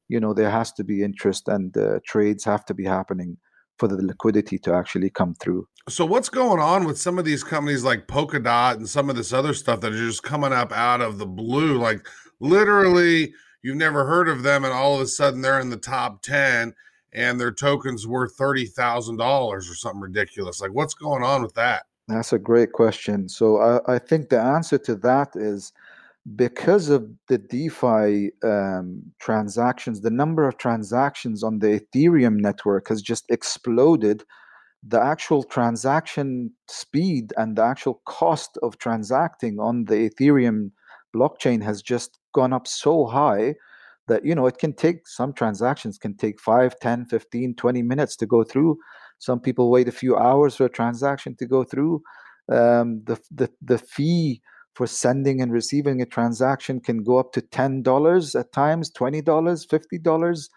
you 0.09 0.21
know 0.21 0.33
there 0.35 0.51
has 0.51 0.73
to 0.75 0.85
be 0.85 1.03
interest 1.03 1.49
and 1.49 1.77
uh, 1.77 1.99
trades 2.05 2.45
have 2.45 2.65
to 2.67 2.75
be 2.75 2.85
happening 2.85 3.39
for 3.79 3.89
the 3.89 3.97
liquidity 3.97 4.59
to 4.61 4.75
actually 4.75 5.11
come 5.11 5.35
through. 5.35 5.67
So 5.89 6.05
what's 6.05 6.29
going 6.29 6.61
on 6.61 6.85
with 6.85 6.99
some 6.99 7.19
of 7.19 7.25
these 7.25 7.45
companies 7.45 7.85
like 7.85 8.09
Polkadot 8.09 8.75
and 8.75 8.89
some 8.89 9.09
of 9.09 9.17
this 9.17 9.33
other 9.33 9.55
stuff 9.55 9.81
that 9.81 9.93
are 9.93 9.97
just 9.97 10.23
coming 10.23 10.53
up 10.53 10.73
out 10.73 11.01
of 11.01 11.19
the 11.19 11.27
blue? 11.27 11.79
Like 11.79 12.07
literally, 12.41 13.33
you've 13.63 13.77
never 13.77 14.05
heard 14.05 14.29
of 14.29 14.43
them, 14.43 14.65
and 14.65 14.73
all 14.73 14.97
of 14.97 15.01
a 15.01 15.07
sudden 15.07 15.43
they're 15.43 15.61
in 15.61 15.71
the 15.71 15.77
top 15.77 16.23
ten, 16.23 16.75
and 17.13 17.41
their 17.41 17.53
tokens 17.53 18.07
worth 18.07 18.35
thirty 18.37 18.67
thousand 18.67 19.17
dollars 19.17 19.71
or 19.71 19.75
something 19.75 20.01
ridiculous. 20.01 20.61
Like, 20.61 20.73
what's 20.73 20.95
going 20.95 21.23
on 21.23 21.43
with 21.43 21.55
that? 21.55 21.85
That's 22.09 22.33
a 22.33 22.39
great 22.39 22.73
question. 22.73 23.29
So 23.29 23.59
I, 23.59 23.95
I 23.95 23.99
think 23.99 24.29
the 24.29 24.41
answer 24.41 24.79
to 24.79 24.95
that 24.97 25.35
is 25.35 25.73
because 26.35 26.89
of 26.89 27.09
the 27.29 27.39
DeFi 27.39 28.33
um, 28.43 29.03
transactions, 29.21 30.01
the 30.01 30.11
number 30.11 30.49
of 30.49 30.59
transactions 30.59 31.45
on 31.45 31.61
the 31.61 31.81
Ethereum 31.81 32.37
network 32.41 32.89
has 32.89 33.01
just 33.01 33.25
exploded. 33.31 34.25
The 34.83 35.01
actual 35.01 35.45
transaction 35.45 36.53
speed 36.69 37.33
and 37.37 37.57
the 37.57 37.63
actual 37.63 38.03
cost 38.07 38.59
of 38.63 38.79
transacting 38.79 39.61
on 39.61 39.85
the 39.85 40.11
Ethereum 40.11 40.71
blockchain 41.15 41.63
has 41.63 41.81
just 41.81 42.19
gone 42.35 42.53
up 42.53 42.67
so 42.67 43.07
high 43.07 43.55
that 44.09 44.25
you 44.25 44.35
know 44.35 44.47
it 44.47 44.59
can 44.59 44.73
take 44.73 45.09
some 45.09 45.33
transactions 45.33 45.99
can 45.99 46.15
take 46.15 46.41
5 46.41 46.79
10 46.79 47.07
15 47.07 47.55
20 47.55 47.83
minutes 47.83 48.17
to 48.17 48.27
go 48.27 48.45
through 48.45 48.77
some 49.19 49.41
people 49.41 49.71
wait 49.71 49.89
a 49.89 49.93
few 49.93 50.17
hours 50.17 50.55
for 50.57 50.67
a 50.67 50.71
transaction 50.71 51.35
to 51.37 51.47
go 51.47 51.65
through 51.65 52.03
um, 52.53 53.03
the, 53.07 53.19
the 53.31 53.51
the 53.63 53.79
fee 53.79 54.43
for 54.77 54.87
sending 54.87 55.41
and 55.41 55.51
receiving 55.51 56.03
a 56.03 56.07
transaction 56.07 56.81
can 56.81 57.03
go 57.03 57.17
up 57.17 57.33
to 57.33 57.41
ten 57.41 57.83
dollars 57.83 58.35
at 58.35 58.53
times, 58.53 58.91
twenty 58.91 59.23
dollars, 59.23 59.65
fifty 59.65 59.99
dollars, 59.99 60.51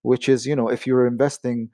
which 0.00 0.30
is 0.30 0.46
you 0.46 0.56
know 0.56 0.68
if 0.68 0.86
you're 0.86 1.06
investing, 1.06 1.68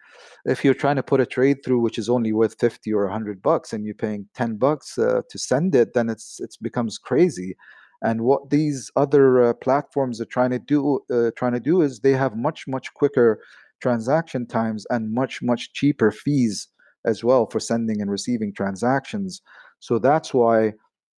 if 0.45 0.65
you're 0.65 0.75
trying 0.75 0.97
to 0.97 1.03
put 1.03 1.21
a 1.21 1.27
trade 1.27 1.59
through 1.65 1.79
which 1.79 1.99
is 1.99 2.09
only 2.09 2.33
worth 2.33 2.59
fifty 2.59 2.93
or 2.93 3.09
hundred 3.09 3.41
bucks 3.41 3.73
and 3.73 3.85
you're 3.85 3.95
paying 3.95 4.27
ten 4.35 4.57
bucks 4.57 4.99
uh, 4.99 5.23
to 5.31 5.38
send 5.38 5.77
it, 5.77 5.95
then 5.95 6.11
it's 6.11 6.41
it 6.41 6.57
becomes 6.61 6.99
crazy. 6.99 7.57
And 8.03 8.23
what 8.23 8.51
these 8.51 8.91
other 8.97 9.41
uh, 9.41 9.53
platforms 9.55 10.21
are 10.21 10.25
trying 10.37 10.51
to 10.51 10.59
do, 10.59 11.01
uh, 11.09 11.31
trying 11.37 11.53
to 11.53 11.61
do 11.61 11.83
is 11.83 12.01
they 12.01 12.15
have 12.15 12.37
much 12.37 12.67
much 12.67 12.93
quicker 12.95 13.38
transaction 13.81 14.45
times 14.47 14.87
and 14.91 15.15
much 15.15 15.41
much 15.41 15.73
cheaper 15.73 16.11
fees 16.11 16.67
as 17.05 17.23
well 17.23 17.47
for 17.47 17.61
sending 17.61 18.01
and 18.01 18.11
receiving 18.11 18.53
transactions. 18.53 19.41
So 19.79 20.01
that's 20.01 20.35
why 20.35 20.73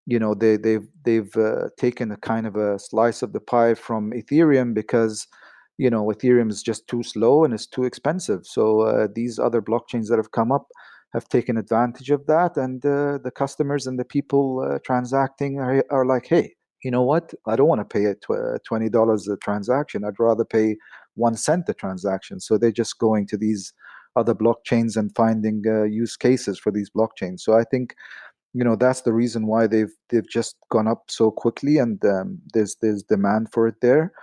you 0.06 0.20
know 0.20 0.34
they 0.34 0.58
they've 0.58 0.88
they've 1.06 1.36
uh, 1.38 1.70
taken 1.78 2.12
a 2.12 2.18
kind 2.18 2.46
of 2.48 2.56
a 2.56 2.80
slice 2.80 3.22
of 3.22 3.34
the 3.34 3.40
pie 3.40 3.74
from 3.74 4.12
Ethereum 4.12 4.74
because 4.74 5.28
you 5.78 5.90
know 5.90 6.06
Ethereum 6.06 6.50
is 6.50 6.62
just 6.62 6.88
too 6.88 7.04
slow 7.04 7.44
and 7.44 7.54
it's 7.54 7.68
too 7.68 7.84
expensive. 7.84 8.46
So 8.46 8.82
uh, 8.82 9.08
these 9.14 9.40
other 9.40 9.62
blockchains 9.62 10.08
that 10.10 10.18
have 10.18 10.32
come 10.32 10.52
up 10.52 10.68
have 11.14 11.30
taken 11.30 11.58
advantage 11.58 12.10
of 12.10 12.26
that, 12.26 12.58
and 12.58 12.86
uh, 12.86 13.20
the 13.24 13.32
customers 13.36 13.88
and 13.88 14.00
the 14.00 14.06
people 14.06 14.68
uh, 14.68 14.80
transacting 14.84 15.60
are, 15.60 15.86
are 15.92 16.06
like, 16.06 16.26
hey, 16.26 16.56
you 16.84 16.92
know 16.92 17.04
what? 17.04 17.34
I 17.48 17.56
don't 17.56 17.68
want 17.68 17.82
to 17.82 17.86
pay 17.86 18.14
twenty 18.68 18.90
dollars 18.90 19.28
a 19.28 19.38
transaction. 19.38 20.04
I'd 20.04 20.20
rather 20.20 20.46
pay 20.46 20.78
one 21.16 21.36
cent 21.36 21.70
a 21.70 21.74
transaction. 21.74 22.40
So 22.40 22.58
they're 22.58 22.72
just 22.72 22.98
going 23.00 23.28
to 23.28 23.38
these 23.38 23.72
other 24.16 24.36
blockchains 24.36 24.96
and 24.96 25.16
finding 25.16 25.64
uh, 25.66 25.84
use 25.84 26.16
cases 26.16 26.60
for 26.60 26.72
these 26.72 26.90
blockchains. 26.90 27.40
So 27.40 27.54
I 27.54 27.64
think 27.64 27.96
you 28.54 28.64
know 28.64 28.76
that's 28.76 29.02
the 29.02 29.14
reason 29.14 29.48
why 29.48 29.68
they've 29.68 29.94
they've 30.10 30.30
just 30.30 30.56
gone 30.70 30.88
up 30.88 31.06
so 31.10 31.32
quickly 31.32 31.78
and 31.78 32.04
um, 32.06 32.40
there's 32.54 32.76
there's 32.82 33.04
demand 33.04 33.52
for 33.52 33.68
it 33.68 33.76
there. 33.82 34.14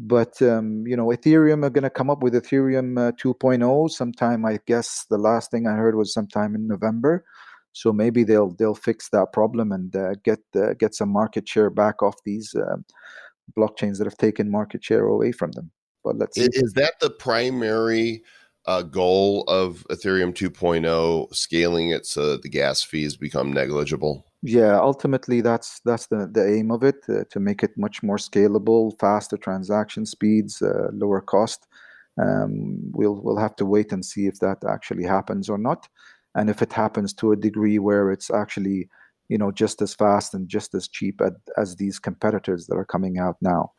But 0.00 0.40
um, 0.42 0.86
you 0.86 0.96
know 0.96 1.06
ethereum 1.06 1.64
are 1.64 1.70
going 1.70 1.82
to 1.82 1.90
come 1.90 2.10
up 2.10 2.22
with 2.22 2.34
ethereum 2.34 3.08
uh, 3.08 3.12
2.0 3.12 3.90
sometime 3.90 4.44
i 4.44 4.60
guess 4.66 5.04
the 5.10 5.18
last 5.18 5.50
thing 5.50 5.66
i 5.66 5.72
heard 5.72 5.96
was 5.96 6.12
sometime 6.12 6.54
in 6.54 6.68
november. 6.68 7.24
So 7.72 7.92
maybe 7.92 8.24
they'll 8.24 8.50
they'll 8.50 8.74
fix 8.74 9.08
that 9.10 9.32
problem 9.32 9.72
and 9.72 9.94
uh, 9.94 10.14
get 10.24 10.40
uh, 10.56 10.74
get 10.74 10.94
some 10.94 11.10
market 11.10 11.48
share 11.48 11.70
back 11.70 12.02
off 12.02 12.16
these 12.24 12.54
um 12.54 12.84
blockchains 13.56 13.98
that 13.98 14.06
have 14.06 14.16
taken 14.16 14.50
market 14.50 14.84
share 14.84 15.06
away 15.06 15.32
from 15.32 15.52
them. 15.52 15.70
But 16.04 16.16
let's 16.16 16.36
see. 16.36 16.48
is 16.52 16.72
that 16.74 16.94
the 17.00 17.10
primary 17.10 18.22
uh, 18.68 18.82
goal 18.82 19.44
of 19.48 19.86
Ethereum 19.90 20.34
2.0, 20.34 21.34
scaling 21.34 21.88
it 21.88 22.04
so 22.04 22.32
that 22.32 22.42
the 22.42 22.50
gas 22.50 22.82
fees 22.82 23.16
become 23.16 23.50
negligible? 23.50 24.26
Yeah, 24.42 24.78
ultimately 24.78 25.40
that's 25.40 25.80
that's 25.86 26.06
the 26.06 26.28
the 26.30 26.46
aim 26.46 26.70
of 26.70 26.84
it 26.84 26.96
uh, 27.08 27.24
to 27.30 27.40
make 27.40 27.62
it 27.62 27.76
much 27.76 28.02
more 28.02 28.18
scalable, 28.18 28.96
faster 29.00 29.38
transaction 29.38 30.04
speeds, 30.04 30.62
uh, 30.62 30.90
lower 30.92 31.22
cost. 31.22 31.66
Um, 32.22 32.78
we'll 32.92 33.20
we'll 33.22 33.38
have 33.38 33.56
to 33.56 33.64
wait 33.64 33.90
and 33.90 34.04
see 34.04 34.26
if 34.26 34.38
that 34.40 34.58
actually 34.68 35.04
happens 35.04 35.48
or 35.48 35.58
not, 35.58 35.88
and 36.34 36.50
if 36.50 36.60
it 36.60 36.72
happens 36.72 37.14
to 37.14 37.32
a 37.32 37.36
degree 37.36 37.78
where 37.78 38.12
it's 38.12 38.30
actually 38.30 38.90
you 39.28 39.38
know 39.38 39.50
just 39.50 39.80
as 39.80 39.94
fast 39.94 40.34
and 40.34 40.46
just 40.46 40.74
as 40.74 40.88
cheap 40.88 41.20
as 41.56 41.76
these 41.76 41.98
competitors 41.98 42.66
that 42.66 42.76
are 42.76 42.84
coming 42.84 43.18
out 43.18 43.36
now. 43.40 43.72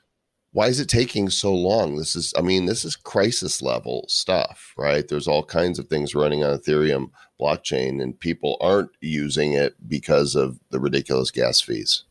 Why 0.51 0.67
is 0.67 0.79
it 0.79 0.89
taking 0.89 1.29
so 1.29 1.53
long? 1.53 1.95
This 1.95 2.15
is, 2.15 2.33
I 2.37 2.41
mean, 2.41 2.65
this 2.65 2.83
is 2.83 2.95
crisis 2.95 3.61
level 3.61 4.05
stuff, 4.07 4.73
right? 4.77 5.07
There's 5.07 5.27
all 5.27 5.43
kinds 5.43 5.77
of 5.77 5.87
things 5.87 6.15
running 6.15 6.43
on 6.43 6.57
Ethereum 6.57 7.11
blockchain, 7.39 8.01
and 8.01 8.19
people 8.19 8.57
aren't 8.59 8.89
using 9.01 9.53
it 9.53 9.75
because 9.87 10.35
of 10.35 10.59
the 10.71 10.79
ridiculous 10.79 11.29
gas 11.29 11.61
fees. 11.61 12.03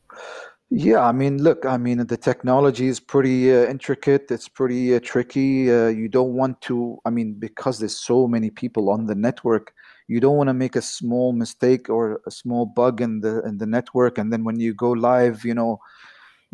Yeah, 0.70 1.00
I 1.00 1.12
mean, 1.12 1.42
look, 1.42 1.64
I 1.64 1.78
mean, 1.78 2.06
the 2.06 2.16
technology 2.16 2.88
is 2.88 3.00
pretty 3.00 3.50
uh, 3.50 3.64
intricate. 3.66 4.30
It's 4.30 4.48
pretty 4.48 4.94
uh, 4.94 5.00
tricky. 5.02 5.72
Uh, 5.72 5.88
you 5.88 6.08
don't 6.08 6.34
want 6.34 6.60
to, 6.62 6.98
I 7.06 7.10
mean, 7.10 7.34
because 7.34 7.78
there's 7.78 7.98
so 7.98 8.28
many 8.28 8.50
people 8.50 8.90
on 8.90 9.06
the 9.06 9.14
network, 9.14 9.72
you 10.08 10.20
don't 10.20 10.36
want 10.36 10.48
to 10.48 10.54
make 10.54 10.76
a 10.76 10.82
small 10.82 11.32
mistake 11.32 11.88
or 11.88 12.20
a 12.26 12.30
small 12.30 12.66
bug 12.66 13.00
in 13.00 13.20
the 13.20 13.42
in 13.42 13.58
the 13.58 13.66
network, 13.66 14.18
and 14.18 14.32
then 14.32 14.44
when 14.44 14.58
you 14.58 14.74
go 14.74 14.90
live, 14.90 15.44
you 15.44 15.54
know, 15.54 15.80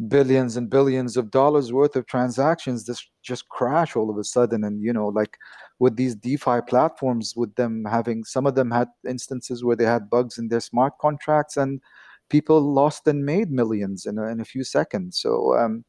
billions 0.09 0.57
and 0.57 0.69
billions 0.71 1.17
of 1.17 1.31
dollars 1.31 1.73
worth 1.73 1.95
of 1.95 2.05
transactions 2.07 2.85
this 2.85 3.07
just 3.23 3.49
crash 3.49 3.95
all 3.95 4.11
of 4.11 4.19
a 4.19 4.25
sudden. 4.25 4.65
And 4.65 4.83
you 4.83 4.93
know 4.93 5.09
like 5.09 5.39
with 5.79 5.97
these 5.97 6.17
defi 6.17 6.61
platforms 6.69 7.35
with 7.37 7.55
them 7.55 7.85
having 7.85 8.25
some 8.25 8.47
of 8.47 8.55
them 8.57 8.71
had 8.71 8.89
instances 9.09 9.63
where 9.63 9.77
they 9.77 9.85
had 9.85 10.11
bugs 10.11 10.37
in 10.39 10.49
their 10.49 10.61
smart 10.61 10.95
contracts 11.01 11.57
and 11.57 11.81
people 12.29 12.61
lost 12.61 13.07
and 13.07 13.25
made 13.25 13.51
millions 13.51 14.07
in 14.07 14.19
a, 14.19 14.27
in 14.27 14.41
a 14.41 14.45
few 14.45 14.65
seconds. 14.65 15.19
So 15.19 15.57
um 15.57 15.85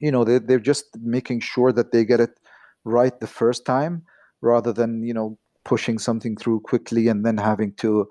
you 0.00 0.12
know 0.12 0.24
they, 0.24 0.38
they're 0.38 0.58
just 0.60 0.86
making 1.00 1.40
sure 1.40 1.72
that 1.72 1.92
they 1.92 2.04
get 2.04 2.20
it 2.20 2.38
right 2.84 3.18
the 3.20 3.26
first 3.26 3.64
time 3.64 4.02
rather 4.42 4.72
than 4.72 5.02
you 5.02 5.14
know 5.14 5.38
pushing 5.64 5.98
something 5.98 6.36
through 6.36 6.60
quickly 6.60 7.08
and 7.08 7.24
then 7.24 7.38
having 7.38 7.72
to 7.74 8.06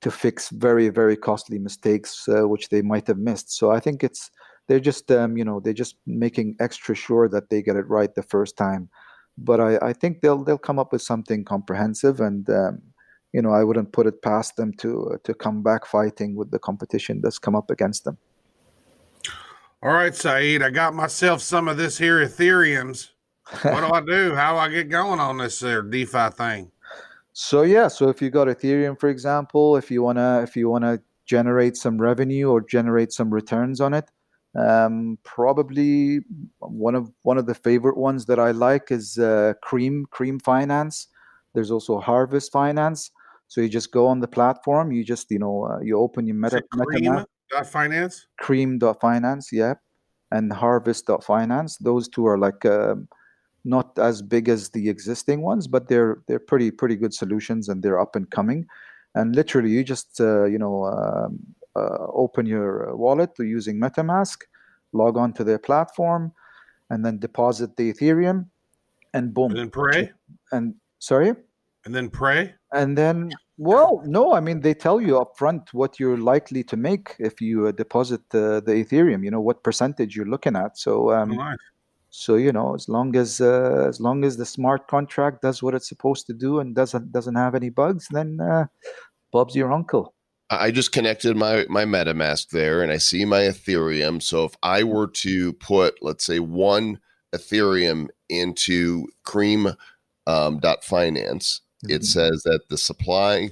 to 0.00 0.10
fix 0.10 0.50
very 0.50 0.88
very 0.88 1.16
costly 1.16 1.58
mistakes 1.58 2.28
uh, 2.28 2.48
which 2.48 2.68
they 2.68 2.82
might 2.82 3.06
have 3.06 3.18
missed. 3.18 3.52
So 3.56 3.70
i 3.70 3.78
think 3.80 4.02
it's 4.02 4.30
they're 4.68 4.78
just 4.80 5.10
um, 5.10 5.36
you 5.36 5.44
know 5.44 5.58
they're 5.60 5.72
just 5.72 5.96
making 6.06 6.54
extra 6.60 6.94
sure 6.94 7.28
that 7.28 7.50
they 7.50 7.60
get 7.62 7.76
it 7.76 7.88
right 7.88 8.14
the 8.14 8.22
first 8.22 8.56
time 8.56 8.88
but 9.36 9.60
i, 9.60 9.78
I 9.78 9.92
think 9.92 10.20
they'll 10.20 10.44
they'll 10.44 10.58
come 10.58 10.78
up 10.78 10.92
with 10.92 11.02
something 11.02 11.44
comprehensive 11.44 12.20
and 12.20 12.48
um, 12.50 12.80
you 13.32 13.42
know 13.42 13.50
i 13.50 13.64
wouldn't 13.64 13.92
put 13.92 14.06
it 14.06 14.22
past 14.22 14.56
them 14.56 14.72
to 14.74 15.10
uh, 15.14 15.16
to 15.24 15.34
come 15.34 15.62
back 15.62 15.86
fighting 15.86 16.36
with 16.36 16.50
the 16.50 16.58
competition 16.58 17.20
that's 17.22 17.38
come 17.38 17.56
up 17.56 17.70
against 17.70 18.04
them 18.04 18.16
All 19.82 19.92
right, 19.92 20.14
Saeed, 20.14 20.62
I 20.62 20.70
got 20.70 20.94
myself 20.94 21.40
some 21.40 21.68
of 21.68 21.76
this 21.76 21.98
here 21.98 22.24
Ethereum's. 22.24 23.12
What 23.62 23.80
do 23.80 23.92
I 23.94 24.02
do? 24.02 24.34
How 24.34 24.52
do 24.52 24.58
I 24.58 24.68
get 24.68 24.90
going 24.90 25.20
on 25.20 25.38
this 25.38 25.60
there 25.60 25.82
DeFi 25.82 26.30
thing? 26.30 26.70
So 27.32 27.62
yeah, 27.62 27.88
so 27.88 28.08
if 28.10 28.20
you 28.20 28.28
got 28.28 28.48
Ethereum, 28.48 28.98
for 28.98 29.08
example, 29.08 29.76
if 29.76 29.90
you 29.90 30.02
wanna 30.02 30.42
if 30.42 30.56
you 30.56 30.68
wanna 30.68 30.98
generate 31.24 31.76
some 31.76 31.96
revenue 31.96 32.50
or 32.50 32.60
generate 32.60 33.12
some 33.12 33.32
returns 33.32 33.80
on 33.80 33.94
it, 33.94 34.10
um, 34.56 35.18
probably 35.24 36.20
one 36.58 36.94
of 36.94 37.10
one 37.22 37.38
of 37.38 37.46
the 37.46 37.54
favorite 37.54 37.96
ones 37.96 38.26
that 38.26 38.38
I 38.38 38.50
like 38.52 38.90
is 38.90 39.18
uh, 39.18 39.54
Cream 39.62 40.06
Cream 40.10 40.38
Finance. 40.38 41.08
There's 41.54 41.70
also 41.70 41.98
Harvest 41.98 42.52
Finance. 42.52 43.10
So 43.48 43.62
you 43.62 43.68
just 43.68 43.92
go 43.92 44.06
on 44.06 44.20
the 44.20 44.28
platform, 44.28 44.92
you 44.92 45.04
just 45.04 45.30
you 45.30 45.38
know 45.38 45.64
uh, 45.64 45.80
you 45.80 45.98
open 45.98 46.26
your 46.26 46.36
Meta 46.36 46.62
Cream 46.70 47.02
MetaMask 47.02 47.26
dot 47.50 47.66
finance? 47.66 48.26
cream.finance 48.38 49.50
yeah 49.52 49.74
and 50.32 50.52
harvest.finance 50.52 51.78
those 51.78 52.08
two 52.08 52.26
are 52.26 52.38
like 52.38 52.64
um, 52.66 53.08
not 53.64 53.98
as 53.98 54.22
big 54.22 54.48
as 54.48 54.70
the 54.70 54.88
existing 54.88 55.42
ones 55.42 55.66
but 55.66 55.88
they're 55.88 56.22
they're 56.26 56.38
pretty 56.38 56.70
pretty 56.70 56.96
good 56.96 57.14
solutions 57.14 57.68
and 57.68 57.82
they're 57.82 58.00
up 58.00 58.16
and 58.16 58.30
coming 58.30 58.66
and 59.14 59.34
literally 59.34 59.70
you 59.70 59.82
just 59.82 60.20
uh, 60.20 60.44
you 60.44 60.58
know 60.58 60.84
um, 60.84 61.38
uh, 61.57 61.57
open 62.12 62.46
your 62.46 62.94
wallet 62.96 63.34
to 63.36 63.44
using 63.44 63.78
MetaMask, 63.80 64.42
log 64.92 65.16
on 65.16 65.32
to 65.34 65.44
their 65.44 65.58
platform, 65.58 66.32
and 66.90 67.04
then 67.04 67.18
deposit 67.18 67.76
the 67.76 67.92
Ethereum, 67.92 68.46
and 69.14 69.32
boom. 69.34 69.50
And 69.50 69.58
then 69.60 69.70
pray. 69.70 70.12
And 70.52 70.74
sorry, 70.98 71.34
And 71.84 71.94
then 71.94 72.10
pray. 72.10 72.54
and 72.72 72.96
then 72.96 73.30
well, 73.58 74.02
no, 74.06 74.34
I 74.34 74.40
mean 74.40 74.60
they 74.60 74.74
tell 74.74 75.00
you 75.00 75.14
upfront 75.14 75.72
what 75.72 75.98
you're 75.98 76.16
likely 76.32 76.62
to 76.64 76.76
make 76.76 77.16
if 77.18 77.40
you 77.40 77.66
uh, 77.66 77.72
deposit 77.72 78.20
uh, 78.32 78.60
the 78.60 78.74
Ethereum. 78.84 79.24
You 79.24 79.30
know 79.32 79.40
what 79.40 79.64
percentage 79.64 80.14
you're 80.16 80.30
looking 80.34 80.54
at. 80.56 80.78
So 80.78 81.10
um, 81.12 81.30
Nice. 81.30 81.56
so 82.10 82.36
you 82.36 82.52
know 82.52 82.74
as 82.74 82.88
long 82.88 83.16
as 83.16 83.40
uh, 83.40 83.86
as 83.88 84.00
long 84.00 84.24
as 84.24 84.36
the 84.36 84.46
smart 84.46 84.86
contract 84.86 85.42
does 85.42 85.62
what 85.62 85.74
it's 85.74 85.88
supposed 85.88 86.26
to 86.28 86.34
do 86.34 86.60
and 86.60 86.74
doesn't 86.74 87.10
doesn't 87.10 87.34
have 87.34 87.54
any 87.56 87.70
bugs, 87.70 88.06
then 88.10 88.38
uh, 88.40 88.66
Bob's 89.32 89.56
your 89.56 89.72
uncle. 89.72 90.14
I 90.50 90.70
just 90.70 90.92
connected 90.92 91.36
my 91.36 91.66
my 91.68 91.84
MetaMask 91.84 92.48
there, 92.50 92.82
and 92.82 92.90
I 92.90 92.96
see 92.96 93.24
my 93.24 93.40
Ethereum. 93.40 94.22
So 94.22 94.44
if 94.44 94.54
I 94.62 94.82
were 94.82 95.08
to 95.08 95.52
put, 95.54 96.02
let's 96.02 96.24
say, 96.24 96.38
one 96.38 97.00
Ethereum 97.34 98.08
into 98.28 99.06
Cream 99.24 99.68
um, 100.26 100.58
dot 100.58 100.84
finance, 100.84 101.60
it 101.84 102.02
Mhm. 102.02 102.04
says 102.04 102.42
that 102.44 102.68
the 102.68 102.78
supply 102.78 103.50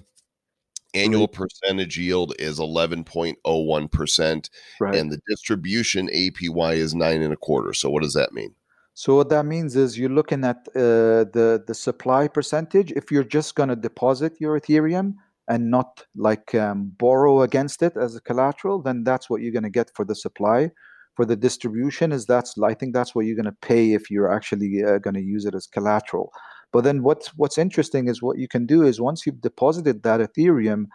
annual 0.94 1.28
percentage 1.28 1.98
yield 1.98 2.34
is 2.38 2.58
eleven 2.58 3.04
point 3.04 3.38
oh 3.44 3.58
one 3.58 3.88
percent, 3.88 4.48
right. 4.80 4.94
and 4.94 5.12
the 5.12 5.20
distribution 5.28 6.08
APY 6.08 6.76
is 6.76 6.94
nine 6.94 7.20
and 7.22 7.32
a 7.32 7.36
quarter. 7.36 7.74
So 7.74 7.90
what 7.90 8.02
does 8.02 8.14
that 8.14 8.32
mean? 8.32 8.54
So 8.94 9.16
what 9.16 9.28
that 9.28 9.44
means 9.44 9.76
is 9.76 9.98
you're 9.98 10.08
looking 10.08 10.44
at 10.44 10.66
uh, 10.74 11.28
the 11.36 11.62
the 11.66 11.74
supply 11.74 12.28
percentage. 12.28 12.92
If 12.92 13.12
you're 13.12 13.24
just 13.24 13.54
going 13.54 13.68
to 13.68 13.76
deposit 13.76 14.40
your 14.40 14.58
Ethereum 14.58 15.16
and 15.48 15.70
not 15.70 16.04
like 16.16 16.54
um, 16.54 16.92
borrow 16.98 17.42
against 17.42 17.82
it 17.82 17.96
as 17.96 18.16
a 18.16 18.20
collateral, 18.20 18.82
then 18.82 19.04
that's 19.04 19.30
what 19.30 19.40
you're 19.40 19.52
going 19.52 19.62
to 19.62 19.70
get 19.70 19.90
for 19.94 20.04
the 20.04 20.14
supply. 20.14 20.70
For 21.14 21.24
the 21.24 21.36
distribution, 21.36 22.12
is 22.12 22.26
that's 22.26 22.58
I 22.62 22.74
think 22.74 22.92
that's 22.92 23.14
what 23.14 23.24
you're 23.24 23.36
going 23.36 23.46
to 23.46 23.56
pay 23.62 23.94
if 23.94 24.10
you're 24.10 24.30
actually 24.30 24.84
uh, 24.84 24.98
going 24.98 25.14
to 25.14 25.22
use 25.22 25.46
it 25.46 25.54
as 25.54 25.66
collateral. 25.66 26.30
But 26.72 26.84
then 26.84 27.02
what's 27.02 27.28
what's 27.36 27.56
interesting 27.56 28.08
is 28.08 28.20
what 28.20 28.38
you 28.38 28.48
can 28.48 28.66
do 28.66 28.82
is 28.82 29.00
once 29.00 29.24
you've 29.24 29.40
deposited 29.40 30.02
that 30.02 30.20
Ethereum, 30.20 30.86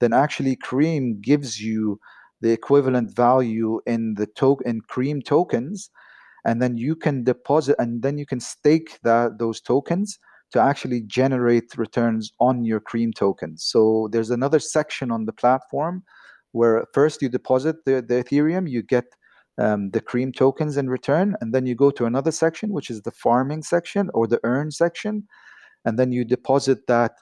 then 0.00 0.14
actually 0.14 0.56
Cream 0.56 1.20
gives 1.20 1.60
you 1.60 2.00
the 2.40 2.52
equivalent 2.52 3.14
value 3.14 3.80
in 3.86 4.14
the 4.14 4.26
token 4.26 4.66
in 4.66 4.80
Cream 4.80 5.20
tokens 5.20 5.90
and 6.46 6.62
then 6.62 6.78
you 6.78 6.94
can 6.94 7.24
deposit 7.24 7.76
and 7.78 8.02
then 8.02 8.16
you 8.16 8.24
can 8.24 8.40
stake 8.40 8.98
that 9.02 9.38
those 9.38 9.60
tokens 9.60 10.18
to 10.52 10.60
actually 10.60 11.02
generate 11.02 11.76
returns 11.76 12.32
on 12.40 12.64
your 12.64 12.80
cream 12.80 13.12
tokens 13.12 13.64
so 13.64 14.08
there's 14.12 14.30
another 14.30 14.58
section 14.58 15.10
on 15.10 15.24
the 15.24 15.32
platform 15.32 16.02
where 16.52 16.84
first 16.94 17.20
you 17.22 17.28
deposit 17.28 17.76
the, 17.84 17.94
the 18.08 18.22
ethereum 18.22 18.68
you 18.68 18.82
get 18.82 19.04
um, 19.58 19.90
the 19.90 20.00
cream 20.00 20.32
tokens 20.32 20.76
in 20.76 20.88
return 20.90 21.34
and 21.40 21.54
then 21.54 21.66
you 21.66 21.74
go 21.74 21.90
to 21.90 22.04
another 22.04 22.30
section 22.30 22.70
which 22.70 22.90
is 22.90 23.02
the 23.02 23.10
farming 23.10 23.62
section 23.62 24.10
or 24.14 24.26
the 24.26 24.40
earn 24.44 24.70
section 24.70 25.26
and 25.84 25.98
then 25.98 26.12
you 26.12 26.24
deposit 26.24 26.86
that 26.86 27.12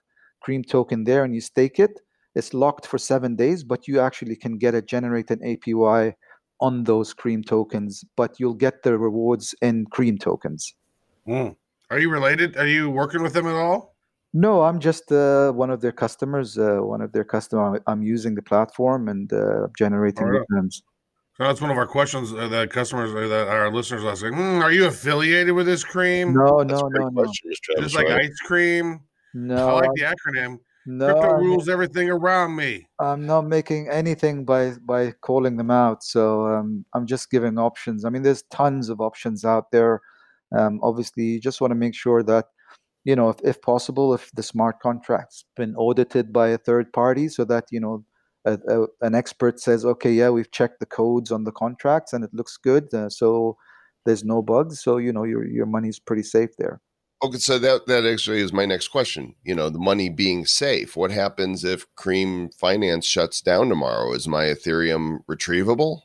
cream 0.41 0.63
token 0.63 1.05
there 1.05 1.25
and 1.25 1.35
you 1.35 1.41
stake 1.41 1.79
it 1.79 2.01
it's 2.35 2.53
locked 2.53 2.87
for 2.87 2.99
seven 2.99 3.37
days 3.37 3.63
but 3.63 3.87
you 3.87 4.01
actually 4.01 4.37
can 4.37 4.59
get 4.59 4.75
a 4.75 4.83
generated 4.83 5.41
apy 5.43 6.15
on 6.61 6.85
those 6.85 7.13
cream 7.13 7.43
tokens, 7.43 8.05
but 8.17 8.39
you'll 8.39 8.55
get 8.55 8.83
the 8.83 8.97
rewards 8.99 9.55
in 9.61 9.87
cream 9.87 10.19
tokens. 10.19 10.75
Mm. 11.29 11.57
Are 11.95 12.01
you 12.01 12.11
related? 12.11 12.57
Are 12.57 12.67
you 12.67 12.91
working 12.91 13.23
with 13.23 13.35
them 13.35 13.47
at 13.47 13.55
all? 13.55 13.95
No, 14.33 14.63
I'm 14.63 14.81
just 14.81 15.13
uh, 15.13 15.53
one 15.53 15.71
of 15.71 15.81
their 15.81 15.93
customers. 15.93 16.59
Uh, 16.59 16.79
one 16.81 17.01
of 17.01 17.13
their 17.13 17.23
customer. 17.23 17.81
I'm 17.87 18.03
using 18.03 18.35
the 18.35 18.43
platform 18.43 19.07
and 19.07 19.33
uh, 19.33 19.69
generating 19.79 20.27
yeah. 20.27 20.41
returns. 20.41 20.83
So 21.37 21.45
that's 21.45 21.61
one 21.61 21.71
of 21.71 21.77
our 21.77 21.87
questions 21.87 22.33
uh, 22.33 22.49
that 22.49 22.71
customers 22.71 23.15
or 23.15 23.29
that 23.29 23.47
our 23.47 23.73
listeners 23.73 24.03
are 24.03 24.17
saying. 24.17 24.35
"Hmm, 24.35 24.61
are 24.61 24.73
you 24.73 24.87
affiliated 24.87 25.55
with 25.55 25.67
this 25.67 25.85
cream? 25.85 26.35
No, 26.35 26.65
That's 26.65 26.83
no, 26.83 26.89
no, 26.89 27.09
no, 27.11 27.23
question, 27.23 27.53
Mr. 27.53 27.83
Just 27.85 27.95
like 27.95 28.09
Wright. 28.09 28.25
ice 28.25 28.41
cream. 28.45 28.99
No. 29.33 29.69
I 29.69 29.73
like 29.83 29.91
the 29.95 30.03
acronym. 30.03 30.59
No, 30.87 31.13
Crypto 31.15 31.37
rules 31.37 31.69
everything 31.69 32.11
around 32.11 32.57
me. 32.57 32.89
I'm 32.99 33.25
not 33.25 33.43
making 33.43 33.89
anything 33.89 34.45
by 34.45 34.73
by 34.85 35.13
calling 35.21 35.57
them 35.57 35.71
out. 35.71 36.03
So 36.03 36.47
um, 36.49 36.85
I'm 36.93 37.07
just 37.07 37.31
giving 37.31 37.57
options. 37.57 38.05
I 38.05 38.11
mean, 38.11 38.25
there's 38.25 38.43
tons 38.51 38.89
of 38.89 39.01
options 39.01 39.45
out 39.45 39.71
there. 39.71 40.03
Um, 40.57 40.81
obviously, 40.83 41.25
you 41.25 41.41
just 41.41 41.61
want 41.61 41.71
to 41.73 41.77
make 41.77 41.95
sure 41.95 42.23
that 42.23 42.47
you 43.05 43.15
know, 43.15 43.29
if, 43.29 43.37
if 43.45 43.61
possible, 43.61 44.15
if 44.15 44.31
the 44.33 44.43
smart 44.43 44.81
contract's 44.81 45.45
been 45.57 45.77
audited 45.77 46.33
by 46.33 46.49
a 46.49 46.59
third 46.59 46.93
party, 46.93 47.29
so 47.29 47.45
that 47.45 47.67
you 47.71 47.79
know, 47.79 48.05
a, 48.47 48.59
a, 48.69 48.87
an 49.03 49.15
expert 49.15 49.61
says, 49.61 49.85
okay, 49.85 50.13
yeah, 50.13 50.31
we've 50.31 50.51
checked 50.51 50.81
the 50.81 50.87
codes 50.87 51.31
on 51.31 51.45
the 51.45 51.53
contracts 51.53 52.13
and 52.13 52.25
it 52.25 52.33
looks 52.33 52.57
good, 52.57 52.93
uh, 52.95 53.11
so 53.11 53.57
there's 54.07 54.25
no 54.25 54.43
bugs. 54.43 54.81
So 54.83 54.97
you 54.97 55.13
know, 55.13 55.25
your 55.25 55.47
your 55.47 55.67
money's 55.67 55.99
pretty 55.99 56.23
safe 56.23 56.51
there. 56.59 56.81
Okay, 57.23 57.39
so 57.39 57.59
that 57.59 57.87
that 57.87 58.05
actually 58.05 58.41
is 58.41 58.53
my 58.53 58.67
next 58.67 58.89
question. 58.89 59.35
You 59.45 59.55
know, 59.55 59.71
the 59.71 59.79
money 59.79 60.09
being 60.09 60.47
safe. 60.47 60.97
What 60.97 61.11
happens 61.11 61.65
if 61.65 61.87
Cream 61.97 62.51
Finance 62.59 63.07
shuts 63.07 63.41
down 63.41 63.69
tomorrow? 63.69 64.13
Is 64.13 64.27
my 64.27 64.45
Ethereum 64.45 65.19
retrievable? 65.31 66.01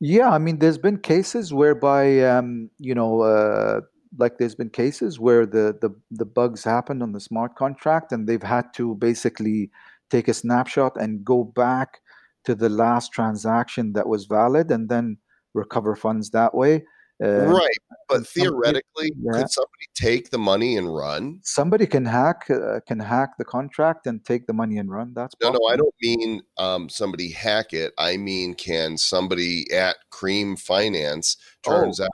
Yeah, 0.00 0.30
I 0.30 0.38
mean, 0.38 0.58
there's 0.58 0.78
been 0.78 0.98
cases 0.98 1.54
whereby, 1.54 2.20
um, 2.20 2.70
you 2.78 2.94
know, 2.94 3.22
uh, 3.22 3.80
like 4.18 4.38
there's 4.38 4.54
been 4.54 4.70
cases 4.70 5.18
where 5.18 5.46
the, 5.46 5.76
the 5.80 5.90
the 6.10 6.24
bugs 6.26 6.64
happened 6.64 7.02
on 7.02 7.12
the 7.12 7.20
smart 7.20 7.56
contract, 7.56 8.12
and 8.12 8.26
they've 8.28 8.42
had 8.42 8.72
to 8.74 8.94
basically 8.96 9.70
take 10.10 10.28
a 10.28 10.34
snapshot 10.34 10.96
and 11.00 11.24
go 11.24 11.44
back 11.44 12.00
to 12.44 12.54
the 12.54 12.68
last 12.68 13.12
transaction 13.12 13.92
that 13.94 14.06
was 14.08 14.26
valid, 14.26 14.70
and 14.70 14.88
then 14.88 15.16
recover 15.54 15.96
funds 15.96 16.30
that 16.30 16.54
way. 16.54 16.84
Uh, 17.22 17.46
right, 17.46 17.68
but 18.08 18.16
and 18.18 18.26
somebody- 18.26 18.50
theoretically, 18.50 19.12
yeah. 19.22 19.32
could 19.32 19.50
somebody 19.50 19.86
take 19.94 20.28
the 20.30 20.38
money 20.38 20.76
and 20.76 20.94
run? 20.94 21.40
Somebody 21.42 21.86
can 21.86 22.04
hack 22.04 22.44
uh, 22.50 22.80
can 22.86 22.98
hack 23.00 23.38
the 23.38 23.44
contract 23.44 24.06
and 24.06 24.22
take 24.24 24.46
the 24.46 24.52
money 24.52 24.76
and 24.76 24.90
run. 24.90 25.14
That's 25.14 25.34
No, 25.42 25.50
no, 25.50 25.58
I 25.66 25.76
don't 25.76 25.94
mean 26.02 26.42
um, 26.58 26.88
somebody 26.90 27.30
hack 27.30 27.72
it. 27.72 27.94
I 27.98 28.18
mean, 28.18 28.54
can 28.54 28.98
somebody 28.98 29.64
at 29.72 29.96
Cream 30.10 30.56
Finance 30.56 31.38
turns 31.62 32.00
Oh. 32.00 32.04
out, 32.04 32.10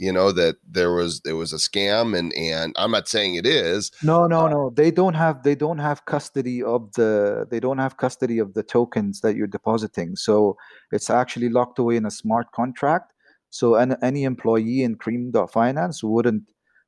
you 0.00 0.10
know, 0.10 0.32
that 0.32 0.56
there 0.68 0.92
was 0.92 1.20
there 1.20 1.36
was 1.36 1.52
a 1.52 1.56
scam, 1.56 2.18
and 2.18 2.32
and 2.34 2.74
I'm 2.76 2.90
not 2.90 3.06
saying 3.06 3.36
it 3.36 3.46
is. 3.46 3.92
No, 4.02 4.26
no, 4.26 4.48
no. 4.48 4.70
They 4.70 4.90
don't 4.90 5.14
have 5.14 5.44
they 5.44 5.54
don't 5.54 5.78
have 5.78 6.06
custody 6.06 6.60
of 6.60 6.92
the 6.94 7.46
they 7.52 7.60
don't 7.60 7.78
have 7.78 7.98
custody 7.98 8.38
of 8.40 8.54
the 8.54 8.64
tokens 8.64 9.20
that 9.20 9.36
you're 9.36 9.46
depositing. 9.46 10.16
So 10.16 10.56
it's 10.90 11.08
actually 11.08 11.50
locked 11.50 11.78
away 11.78 11.94
in 11.94 12.04
a 12.04 12.10
smart 12.10 12.50
contract. 12.50 13.12
So 13.50 13.74
an, 13.74 13.96
any 14.02 14.24
employee 14.24 14.82
in 14.82 14.94
Cream.finance 14.94 16.02
wouldn't 16.02 16.44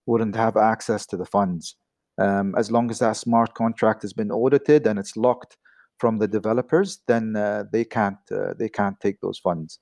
wouldn't 0.07 0.35
have 0.35 0.57
access 0.57 1.07
to 1.07 1.17
the 1.17 1.25
funds. 1.27 1.77
Um, 2.19 2.55
as 2.57 2.71
long 2.71 2.91
as 2.91 2.99
that 2.99 3.13
smart 3.13 3.55
contract 3.55 4.03
has 4.03 4.13
been 4.13 4.31
audited 4.31 4.87
and 4.87 4.99
it's 4.99 5.17
locked 5.17 5.57
from 5.99 6.19
the 6.19 6.29
developers, 6.29 7.01
then 7.07 7.37
uh, 7.37 7.65
they 7.73 7.85
can't 7.85 8.19
uh, 8.31 8.55
they 8.59 8.69
can't 8.69 8.99
take 9.01 9.21
those 9.21 9.39
funds. 9.39 9.81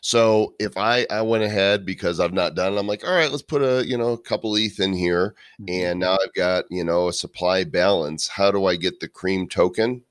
So 0.00 0.54
if 0.58 0.76
I 0.76 1.06
I 1.10 1.22
went 1.22 1.44
ahead 1.44 1.86
because 1.86 2.20
I've 2.20 2.34
not 2.34 2.54
done, 2.54 2.74
it, 2.74 2.78
I'm 2.78 2.86
like, 2.86 3.06
all 3.06 3.14
right, 3.14 3.30
let's 3.30 3.42
put 3.42 3.62
a 3.62 3.86
you 3.86 3.96
know 3.96 4.12
a 4.12 4.18
couple 4.18 4.54
ETH 4.56 4.78
in 4.80 4.92
here, 4.92 5.34
and 5.68 6.00
now 6.00 6.18
I've 6.22 6.34
got 6.34 6.64
you 6.70 6.84
know 6.84 7.08
a 7.08 7.12
supply 7.12 7.64
balance. 7.64 8.28
How 8.28 8.50
do 8.50 8.66
I 8.66 8.76
get 8.76 9.00
the 9.00 9.08
Cream 9.08 9.48
token? 9.48 10.02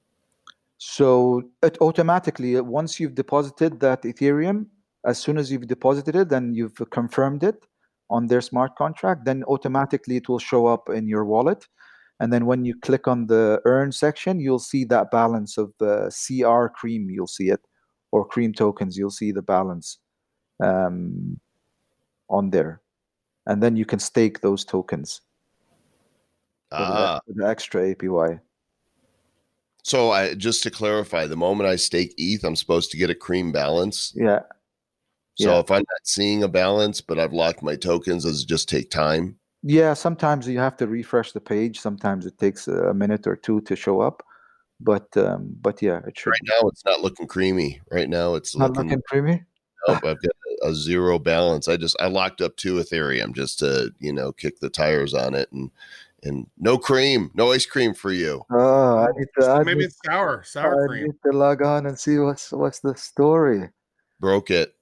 So 0.77 1.43
it 1.61 1.77
automatically, 1.79 2.57
uh, 2.57 2.63
once 2.63 2.99
you've 2.99 3.15
deposited 3.15 3.79
that 3.79 4.01
Ethereum, 4.01 4.65
as 5.05 5.17
soon 5.19 5.37
as 5.37 5.51
you've 5.51 5.67
deposited 5.67 6.15
it 6.15 6.31
and 6.31 6.55
you've 6.55 6.81
confirmed 6.91 7.43
it 7.43 7.65
on 8.09 8.27
their 8.27 8.41
smart 8.41 8.75
contract, 8.75 9.25
then 9.25 9.43
automatically 9.45 10.17
it 10.17 10.29
will 10.29 10.39
show 10.39 10.65
up 10.67 10.89
in 10.89 11.07
your 11.07 11.25
wallet. 11.25 11.67
And 12.19 12.31
then 12.31 12.45
when 12.45 12.63
you 12.63 12.75
click 12.79 13.07
on 13.07 13.27
the 13.27 13.59
earn 13.65 13.91
section, 13.91 14.39
you'll 14.39 14.59
see 14.59 14.85
that 14.85 15.11
balance 15.11 15.57
of 15.57 15.73
uh, 15.81 16.09
CR 16.09 16.67
Cream. 16.67 17.09
You'll 17.09 17.27
see 17.27 17.49
it, 17.49 17.61
or 18.11 18.25
Cream 18.25 18.53
tokens. 18.53 18.97
You'll 18.97 19.09
see 19.09 19.31
the 19.31 19.41
balance 19.41 19.97
um, 20.61 21.39
on 22.29 22.49
there, 22.51 22.81
and 23.47 23.61
then 23.61 23.75
you 23.75 23.85
can 23.85 23.99
stake 23.99 24.39
those 24.41 24.63
tokens 24.63 25.21
for 26.69 26.77
the- 26.77 26.83
Ah, 26.85 27.19
for 27.25 27.33
the 27.33 27.47
extra 27.47 27.81
APY. 27.93 28.39
so 29.83 30.11
I 30.11 30.33
just 30.35 30.63
to 30.63 30.71
clarify, 30.71 31.27
the 31.27 31.35
moment 31.35 31.67
I 31.67 31.75
stake 31.75 32.13
ETH, 32.17 32.43
I'm 32.45 32.55
supposed 32.55 32.89
to 32.91 32.97
get 32.97 33.09
a 33.09 33.15
Cream 33.15 33.51
balance. 33.51 34.13
Yeah, 34.15 34.43
So 35.35 35.53
Yeah. 35.53 35.59
if 35.59 35.71
I'm 35.71 35.77
not 35.79 36.05
seeing 36.05 36.43
a 36.43 36.47
balance, 36.47 37.01
but 37.01 37.19
I've 37.19 37.33
locked 37.33 37.63
my 37.63 37.75
tokens, 37.75 38.23
does 38.23 38.43
it 38.43 38.47
just 38.47 38.69
take 38.69 38.89
time? 38.89 39.37
Yeah, 39.63 39.93
sometimes 39.93 40.47
you 40.47 40.59
have 40.59 40.77
to 40.77 40.87
refresh 40.87 41.31
the 41.31 41.39
page. 41.39 41.79
Sometimes 41.79 42.25
it 42.25 42.37
takes 42.37 42.67
a 42.67 42.93
minute 42.93 43.25
or 43.25 43.35
two 43.35 43.61
to 43.61 43.75
show 43.75 44.01
up, 44.01 44.21
but 44.81 45.07
um, 45.15 45.55
but 45.61 45.81
yeah, 45.81 46.01
it 46.05 46.17
should. 46.17 46.31
Right 46.31 46.41
now, 46.61 46.67
it's 46.67 46.83
not 46.85 47.01
looking 47.01 47.27
creamy. 47.27 47.79
Right 47.89 48.09
now, 48.09 48.35
it's 48.35 48.55
Not 48.57 48.71
looking. 48.71 48.89
looking 48.89 49.01
creamy. 49.07 49.43
Nope, 49.87 50.03
I've 50.05 50.21
got 50.21 50.31
a, 50.63 50.67
a 50.69 50.75
zero 50.75 51.17
balance. 51.17 51.67
I 51.67 51.77
just 51.77 51.95
I 52.01 52.07
locked 52.07 52.41
up 52.41 52.55
two 52.57 52.75
Ethereum 52.75 53.33
just 53.33 53.59
to 53.59 53.91
you 53.99 54.11
know 54.13 54.33
kick 54.33 54.59
the 54.59 54.69
tires 54.69 55.13
on 55.13 55.33
it 55.33 55.49
and 55.53 55.71
and 56.23 56.47
no 56.57 56.77
cream, 56.77 57.31
no 57.33 57.51
ice 57.51 57.65
cream 57.65 57.93
for 57.93 58.11
you. 58.11 58.43
Oh, 58.51 58.97
I 58.97 59.07
need 59.17 59.27
to. 59.39 59.49
I 59.49 59.63
Maybe 59.63 59.79
need, 59.79 59.85
it's 59.85 59.99
sour, 60.05 60.43
sour 60.43 60.83
I 60.83 60.87
cream. 60.87 61.03
need 61.03 61.15
to 61.25 61.31
log 61.37 61.61
on 61.61 61.85
and 61.85 61.97
see 61.97 62.17
what's 62.17 62.51
what's 62.51 62.79
the 62.79 62.95
story. 62.95 63.69
Broke 64.19 64.51
it. 64.51 64.73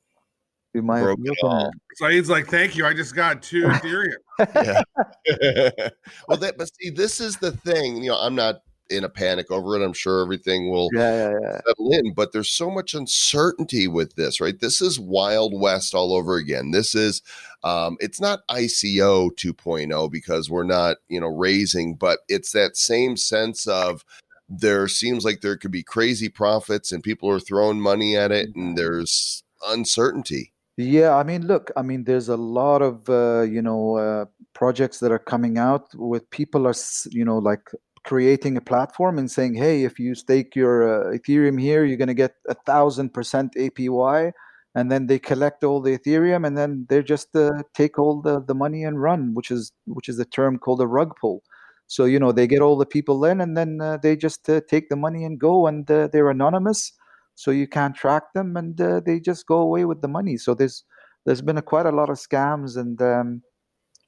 We 0.73 0.81
might 0.81 1.03
Broke 1.03 1.19
it 1.23 1.37
all. 1.43 1.71
Saeed's 1.95 2.29
like, 2.29 2.47
thank 2.47 2.75
you. 2.75 2.85
I 2.85 2.93
just 2.93 3.15
got 3.15 3.41
two 3.41 3.63
Ethereum. 3.67 4.15
yeah. 4.39 4.81
well, 6.27 6.37
that 6.37 6.55
but 6.57 6.69
see, 6.75 6.89
this 6.89 7.19
is 7.19 7.37
the 7.37 7.51
thing. 7.51 7.97
You 8.03 8.11
know, 8.11 8.17
I'm 8.17 8.35
not 8.35 8.61
in 8.91 9.03
a 9.05 9.09
panic 9.09 9.49
over 9.49 9.75
it. 9.75 9.83
I'm 9.83 9.93
sure 9.93 10.21
everything 10.21 10.69
will 10.69 10.89
Yeah, 10.93 11.29
yeah, 11.31 11.37
yeah. 11.41 11.61
settle 11.65 11.93
in, 11.93 12.13
but 12.13 12.33
there's 12.33 12.49
so 12.49 12.69
much 12.69 12.93
uncertainty 12.93 13.87
with 13.87 14.15
this, 14.15 14.41
right? 14.41 14.59
This 14.59 14.81
is 14.81 14.99
Wild 14.99 15.53
West 15.59 15.95
all 15.95 16.13
over 16.13 16.35
again. 16.35 16.71
This 16.71 16.93
is, 16.93 17.21
um, 17.63 17.95
it's 17.99 18.19
not 18.19 18.45
ICO 18.49 19.29
2.0 19.31 20.11
because 20.11 20.49
we're 20.49 20.63
not, 20.63 20.97
you 21.07 21.19
know, 21.21 21.27
raising, 21.27 21.95
but 21.95 22.19
it's 22.27 22.51
that 22.51 22.75
same 22.75 23.15
sense 23.15 23.65
of 23.65 24.03
there 24.49 24.87
seems 24.89 25.23
like 25.23 25.39
there 25.39 25.55
could 25.55 25.71
be 25.71 25.83
crazy 25.83 26.27
profits 26.27 26.91
and 26.91 27.01
people 27.01 27.29
are 27.29 27.39
throwing 27.39 27.79
money 27.79 28.17
at 28.17 28.31
it 28.31 28.53
and 28.55 28.77
there's 28.77 29.43
uncertainty. 29.67 30.50
Yeah, 30.77 31.15
I 31.15 31.23
mean, 31.23 31.45
look, 31.47 31.69
I 31.75 31.81
mean, 31.81 32.05
there's 32.05 32.29
a 32.29 32.37
lot 32.37 32.81
of 32.81 33.09
uh, 33.09 33.41
you 33.41 33.61
know 33.61 33.97
uh, 33.97 34.25
projects 34.53 34.99
that 34.99 35.11
are 35.11 35.19
coming 35.19 35.57
out 35.57 35.93
with 35.95 36.29
people 36.31 36.65
are 36.67 36.73
you 37.11 37.25
know 37.25 37.37
like 37.37 37.69
creating 38.03 38.57
a 38.57 38.61
platform 38.61 39.19
and 39.19 39.29
saying, 39.29 39.55
hey, 39.55 39.83
if 39.83 39.99
you 39.99 40.15
stake 40.15 40.55
your 40.55 41.11
uh, 41.11 41.15
Ethereum 41.17 41.59
here, 41.61 41.83
you're 41.85 41.97
going 41.97 42.07
to 42.07 42.13
get 42.13 42.35
a 42.49 42.55
thousand 42.65 43.13
percent 43.13 43.53
APY, 43.57 44.31
and 44.73 44.91
then 44.91 45.07
they 45.07 45.19
collect 45.19 45.63
all 45.63 45.81
the 45.81 45.97
Ethereum 45.97 46.47
and 46.47 46.57
then 46.57 46.85
they 46.89 47.03
just 47.03 47.35
uh, 47.35 47.51
take 47.75 47.99
all 47.99 48.21
the 48.21 48.41
the 48.41 48.55
money 48.55 48.83
and 48.83 49.01
run, 49.01 49.33
which 49.33 49.51
is 49.51 49.71
which 49.85 50.07
is 50.09 50.17
a 50.19 50.25
term 50.25 50.57
called 50.57 50.81
a 50.81 50.87
rug 50.87 51.13
pull. 51.19 51.43
So 51.87 52.05
you 52.05 52.17
know 52.19 52.31
they 52.31 52.47
get 52.47 52.61
all 52.61 52.77
the 52.77 52.85
people 52.85 53.25
in 53.25 53.41
and 53.41 53.57
then 53.57 53.81
uh, 53.81 53.97
they 54.01 54.15
just 54.15 54.49
uh, 54.49 54.61
take 54.69 54.87
the 54.89 54.95
money 54.95 55.25
and 55.25 55.37
go, 55.39 55.67
and 55.67 55.85
they're 55.85 56.29
anonymous 56.29 56.93
so 57.35 57.51
you 57.51 57.67
can't 57.67 57.95
track 57.95 58.33
them 58.33 58.57
and 58.57 58.79
uh, 58.79 58.99
they 58.99 59.19
just 59.19 59.45
go 59.47 59.57
away 59.57 59.85
with 59.85 60.01
the 60.01 60.07
money. 60.07 60.37
So 60.37 60.53
there's 60.53 60.83
there's 61.25 61.41
been 61.41 61.57
a, 61.57 61.61
quite 61.61 61.85
a 61.85 61.91
lot 61.91 62.09
of 62.09 62.17
scams 62.17 62.77
and 62.77 63.01
um, 63.01 63.41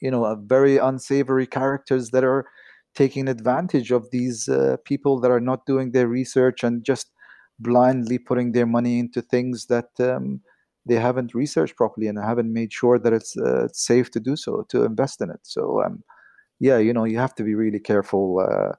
you 0.01 0.12
know 0.12 0.25
uh, 0.25 0.36
very 0.36 0.77
unsavory 0.77 1.47
characters 1.47 2.09
that 2.12 2.23
are 2.23 2.45
taking 2.95 3.27
advantage 3.27 3.91
of 3.91 4.09
these 4.12 4.47
uh, 4.49 4.77
people 4.86 5.19
that 5.19 5.31
are 5.31 5.39
not 5.39 5.65
doing 5.65 5.91
their 5.91 6.07
research 6.07 6.63
and 6.63 6.83
just 6.83 7.12
blindly 7.59 8.17
putting 8.19 8.51
their 8.51 8.65
money 8.65 8.99
into 8.99 9.21
things 9.21 9.65
that 9.67 9.89
um, 9.99 10.41
they 10.86 10.95
haven't 10.95 11.33
researched 11.33 11.75
properly 11.75 12.07
and 12.07 12.19
haven't 12.19 12.51
made 12.51 12.71
sure 12.71 12.99
that 12.99 13.13
it's, 13.13 13.38
uh, 13.38 13.65
it's 13.65 13.83
safe 13.83 14.12
to 14.12 14.19
do 14.19 14.36
so 14.36 14.65
to 14.69 14.83
invest 14.83 15.21
in 15.21 15.29
it. 15.29 15.39
So 15.43 15.81
um, 15.83 16.03
yeah 16.59 16.77
you 16.77 16.93
know 16.93 17.03
you 17.03 17.17
have 17.17 17.36
to 17.36 17.43
be 17.43 17.55
really 17.55 17.79
careful 17.79 18.39
uh, 18.39 18.73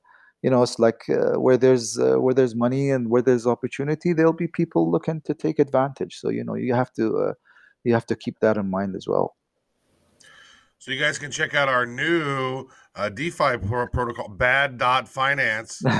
you 0.44 0.50
know 0.50 0.62
it's 0.62 0.78
like 0.78 1.09
uh, 1.09 1.40
where 1.40 1.57
there's 1.57 1.98
uh, 1.98 2.16
where 2.16 2.35
there's 2.35 2.54
money 2.54 2.90
and 2.90 3.09
where 3.09 3.22
there's 3.22 3.46
opportunity 3.46 4.12
there'll 4.12 4.35
be 4.35 4.46
people 4.46 4.90
looking 4.90 5.22
to 5.22 5.33
take 5.33 5.59
advantage 5.59 6.16
so 6.16 6.28
you 6.28 6.44
know 6.44 6.54
you 6.54 6.74
have 6.74 6.92
to 6.92 7.16
uh, 7.16 7.33
you 7.83 7.94
have 7.94 8.04
to 8.04 8.14
keep 8.14 8.38
that 8.40 8.59
in 8.59 8.70
mind 8.70 8.94
as 8.94 9.09
well 9.09 9.37
So 10.78 10.90
you 10.90 11.00
guys 11.00 11.18
can 11.18 11.30
check 11.30 11.54
out 11.54 11.68
our 11.70 11.87
new 11.87 12.68
uh, 12.94 13.09
DeFi 13.09 13.57
pro- 13.57 13.87
protocol, 13.87 14.28
Bad 14.28 14.76
Dot 14.76 15.09
Finance. 15.09 15.83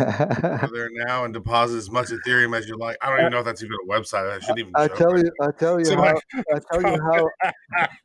There 0.75 0.91
now 1.07 1.25
and 1.25 1.33
deposit 1.33 1.79
as 1.79 1.91
much 1.91 2.09
Ethereum 2.09 2.57
as 2.59 2.69
you 2.69 2.77
like. 2.77 2.97
I 3.01 3.09
don't 3.09 3.21
even 3.21 3.33
know 3.33 3.39
if 3.39 3.47
that's 3.47 3.63
even 3.63 3.77
a 3.85 3.93
website. 3.95 4.31
I 4.31 4.39
shouldn't 4.41 4.59
even. 4.61 4.73
I 4.77 4.89
tell 4.89 5.17
you, 5.17 5.31
I 5.41 5.51
tell 5.59 5.81
you 5.81 5.97
how, 5.97 6.21
I 6.55 6.59
tell 6.71 6.83
you 6.83 6.99
how, 7.09 7.23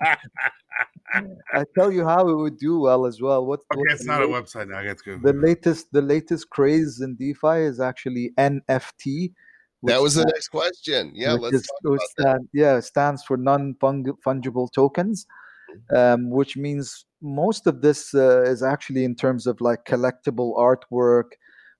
I 1.53 1.63
tell 1.77 1.91
you 1.91 2.05
how 2.05 2.27
it 2.29 2.35
would 2.35 2.57
do 2.57 2.79
well 2.79 3.05
as 3.05 3.21
well. 3.21 3.45
What, 3.45 3.61
okay, 3.71 3.79
what's 3.79 3.93
it's 3.93 4.01
the 4.05 4.11
not 4.11 4.21
a 4.21 4.27
website 4.27 4.69
now. 4.69 4.83
That's 4.83 5.01
good. 5.01 5.21
The 5.23 5.33
latest, 5.33 5.91
the 5.91 6.01
latest 6.01 6.49
craze 6.49 7.01
in 7.01 7.15
DeFi 7.15 7.61
is 7.65 7.79
actually 7.79 8.31
NFT. 8.37 9.33
That 9.83 9.95
which 9.95 10.03
was 10.03 10.15
the 10.15 10.21
sta- 10.21 10.31
next 10.33 10.47
question. 10.49 11.11
Yeah, 11.15 11.33
let's 11.33 11.55
is- 11.55 11.67
talk 11.67 11.91
which 11.91 12.01
about 12.01 12.09
that. 12.17 12.23
stand- 12.23 12.49
yeah, 12.53 12.79
stands 12.81 13.23
for 13.23 13.37
non-fungible 13.37 14.71
tokens, 14.73 15.25
um, 15.95 16.29
which 16.29 16.57
means 16.57 17.05
most 17.21 17.65
of 17.67 17.81
this 17.81 18.13
uh, 18.13 18.43
is 18.43 18.61
actually 18.63 19.03
in 19.03 19.15
terms 19.15 19.47
of 19.47 19.59
like 19.61 19.85
collectible 19.85 20.57
artwork, 20.57 21.31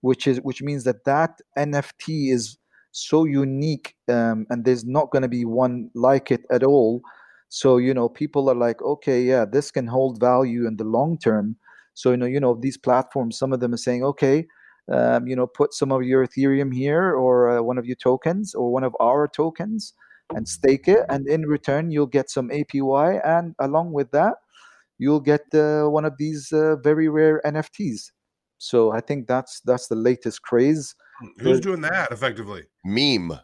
which 0.02 0.28
is 0.28 0.40
which 0.42 0.62
means 0.62 0.84
that 0.86 1.04
that 1.06 1.40
NFT 1.58 2.32
is 2.32 2.58
so 2.92 3.26
unique, 3.26 3.96
um, 4.08 4.48
and 4.50 4.66
there's 4.66 4.86
not 4.86 5.12
going 5.12 5.22
to 5.22 5.28
be 5.28 5.46
one 5.46 5.92
like 5.94 6.32
it 6.32 6.42
at 6.52 6.64
all. 6.64 7.02
So 7.50 7.78
you 7.78 7.94
know, 7.94 8.08
people 8.08 8.50
are 8.50 8.56
like, 8.56 8.82
okay, 8.82 9.24
yeah, 9.24 9.46
this 9.46 9.72
can 9.72 9.88
hold 9.88 10.20
value 10.20 10.68
in 10.68 10.78
the 10.78 10.84
long 10.84 11.18
term. 11.18 11.56
So 11.94 12.12
you 12.12 12.18
know, 12.18 12.26
you 12.26 12.40
know, 12.40 12.58
these 12.60 12.78
platforms, 12.78 13.38
some 13.38 13.52
of 13.52 13.60
them 13.60 13.74
are 13.74 13.78
saying, 13.78 14.04
okay, 14.04 14.48
um, 14.92 15.28
you 15.28 15.36
know, 15.36 15.48
put 15.48 15.74
some 15.74 15.92
of 15.92 16.04
your 16.04 16.26
Ethereum 16.26 16.74
here 16.74 17.14
or 17.14 17.58
uh, 17.58 17.62
one 17.62 17.78
of 17.78 17.86
your 17.86 17.96
tokens 17.96 18.56
or 18.56 18.72
one 18.72 18.84
of 18.84 18.96
our 19.00 19.28
tokens 19.28 19.94
and 20.36 20.48
stake 20.48 20.88
it. 20.88 21.06
And 21.10 21.28
in 21.28 21.46
return, 21.46 21.92
you'll 21.92 22.08
get 22.08 22.30
some 22.30 22.50
APY. 22.50 23.22
And 23.26 23.56
along 23.60 23.92
with 23.94 24.12
that, 24.12 24.36
you'll 24.98 25.20
get 25.20 25.42
uh, 25.54 25.86
one 25.86 26.06
of 26.06 26.14
these 26.18 26.52
uh, 26.52 26.76
very 26.78 27.08
rare 27.08 27.42
NFTs. 27.46 28.12
So 28.58 28.92
I 28.92 29.00
think 29.00 29.28
that's 29.28 29.62
that's 29.62 29.88
the 29.88 29.96
latest 29.96 30.42
craze. 30.42 30.94
Who's 31.40 31.62
doing 31.62 31.82
that 31.82 32.12
effectively? 32.12 32.64
Meme. 32.84 33.40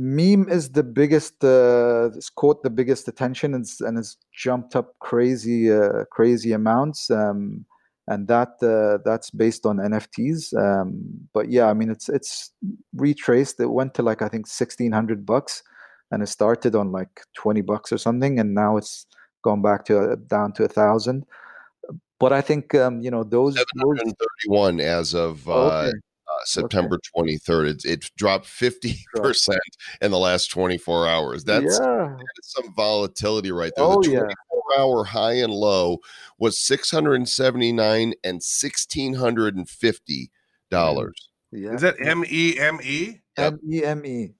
Meme 0.00 0.48
is 0.48 0.70
the 0.70 0.82
biggest, 0.82 1.44
uh, 1.44 2.08
it's 2.16 2.30
caught 2.30 2.62
the 2.62 2.70
biggest 2.70 3.06
attention 3.06 3.52
and, 3.54 3.64
it's- 3.64 3.80
and 3.82 3.98
it's 3.98 4.16
jumped 4.32 4.74
up 4.74 4.98
crazy, 5.00 5.70
uh, 5.70 6.04
crazy 6.10 6.52
amounts. 6.52 7.10
Um, 7.10 7.66
and 8.08 8.26
that 8.26 8.48
uh, 8.62 8.98
that's 9.04 9.30
based 9.30 9.66
on 9.66 9.76
NFTs. 9.76 10.52
Um, 10.56 11.04
but 11.32 11.48
yeah, 11.50 11.66
I 11.70 11.74
mean, 11.74 11.90
it's 11.90 12.08
it's 12.08 12.50
retraced. 12.96 13.60
It 13.60 13.66
went 13.70 13.94
to 13.94 14.02
like 14.02 14.20
I 14.20 14.28
think 14.28 14.48
sixteen 14.48 14.90
hundred 14.90 15.24
bucks, 15.24 15.62
and 16.10 16.20
it 16.22 16.26
started 16.26 16.74
on 16.74 16.90
like 16.90 17.20
twenty 17.36 17.60
bucks 17.60 17.92
or 17.92 17.98
something, 17.98 18.40
and 18.40 18.52
now 18.52 18.78
it's 18.78 19.06
gone 19.42 19.62
back 19.62 19.84
to 19.84 20.00
uh, 20.00 20.16
down 20.26 20.52
to 20.54 20.64
a 20.64 20.68
thousand. 20.68 21.24
But 22.18 22.32
I 22.32 22.40
think 22.40 22.74
um, 22.74 23.00
you 23.00 23.12
know 23.12 23.22
those. 23.22 23.54
those 23.54 23.64
731 23.78 24.80
as 24.80 25.14
of 25.14 25.48
uh, 25.48 25.52
okay. 25.68 25.92
Uh, 26.30 26.44
September 26.44 26.98
23rd. 27.16 27.68
It, 27.68 27.84
it 27.84 28.10
dropped 28.16 28.46
50% 28.46 28.94
in 30.00 30.10
the 30.10 30.18
last 30.18 30.50
24 30.50 31.08
hours. 31.08 31.44
That's 31.44 31.78
yeah, 31.80 32.16
that's 32.16 32.52
some 32.54 32.74
volatility 32.74 33.52
right 33.52 33.72
there. 33.76 33.84
Oh, 33.84 34.02
the 34.02 34.10
yeah. 34.10 34.20
24 34.20 34.34
hour 34.78 35.04
high 35.04 35.34
and 35.34 35.52
low 35.52 35.98
was 36.38 36.58
679 36.58 38.14
and 38.24 38.40
$1,650. 38.40 40.28
yeah. 41.52 41.74
Is 41.74 41.80
that 41.80 41.96
M 42.00 42.24
E 42.28 42.58
M 42.58 42.78
E? 42.82 43.20
Yep. 43.38 43.52
M 43.52 43.60
E 43.68 43.84
M 43.84 44.06
E. 44.06 44.34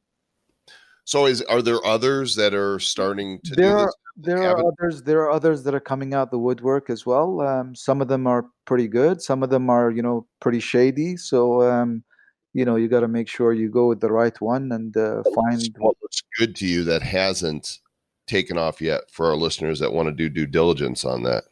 So 1.05 1.27
is 1.27 1.43
are 1.43 1.63
there 1.63 1.85
others 1.85 2.37
that 2.37 2.55
are 2.55 2.79
starting 2.79 3.41
to 3.45 3.55
There 3.57 3.69
do 3.71 3.77
are 3.79 3.87
this? 3.87 3.95
There 4.23 4.43
are 4.43 4.67
others 4.67 5.03
there 5.03 5.21
are 5.23 5.31
others 5.31 5.63
that 5.65 5.75
are 5.75 5.81
coming 5.81 6.15
out 6.15 6.31
the 6.31 6.39
woodwork 6.39 6.91
as 6.91 7.07
well. 7.07 7.41
Um, 7.41 7.75
some 7.75 8.01
of 8.01 8.09
them 8.09 8.27
are 8.27 8.47
pretty 8.65 8.89
good. 8.89 9.21
Some 9.23 9.43
of 9.43 9.51
them 9.51 9.71
are 9.71 9.91
you 9.91 10.03
know 10.03 10.27
pretty 10.41 10.61
shady. 10.61 11.17
So 11.17 11.63
um, 11.63 12.03
you 12.53 12.65
know 12.65 12.77
you 12.77 12.89
got 12.89 13.01
to 13.01 13.09
make 13.09 13.29
sure 13.29 13.53
you 13.53 13.71
go 13.71 13.89
with 13.89 14.01
the 14.01 14.13
right 14.13 14.39
one 14.41 14.73
and 14.73 14.97
uh, 14.97 15.23
find. 15.35 15.63
what 15.79 15.97
looks 16.03 16.23
good 16.39 16.55
to 16.57 16.67
you 16.67 16.85
that 16.85 17.03
hasn't 17.03 17.79
taken 18.27 18.57
off 18.57 18.81
yet 18.81 19.11
for 19.11 19.27
our 19.27 19.37
listeners 19.37 19.79
that 19.81 19.93
want 19.93 20.09
to 20.09 20.13
do 20.13 20.29
due 20.29 20.47
diligence 20.47 21.05
on 21.05 21.23
that? 21.25 21.45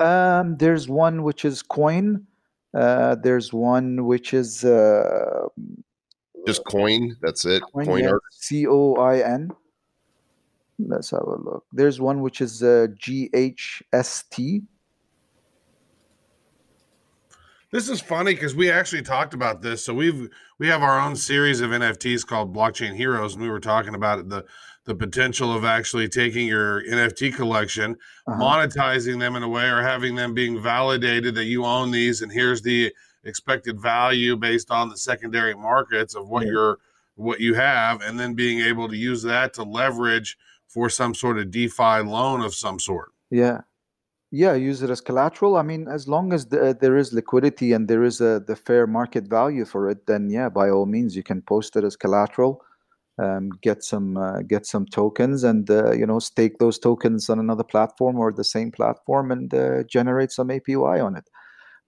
Um, 0.00 0.56
there's 0.56 0.88
one 0.88 1.22
which 1.22 1.44
is 1.44 1.62
coin. 1.62 2.26
Uh, 2.74 3.16
there's 3.16 3.52
one 3.52 4.06
which 4.06 4.32
is 4.32 4.64
uh, 4.64 5.46
Just 6.46 6.64
coin. 6.64 7.16
That's 7.20 7.44
it. 7.44 7.62
coin. 7.72 7.86
Coin 7.86 8.04
yeah, 8.04 8.10
art. 8.10 8.22
C 8.30 8.66
O 8.66 8.94
I 8.94 9.20
N. 9.20 9.50
Let's 10.86 11.10
have 11.10 11.22
a 11.22 11.36
look. 11.36 11.64
There's 11.72 12.00
one 12.00 12.20
which 12.20 12.40
is 12.40 12.62
uh, 12.62 12.88
G 12.98 13.30
H 13.34 13.82
S 13.92 14.24
T. 14.30 14.62
This 17.70 17.88
is 17.88 18.00
funny 18.02 18.34
because 18.34 18.54
we 18.54 18.70
actually 18.70 19.00
talked 19.02 19.32
about 19.32 19.62
this. 19.62 19.84
So 19.84 19.94
we've 19.94 20.28
we 20.58 20.68
have 20.68 20.82
our 20.82 21.00
own 21.00 21.16
series 21.16 21.60
of 21.60 21.70
NFTs 21.70 22.26
called 22.26 22.54
Blockchain 22.54 22.94
Heroes, 22.94 23.34
and 23.34 23.42
we 23.42 23.48
were 23.48 23.60
talking 23.60 23.94
about 23.94 24.18
it, 24.18 24.28
the 24.28 24.44
the 24.84 24.94
potential 24.94 25.54
of 25.54 25.64
actually 25.64 26.08
taking 26.08 26.46
your 26.46 26.82
NFT 26.84 27.34
collection, 27.34 27.96
Uh-huh. 28.26 28.42
monetizing 28.42 29.18
them 29.20 29.36
in 29.36 29.42
a 29.44 29.48
way, 29.48 29.68
or 29.68 29.80
having 29.80 30.16
them 30.16 30.34
being 30.34 30.60
validated 30.60 31.34
that 31.36 31.44
you 31.44 31.64
own 31.64 31.92
these, 31.92 32.20
and 32.20 32.32
here's 32.32 32.62
the 32.62 32.92
expected 33.24 33.80
value 33.80 34.36
based 34.36 34.72
on 34.72 34.88
the 34.88 34.96
secondary 34.96 35.54
markets 35.54 36.14
of 36.16 36.28
what 36.28 36.42
Yeah. 36.44 36.50
you're 36.52 36.78
what 37.14 37.40
you 37.40 37.54
have, 37.54 38.00
and 38.02 38.18
then 38.18 38.34
being 38.34 38.60
able 38.60 38.88
to 38.88 38.96
use 38.96 39.22
that 39.22 39.52
to 39.54 39.62
leverage 39.62 40.36
for 40.72 40.88
some 40.88 41.14
sort 41.14 41.38
of 41.38 41.50
DeFi 41.50 42.02
loan 42.02 42.40
of 42.40 42.54
some 42.54 42.78
sort. 42.78 43.12
Yeah. 43.30 43.60
Yeah, 44.34 44.54
use 44.54 44.82
it 44.82 44.88
as 44.88 45.02
collateral. 45.02 45.56
I 45.56 45.62
mean, 45.62 45.88
as 45.88 46.08
long 46.08 46.32
as 46.32 46.46
the, 46.46 46.76
there 46.80 46.96
is 46.96 47.12
liquidity 47.12 47.72
and 47.74 47.86
there 47.86 48.02
is 48.02 48.22
a 48.22 48.40
the 48.40 48.56
fair 48.56 48.86
market 48.86 49.28
value 49.28 49.66
for 49.66 49.90
it, 49.90 50.06
then 50.06 50.30
yeah, 50.30 50.48
by 50.48 50.70
all 50.70 50.86
means, 50.86 51.14
you 51.14 51.22
can 51.22 51.42
post 51.42 51.76
it 51.76 51.84
as 51.84 51.96
collateral, 51.96 52.62
um, 53.18 53.50
get 53.60 53.84
some 53.84 54.16
uh, 54.16 54.40
get 54.40 54.64
some 54.64 54.86
tokens, 54.86 55.44
and 55.44 55.70
uh, 55.70 55.92
you 55.92 56.06
know 56.06 56.18
stake 56.18 56.56
those 56.58 56.78
tokens 56.78 57.28
on 57.28 57.38
another 57.38 57.62
platform 57.62 58.18
or 58.18 58.32
the 58.32 58.42
same 58.42 58.72
platform, 58.72 59.30
and 59.30 59.52
uh, 59.52 59.82
generate 59.82 60.32
some 60.32 60.48
APY 60.48 61.04
on 61.04 61.14
it. 61.14 61.28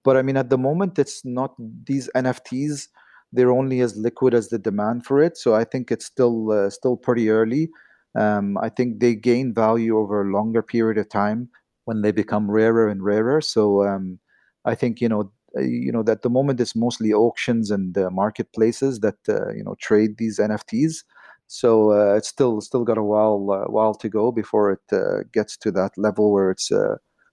But 0.04 0.18
I 0.18 0.22
mean, 0.22 0.36
at 0.36 0.50
the 0.50 0.58
moment, 0.58 0.98
it's 0.98 1.24
not 1.24 1.54
these 1.58 2.10
NFTs. 2.14 2.88
They're 3.32 3.50
only 3.50 3.80
as 3.80 3.96
liquid 3.96 4.34
as 4.34 4.50
the 4.50 4.58
demand 4.58 5.06
for 5.06 5.22
it. 5.22 5.38
So 5.38 5.54
I 5.54 5.64
think 5.64 5.90
it's 5.90 6.04
still 6.04 6.52
uh, 6.52 6.68
still 6.68 6.98
pretty 6.98 7.30
early. 7.30 7.70
Um, 8.16 8.56
I 8.58 8.68
think 8.68 9.00
they 9.00 9.14
gain 9.14 9.52
value 9.54 9.98
over 9.98 10.22
a 10.22 10.32
longer 10.32 10.62
period 10.62 10.98
of 10.98 11.08
time 11.08 11.48
when 11.84 12.02
they 12.02 12.12
become 12.12 12.50
rarer 12.50 12.88
and 12.88 13.02
rarer. 13.04 13.40
So 13.40 13.84
um, 13.86 14.18
I 14.64 14.74
think 14.74 15.00
you 15.00 15.08
know 15.08 15.32
uh, 15.56 15.62
you 15.62 15.92
know 15.92 16.02
that 16.02 16.22
the 16.22 16.30
moment 16.30 16.60
it's 16.60 16.76
mostly 16.76 17.12
auctions 17.12 17.70
and 17.70 17.96
uh, 17.98 18.10
marketplaces 18.10 19.00
that 19.00 19.16
uh, 19.28 19.52
you 19.52 19.64
know 19.64 19.76
trade 19.80 20.16
these 20.18 20.38
NFTs. 20.38 21.04
So 21.46 21.92
uh, 21.92 22.14
it's 22.16 22.28
still 22.28 22.60
still 22.60 22.84
got 22.84 22.98
a 22.98 23.02
while 23.02 23.50
uh, 23.50 23.70
while 23.70 23.94
to 23.94 24.08
go 24.08 24.32
before 24.32 24.72
it 24.72 24.92
uh, 24.96 25.24
gets 25.32 25.56
to 25.58 25.70
that 25.72 25.92
level 25.98 26.32
where 26.32 26.50
it's 26.50 26.70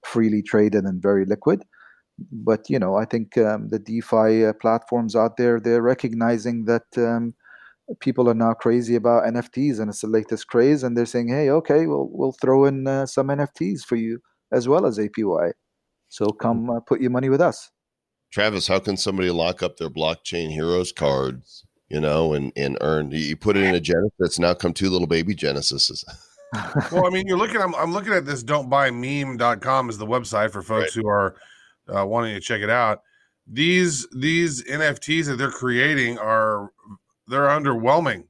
freely 0.04 0.42
traded 0.42 0.84
and 0.84 1.02
very 1.02 1.26
liquid. 1.26 1.64
But 2.32 2.70
you 2.70 2.80
know, 2.80 2.96
I 2.96 3.06
think 3.06 3.38
um, 3.38 3.70
the 3.70 3.80
DeFi 3.80 4.54
platforms 4.60 5.16
out 5.16 5.38
there 5.38 5.60
they're 5.60 5.82
recognizing 5.82 6.66
that 6.66 6.86
um, 6.98 7.34
people 8.00 8.30
are 8.30 8.34
now 8.34 8.54
crazy 8.54 8.96
about 8.96 9.24
NFTs 9.24 9.80
and 9.80 9.90
it's 9.90 10.02
the 10.02 10.08
latest 10.08 10.48
craze, 10.48 10.84
and 10.84 10.98
they're 10.98 11.06
saying, 11.06 11.30
"Hey, 11.30 11.50
okay, 11.50 11.86
we'll 11.88 12.10
we'll 12.12 12.36
throw 12.42 12.66
in 12.66 12.86
some 13.08 13.28
NFTs 13.28 13.84
for 13.84 13.96
you 13.96 14.20
as 14.52 14.68
well 14.68 14.86
as 14.86 14.98
APY." 14.98 15.52
So 16.10 16.28
come 16.28 16.70
uh, 16.70 16.82
put 16.82 17.00
your 17.00 17.10
money 17.10 17.30
with 17.30 17.40
us. 17.42 17.72
Travis, 18.32 18.68
how 18.68 18.80
can 18.80 18.98
somebody 18.98 19.30
lock 19.30 19.62
up 19.62 19.78
their 19.78 19.90
blockchain 19.90 20.50
heroes 20.52 20.92
cards, 20.92 21.66
you 21.90 22.00
know, 22.00 22.34
and, 22.34 22.52
and 22.56 22.78
earn? 22.82 23.12
You 23.12 23.36
put 23.36 23.58
it 23.58 23.64
in 23.64 23.76
a 23.76 23.80
Genesis, 23.80 24.12
That's 24.20 24.40
now 24.40 24.54
come 24.54 24.74
two 24.74 24.90
little 24.90 25.08
baby 25.08 25.36
Genesises. 25.36 26.04
well, 26.92 27.06
I 27.06 27.10
mean, 27.10 27.28
you're 27.28 27.38
looking, 27.38 27.62
I'm, 27.62 27.76
I'm 27.76 27.94
looking 27.94 28.14
at 28.14 28.26
this 28.26 28.44
don't 28.44 28.70
buy 28.70 28.90
meme.com 28.90 29.90
is 29.90 29.98
the 29.98 30.06
website 30.06 30.52
for 30.52 30.62
folks 30.62 30.96
right. 30.96 31.04
who 31.04 31.10
are 31.10 31.36
uh, 31.94 32.06
wanting 32.06 32.36
to 32.36 32.42
check 32.42 32.62
it 32.62 32.70
out. 32.70 33.02
These, 33.48 34.08
these 34.16 34.64
NFTs 34.64 35.26
that 35.26 35.38
they're 35.38 35.52
creating 35.52 36.18
are, 36.18 36.72
they're 37.32 37.48
underwhelming. 37.48 38.26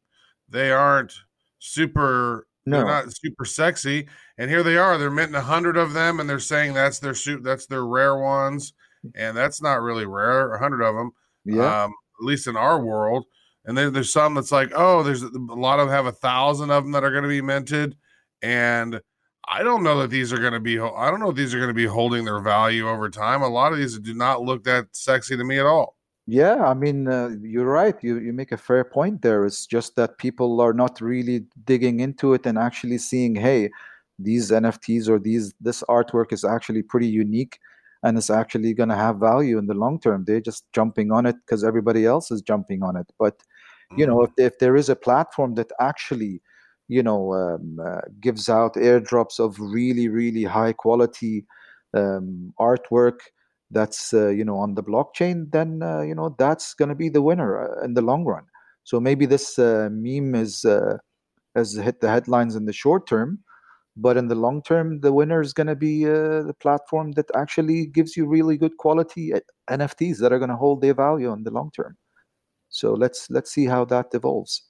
They 0.50 0.72
aren't 0.72 1.14
super 1.60 2.48
no. 2.66 2.78
They're 2.78 2.86
not 2.86 3.12
super 3.12 3.46
sexy. 3.46 4.08
And 4.38 4.50
here 4.50 4.64
they 4.64 4.78
are. 4.78 4.98
They're 4.98 5.12
minting 5.12 5.36
a 5.36 5.42
hundred 5.42 5.78
of 5.78 5.94
them, 5.94 6.20
and 6.20 6.30
they're 6.30 6.40
saying 6.40 6.74
that's 6.74 7.00
their 7.00 7.16
suit, 7.16 7.44
that's 7.44 7.66
their 7.66 7.86
rare 7.86 8.18
ones, 8.18 8.74
and 9.16 9.36
that's 9.36 9.62
not 9.62 9.82
really 9.82 10.06
rare. 10.06 10.54
A 10.54 10.60
hundred 10.60 10.82
of 10.84 10.96
them, 10.96 11.12
yeah. 11.46 11.84
Um, 11.84 11.94
at 12.20 12.26
least 12.26 12.48
in 12.48 12.56
our 12.56 12.84
world. 12.84 13.26
And 13.66 13.78
then 13.78 13.94
there's 13.94 14.12
some 14.12 14.34
that's 14.34 14.52
like, 14.52 14.72
oh, 14.76 15.04
there's 15.04 15.22
a 15.24 15.30
lot 15.38 15.80
of 15.80 15.88
them 15.88 15.96
have 15.96 16.08
a 16.08 16.12
thousand 16.12 16.72
of 16.72 16.84
them 16.84 16.92
that 16.94 17.04
are 17.04 17.12
going 17.12 17.24
to 17.24 17.30
be 17.30 17.42
minted, 17.42 17.96
and 18.42 19.02
I 19.48 19.64
don't 19.64 19.84
know 19.84 20.00
that 20.00 20.10
these 20.10 20.32
are 20.32 20.40
going 20.40 20.54
to 20.54 20.60
be. 20.60 20.80
I 20.80 21.10
don't 21.10 21.20
know 21.20 21.30
if 21.30 21.36
these 21.36 21.54
are 21.54 21.60
going 21.60 21.70
to 21.70 21.74
be 21.74 21.86
holding 21.86 22.26
their 22.26 22.40
value 22.40 22.88
over 22.88 23.10
time. 23.10 23.42
A 23.42 23.48
lot 23.48 23.72
of 23.72 23.80
these 23.80 23.98
do 24.00 24.14
not 24.14 24.42
look 24.42 24.64
that 24.64 24.88
sexy 24.92 25.36
to 25.36 25.44
me 25.44 25.60
at 25.60 25.66
all. 25.66 25.98
Yeah, 26.28 26.66
I 26.66 26.74
mean, 26.74 27.08
uh, 27.08 27.32
you're 27.42 27.66
right. 27.66 27.96
You 28.02 28.20
you 28.20 28.32
make 28.32 28.52
a 28.52 28.58
fair 28.58 28.84
point 28.84 29.22
there. 29.22 29.46
It's 29.46 29.66
just 29.66 29.96
that 29.96 30.18
people 30.18 30.62
are 30.62 30.74
not 30.74 31.02
really 31.02 31.46
digging 31.66 32.00
into 32.00 32.34
it 32.34 32.46
and 32.46 32.58
actually 32.58 33.00
seeing, 33.00 33.36
hey, 33.36 33.70
these 34.20 34.52
NFTs 34.52 35.10
or 35.10 35.20
these 35.20 35.54
this 35.60 35.84
artwork 35.90 36.32
is 36.32 36.44
actually 36.44 36.84
pretty 36.84 37.08
unique 37.08 37.60
and 38.04 38.18
it's 38.18 38.30
actually 38.30 38.74
going 38.74 38.90
to 38.90 38.96
have 38.96 39.18
value 39.18 39.58
in 39.58 39.68
the 39.68 39.74
long 39.74 40.00
term. 40.00 40.26
They're 40.26 40.42
just 40.42 40.72
jumping 40.74 41.12
on 41.12 41.26
it 41.26 41.36
because 41.46 41.64
everybody 41.64 42.06
else 42.06 42.32
is 42.32 42.42
jumping 42.42 42.84
on 42.84 42.96
it. 42.96 43.08
But 43.20 43.42
you 43.98 44.06
know, 44.06 44.18
mm-hmm. 44.18 44.42
if 44.42 44.54
if 44.54 44.60
there 44.60 44.76
is 44.76 44.90
a 44.90 44.96
platform 44.96 45.56
that 45.56 45.72
actually, 45.80 46.42
you 46.88 47.04
know, 47.04 47.34
um, 47.34 47.80
uh, 47.84 48.02
gives 48.20 48.50
out 48.50 48.76
airdrops 48.76 49.40
of 49.40 49.60
really 49.60 50.08
really 50.08 50.44
high 50.44 50.74
quality 50.74 51.46
um, 51.94 52.54
artwork 52.60 53.20
that's 53.72 54.14
uh, 54.14 54.30
you 54.30 54.46
know 54.46 54.58
on 54.58 54.76
the 54.76 54.84
blockchain 54.84 55.52
then 55.52 55.82
uh, 55.82 56.02
you 56.02 56.16
know 56.16 56.36
that's 56.38 56.74
going 56.74 56.90
to 56.90 56.96
be 56.96 57.10
the 57.10 57.22
winner 57.22 57.52
uh, 57.64 57.84
in 57.84 57.94
the 57.94 58.02
long 58.02 58.26
run. 58.26 58.46
So 58.84 59.00
maybe 59.00 59.26
this 59.26 59.60
uh, 59.60 59.90
meme 59.92 60.36
is 60.36 60.66
uh, 60.66 60.98
has 61.56 61.76
hit 61.76 62.02
the 62.02 62.10
headlines 62.10 62.56
in 62.56 62.66
the 62.66 62.74
short 62.74 63.08
term 63.08 63.40
but 63.98 64.18
in 64.18 64.28
the 64.28 64.36
long 64.36 64.62
term 64.62 65.02
the 65.02 65.12
winner 65.12 65.42
is 65.42 65.54
going 65.54 65.68
to 65.68 65.76
be 65.76 66.06
uh, 66.06 66.44
the 66.44 66.56
platform 66.60 67.12
that 67.14 67.30
actually 67.36 67.86
gives 67.88 68.16
you 68.16 68.26
really 68.26 68.58
good 68.58 68.78
quality 68.78 69.34
nfts 69.70 70.18
that 70.20 70.32
are 70.32 70.40
going 70.40 70.50
to 70.50 70.56
hold 70.56 70.82
their 70.82 70.94
value 70.94 71.32
in 71.34 71.44
the 71.44 71.52
long 71.52 71.72
term. 71.76 71.98
So 72.70 72.94
let's 72.94 73.30
let's 73.30 73.52
see 73.52 73.66
how 73.66 73.86
that 73.86 74.08
evolves. 74.14 74.64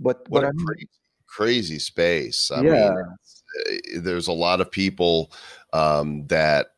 But 0.00 0.24
what 0.28 0.44
a 0.44 0.52
crazy, 0.52 0.88
crazy 1.26 1.78
space. 1.78 2.50
I 2.50 2.62
yeah. 2.62 2.94
mean 2.94 4.02
there's 4.02 4.28
a 4.28 4.32
lot 4.32 4.60
of 4.60 4.70
people 4.70 5.30
um, 5.72 6.26
that 6.28 6.68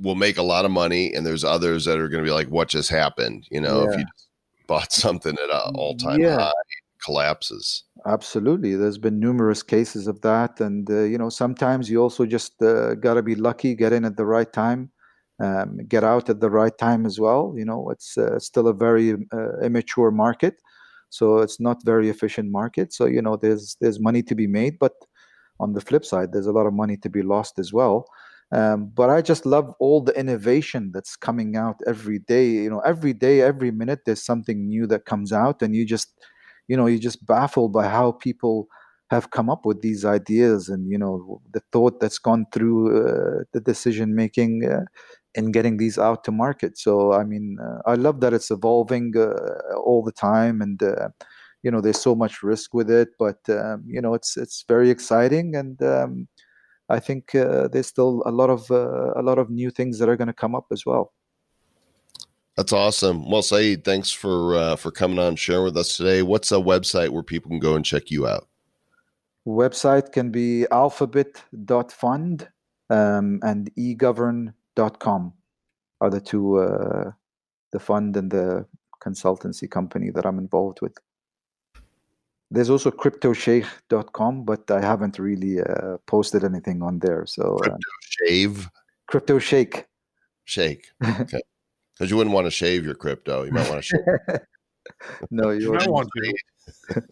will 0.00 0.14
make 0.14 0.38
a 0.38 0.42
lot 0.42 0.64
of 0.64 0.70
money, 0.70 1.12
and 1.12 1.26
there's 1.26 1.44
others 1.44 1.84
that 1.84 1.98
are 1.98 2.08
going 2.08 2.22
to 2.22 2.28
be 2.28 2.34
like, 2.34 2.48
"What 2.48 2.68
just 2.68 2.90
happened?" 2.90 3.46
You 3.50 3.60
know, 3.60 3.84
yeah. 3.84 3.90
if 3.90 3.98
you 3.98 4.04
bought 4.66 4.92
something 4.92 5.32
at 5.32 5.50
an 5.50 5.74
all 5.74 5.96
time 5.96 6.20
yeah. 6.20 6.38
high, 6.38 6.52
collapses. 7.04 7.84
Absolutely, 8.06 8.76
there's 8.76 8.98
been 8.98 9.18
numerous 9.18 9.62
cases 9.62 10.06
of 10.06 10.20
that, 10.22 10.60
and 10.60 10.88
uh, 10.90 11.02
you 11.02 11.18
know, 11.18 11.28
sometimes 11.28 11.90
you 11.90 12.00
also 12.00 12.26
just 12.26 12.62
uh, 12.62 12.94
got 12.94 13.14
to 13.14 13.22
be 13.22 13.34
lucky, 13.34 13.74
get 13.74 13.92
in 13.92 14.04
at 14.04 14.16
the 14.16 14.26
right 14.26 14.52
time. 14.52 14.90
Um, 15.40 15.78
get 15.86 16.02
out 16.02 16.28
at 16.28 16.40
the 16.40 16.50
right 16.50 16.76
time 16.78 17.06
as 17.06 17.20
well. 17.20 17.54
You 17.56 17.64
know, 17.64 17.90
it's 17.90 18.18
uh, 18.18 18.40
still 18.40 18.66
a 18.66 18.74
very 18.74 19.14
uh, 19.32 19.60
immature 19.62 20.10
market, 20.10 20.56
so 21.10 21.38
it's 21.38 21.60
not 21.60 21.84
very 21.84 22.08
efficient 22.08 22.50
market. 22.50 22.92
So 22.92 23.06
you 23.06 23.22
know, 23.22 23.36
there's 23.36 23.76
there's 23.80 24.00
money 24.00 24.22
to 24.24 24.34
be 24.34 24.48
made, 24.48 24.78
but 24.78 24.94
on 25.60 25.72
the 25.72 25.80
flip 25.80 26.04
side, 26.04 26.32
there's 26.32 26.46
a 26.46 26.52
lot 26.52 26.66
of 26.66 26.72
money 26.72 26.96
to 26.98 27.10
be 27.10 27.22
lost 27.22 27.58
as 27.58 27.72
well. 27.72 28.06
Um, 28.50 28.90
but 28.94 29.10
I 29.10 29.20
just 29.20 29.44
love 29.44 29.72
all 29.78 30.00
the 30.02 30.18
innovation 30.18 30.90
that's 30.94 31.16
coming 31.16 31.56
out 31.56 31.76
every 31.86 32.18
day. 32.20 32.48
You 32.48 32.70
know, 32.70 32.80
every 32.80 33.12
day, 33.12 33.42
every 33.42 33.70
minute, 33.70 34.00
there's 34.06 34.24
something 34.24 34.66
new 34.66 34.86
that 34.86 35.04
comes 35.04 35.32
out, 35.32 35.60
and 35.62 35.74
you 35.76 35.84
just, 35.84 36.14
you 36.66 36.76
know, 36.76 36.86
you're 36.86 36.98
just 36.98 37.26
baffled 37.26 37.72
by 37.72 37.88
how 37.88 38.12
people 38.12 38.68
have 39.10 39.30
come 39.30 39.48
up 39.50 39.64
with 39.64 39.80
these 39.80 40.04
ideas 40.04 40.68
and 40.68 40.90
you 40.90 40.98
know 40.98 41.40
the 41.54 41.62
thought 41.72 41.98
that's 41.98 42.18
gone 42.18 42.44
through 42.52 42.88
uh, 43.08 43.42
the 43.54 43.60
decision 43.60 44.14
making 44.14 44.66
uh, 44.70 44.84
in 45.34 45.50
getting 45.52 45.76
these 45.78 45.98
out 45.98 46.24
to 46.24 46.32
market. 46.32 46.78
So 46.78 47.12
I 47.12 47.24
mean, 47.24 47.56
uh, 47.62 47.78
I 47.90 47.94
love 47.94 48.20
that 48.20 48.32
it's 48.34 48.50
evolving 48.50 49.12
uh, 49.16 49.76
all 49.84 50.02
the 50.04 50.12
time, 50.12 50.60
and 50.60 50.82
uh, 50.82 51.08
you 51.62 51.70
know, 51.70 51.80
there's 51.80 52.00
so 52.00 52.14
much 52.14 52.42
risk 52.42 52.74
with 52.74 52.90
it, 52.90 53.08
but 53.18 53.38
um, 53.48 53.84
you 53.86 54.00
know, 54.00 54.14
it's 54.14 54.36
it's 54.36 54.64
very 54.68 54.90
exciting 54.90 55.54
and. 55.54 55.80
Um, 55.82 56.28
I 56.88 57.00
think 57.00 57.34
uh, 57.34 57.68
there's 57.68 57.86
still 57.86 58.22
a 58.24 58.30
lot 58.30 58.50
of 58.50 58.70
uh, 58.70 59.12
a 59.14 59.22
lot 59.22 59.38
of 59.38 59.50
new 59.50 59.70
things 59.70 59.98
that 59.98 60.08
are 60.08 60.16
going 60.16 60.28
to 60.28 60.34
come 60.34 60.54
up 60.54 60.66
as 60.72 60.86
well. 60.86 61.12
That's 62.56 62.72
awesome. 62.72 63.30
Well, 63.30 63.42
Saeed, 63.42 63.84
thanks 63.84 64.10
for 64.10 64.56
uh, 64.56 64.76
for 64.76 64.90
coming 64.90 65.18
on 65.18 65.28
and 65.28 65.38
sharing 65.38 65.64
with 65.64 65.76
us 65.76 65.96
today. 65.96 66.22
What's 66.22 66.50
a 66.50 66.56
website 66.56 67.10
where 67.10 67.22
people 67.22 67.50
can 67.50 67.60
go 67.60 67.76
and 67.76 67.84
check 67.84 68.10
you 68.10 68.26
out? 68.26 68.48
Website 69.46 70.12
can 70.12 70.30
be 70.30 70.66
alphabit.fund 70.70 72.48
um, 72.90 73.40
and 73.42 73.70
egovern.com 73.76 75.32
are 76.00 76.10
the 76.10 76.20
two 76.20 76.58
uh, 76.58 77.10
the 77.72 77.78
fund 77.78 78.16
and 78.16 78.30
the 78.30 78.66
consultancy 79.00 79.70
company 79.70 80.10
that 80.10 80.26
I'm 80.26 80.38
involved 80.38 80.80
with. 80.82 80.96
There's 82.50 82.70
also 82.70 82.90
cryptosheikh.com, 82.90 84.44
but 84.44 84.70
I 84.70 84.80
haven't 84.80 85.18
really 85.18 85.60
uh, 85.60 85.98
posted 86.06 86.44
anything 86.44 86.82
on 86.82 86.98
there. 86.98 87.26
So 87.26 87.56
uh, 87.56 87.58
crypto 87.58 87.78
shave, 88.00 88.70
crypto 89.06 89.38
shake, 89.38 89.86
shake. 90.44 90.86
Okay, 91.20 91.40
because 91.94 92.10
you 92.10 92.16
wouldn't 92.16 92.34
want 92.34 92.46
to 92.46 92.50
shave 92.50 92.84
your 92.84 92.94
crypto. 92.94 93.42
You 93.42 93.52
might 93.52 93.68
want 93.68 93.82
to 93.82 93.86
shave. 93.86 94.40
no, 95.30 95.50
you, 95.50 95.60
you 95.60 95.72
might 95.72 95.88
want 95.88 96.08
to. 96.16 97.02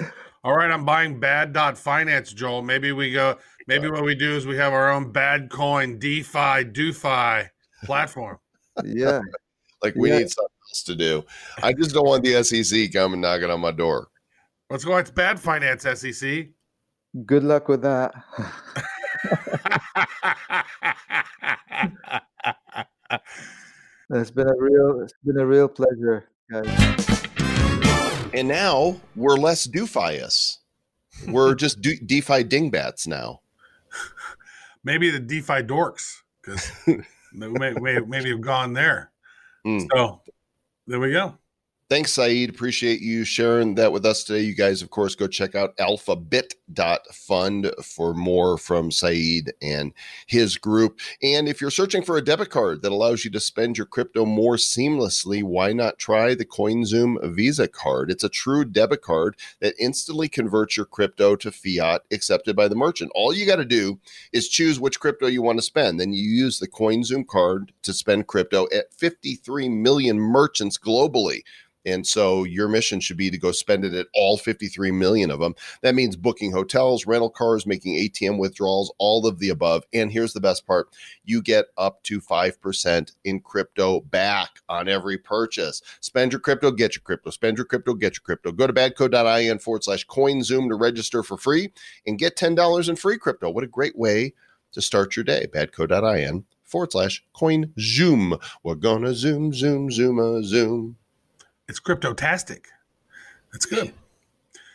All 0.42 0.56
right, 0.56 0.70
I'm 0.70 0.86
buying 0.86 1.20
bad 1.20 1.52
dot 1.52 1.76
finance, 1.76 2.32
Joel. 2.32 2.62
Maybe 2.62 2.92
we 2.92 3.12
go. 3.12 3.36
Maybe 3.66 3.90
what 3.90 4.02
we 4.02 4.14
do 4.14 4.32
is 4.32 4.46
we 4.46 4.56
have 4.56 4.72
our 4.72 4.90
own 4.90 5.12
bad 5.12 5.50
coin 5.50 5.98
DeFi 5.98 6.64
DoFi 6.64 7.48
platform. 7.84 8.38
Yeah, 8.84 9.20
like 9.82 9.94
we 9.94 10.10
yeah. 10.10 10.18
need 10.18 10.30
something 10.30 10.56
else 10.70 10.82
to 10.84 10.96
do. 10.96 11.24
I 11.62 11.72
just 11.72 11.92
don't 11.92 12.06
want 12.06 12.24
the 12.24 12.42
SEC 12.42 12.90
coming 12.92 13.20
knocking 13.20 13.50
on 13.50 13.60
my 13.60 13.70
door. 13.70 14.08
Let's 14.70 14.84
go. 14.84 14.96
It's 14.98 15.10
bad 15.10 15.40
finance, 15.40 15.82
SEC. 15.82 16.46
Good 17.26 17.42
luck 17.42 17.66
with 17.66 17.82
that. 17.82 18.14
it's 24.10 24.30
been 24.30 24.48
a 24.48 24.54
real, 24.56 25.00
it's 25.02 25.12
been 25.24 25.38
a 25.38 25.46
real 25.46 25.66
pleasure, 25.66 26.28
guys. 26.48 26.68
And 28.32 28.46
now 28.46 29.00
we're 29.16 29.34
less 29.34 29.66
doofious. 29.66 30.58
We're 31.26 31.56
just 31.56 31.80
do- 31.80 31.98
DeFi 31.98 32.44
dingbats 32.44 33.08
now. 33.08 33.40
Maybe 34.84 35.10
the 35.10 35.18
DeFi 35.18 35.64
dorks, 35.64 36.18
because 36.40 36.70
may, 37.32 37.72
may, 37.72 37.98
maybe 37.98 38.30
have 38.30 38.40
gone 38.40 38.72
there. 38.74 39.10
Mm. 39.66 39.88
So 39.92 40.22
there 40.86 41.00
we 41.00 41.10
go. 41.10 41.39
Thanks, 41.90 42.12
Saeed. 42.12 42.50
Appreciate 42.50 43.00
you 43.00 43.24
sharing 43.24 43.74
that 43.74 43.90
with 43.92 44.06
us 44.06 44.22
today. 44.22 44.42
You 44.42 44.54
guys, 44.54 44.80
of 44.80 44.90
course, 44.90 45.16
go 45.16 45.26
check 45.26 45.56
out 45.56 45.74
alphabit.fund 46.78 47.30
Fund 47.30 47.70
for 47.84 48.12
more 48.12 48.58
from 48.58 48.90
Saeed 48.90 49.52
and 49.62 49.92
his 50.26 50.56
group. 50.56 50.98
And 51.22 51.48
if 51.48 51.60
you're 51.60 51.70
searching 51.70 52.02
for 52.02 52.16
a 52.16 52.24
debit 52.24 52.50
card 52.50 52.82
that 52.82 52.92
allows 52.92 53.24
you 53.24 53.30
to 53.30 53.40
spend 53.40 53.78
your 53.78 53.86
crypto 53.86 54.24
more 54.24 54.56
seamlessly, 54.56 55.42
why 55.42 55.72
not 55.72 55.98
try 55.98 56.34
the 56.34 56.44
CoinZoom 56.44 57.32
Visa 57.34 57.68
card? 57.68 58.10
It's 58.10 58.24
a 58.24 58.28
true 58.28 58.64
debit 58.64 59.02
card 59.02 59.36
that 59.60 59.74
instantly 59.78 60.28
converts 60.28 60.76
your 60.76 60.86
crypto 60.86 61.36
to 61.36 61.50
fiat 61.50 62.02
accepted 62.10 62.56
by 62.56 62.68
the 62.68 62.74
merchant. 62.74 63.12
All 63.14 63.32
you 63.32 63.46
got 63.46 63.56
to 63.56 63.64
do 63.64 63.98
is 64.32 64.48
choose 64.48 64.80
which 64.80 65.00
crypto 65.00 65.26
you 65.26 65.42
want 65.42 65.58
to 65.58 65.62
spend. 65.62 66.00
Then 66.00 66.12
you 66.12 66.22
use 66.22 66.58
the 66.58 66.68
CoinZoom 66.68 67.26
card 67.26 67.72
to 67.82 67.92
spend 67.92 68.26
crypto 68.26 68.66
at 68.74 68.92
53 68.92 69.68
million 69.68 70.18
merchants 70.18 70.78
globally. 70.78 71.42
And 71.86 72.06
so 72.06 72.44
your 72.44 72.68
mission 72.68 73.00
should 73.00 73.16
be 73.16 73.30
to 73.30 73.38
go 73.38 73.52
spend 73.52 73.84
it 73.84 73.94
at 73.94 74.08
all 74.14 74.36
53 74.36 74.90
million 74.90 75.30
of 75.30 75.40
them. 75.40 75.54
That 75.82 75.94
means 75.94 76.16
booking 76.16 76.52
hotels, 76.60 77.06
rental 77.06 77.30
cars, 77.30 77.66
making 77.66 77.94
ATM 77.94 78.38
withdrawals, 78.38 78.92
all 78.98 79.26
of 79.26 79.38
the 79.38 79.48
above. 79.48 79.84
And 79.94 80.12
here's 80.12 80.34
the 80.34 80.40
best 80.40 80.66
part 80.66 80.88
you 81.24 81.40
get 81.40 81.66
up 81.78 82.02
to 82.04 82.20
5% 82.20 83.12
in 83.24 83.40
crypto 83.40 84.00
back 84.00 84.50
on 84.68 84.88
every 84.88 85.16
purchase. 85.16 85.80
Spend 86.00 86.32
your 86.32 86.40
crypto, 86.40 86.70
get 86.70 86.94
your 86.94 87.02
crypto. 87.02 87.30
Spend 87.30 87.56
your 87.56 87.64
crypto, 87.64 87.94
get 87.94 88.14
your 88.14 88.22
crypto. 88.22 88.52
Go 88.52 88.66
to 88.66 88.72
badco.in 88.72 89.58
forward 89.58 89.84
slash 89.84 90.06
coinzoom 90.06 90.68
to 90.68 90.74
register 90.74 91.22
for 91.22 91.38
free 91.38 91.72
and 92.06 92.18
get 92.18 92.36
$10 92.36 92.88
in 92.88 92.96
free 92.96 93.16
crypto. 93.16 93.48
What 93.48 93.64
a 93.64 93.68
great 93.68 93.96
way 93.96 94.34
to 94.72 94.82
start 94.82 95.16
your 95.16 95.24
day. 95.24 95.46
Badco.in 95.52 96.44
forward 96.64 96.92
slash 96.92 97.24
coin 97.32 97.72
zoom. 97.80 98.36
We're 98.62 98.74
gonna 98.74 99.14
zoom, 99.14 99.52
zoom, 99.54 99.90
zoom, 99.90 100.18
a 100.18 100.42
zoom. 100.44 100.96
It's 101.68 101.80
cryptotastic. 101.80 102.66
That's 103.52 103.66
good. 103.66 103.92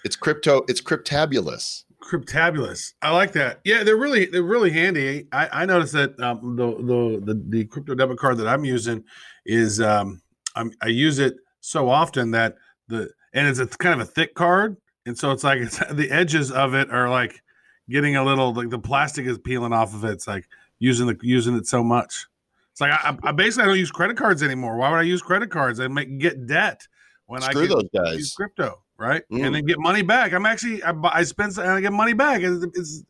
It's 0.05 0.15
crypto, 0.15 0.63
it's 0.69 0.81
cryptabulous. 0.81 1.83
Cryptabulous. 2.01 2.93
I 3.01 3.11
like 3.11 3.33
that. 3.33 3.59
Yeah, 3.65 3.83
they're 3.83 3.97
really 3.97 4.25
they're 4.27 4.43
really 4.43 4.69
handy. 4.69 5.27
I, 5.31 5.49
I 5.61 5.65
noticed 5.65 5.93
that 5.93 6.17
um, 6.19 6.55
the, 6.55 6.75
the 6.75 7.33
the 7.33 7.43
the 7.49 7.65
crypto 7.65 7.95
debit 7.95 8.19
card 8.19 8.37
that 8.37 8.47
I'm 8.47 8.63
using 8.63 9.03
is 9.47 9.81
um, 9.81 10.21
I'm, 10.55 10.71
I 10.81 10.87
use 10.87 11.17
it 11.17 11.37
so 11.61 11.89
often 11.89 12.29
that 12.31 12.55
the 12.87 13.09
and 13.33 13.47
it's 13.47 13.57
a 13.57 13.65
kind 13.65 13.99
of 13.99 14.07
a 14.07 14.11
thick 14.11 14.35
card, 14.35 14.77
and 15.07 15.17
so 15.17 15.31
it's 15.31 15.43
like 15.43 15.59
it's, 15.59 15.79
the 15.91 16.11
edges 16.11 16.51
of 16.51 16.75
it 16.75 16.91
are 16.91 17.09
like 17.09 17.41
getting 17.89 18.15
a 18.15 18.23
little 18.23 18.53
like 18.53 18.69
the 18.69 18.79
plastic 18.79 19.25
is 19.25 19.39
peeling 19.39 19.73
off 19.73 19.95
of 19.95 20.05
it. 20.05 20.11
It's 20.11 20.27
like 20.27 20.45
using 20.77 21.07
the 21.07 21.17
using 21.23 21.55
it 21.55 21.65
so 21.65 21.83
much. 21.83 22.27
It's 22.71 22.81
like 22.81 22.91
I, 22.91 23.17
I 23.23 23.31
basically 23.31 23.63
I 23.63 23.67
don't 23.67 23.79
use 23.79 23.89
credit 23.89 24.17
cards 24.17 24.43
anymore. 24.43 24.77
Why 24.77 24.91
would 24.91 24.97
I 24.97 25.03
use 25.03 25.23
credit 25.23 25.49
cards? 25.49 25.79
I 25.79 25.87
make 25.87 26.19
get 26.19 26.45
debt 26.45 26.87
when 27.25 27.41
Screw 27.41 27.63
I 27.63 27.67
get, 27.67 27.73
those 27.73 27.89
guys. 28.05 28.17
use 28.17 28.35
crypto, 28.35 28.83
right? 28.97 29.23
Mm. 29.31 29.45
And 29.45 29.55
then 29.55 29.65
get 29.65 29.79
money 29.79 30.01
back. 30.01 30.33
I'm 30.33 30.45
actually 30.45 30.83
I, 30.83 30.93
I 31.03 31.23
spend 31.23 31.57
and 31.57 31.69
I 31.69 31.81
get 31.81 31.93
money 31.93 32.13
back. 32.13 32.41
It's, 32.41 32.65
it's 32.75 33.03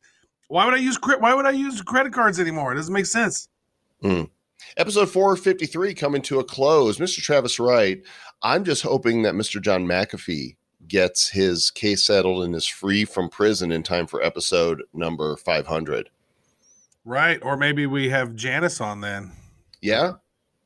why 0.47 0.65
would 0.65 0.73
I 0.73 0.77
use 0.77 0.99
why 1.19 1.33
would 1.33 1.45
I 1.45 1.51
use 1.51 1.81
credit 1.81 2.13
cards 2.13 2.39
anymore? 2.39 2.71
It 2.71 2.75
doesn't 2.75 2.93
make 2.93 3.05
sense. 3.05 3.49
Episode 4.77 5.09
453 5.09 5.93
coming 5.93 6.21
to 6.23 6.39
a 6.39 6.43
close. 6.43 6.97
Mr. 6.97 7.21
Travis 7.21 7.59
Wright, 7.59 8.01
I'm 8.41 8.63
just 8.63 8.83
hoping 8.83 9.23
that 9.23 9.33
Mr. 9.33 9.61
John 9.61 9.85
McAfee 9.85 10.55
gets 10.87 11.29
his 11.29 11.71
case 11.71 12.05
settled 12.05 12.43
and 12.43 12.53
is 12.55 12.67
free 12.67 13.05
from 13.05 13.29
prison 13.29 13.71
in 13.71 13.83
time 13.83 14.07
for 14.07 14.21
episode 14.21 14.83
number 14.93 15.35
500. 15.37 16.09
Right. 17.03 17.39
Or 17.41 17.57
maybe 17.57 17.85
we 17.85 18.09
have 18.09 18.35
Janice 18.35 18.81
on 18.81 19.01
then. 19.01 19.31
Yeah? 19.81 20.13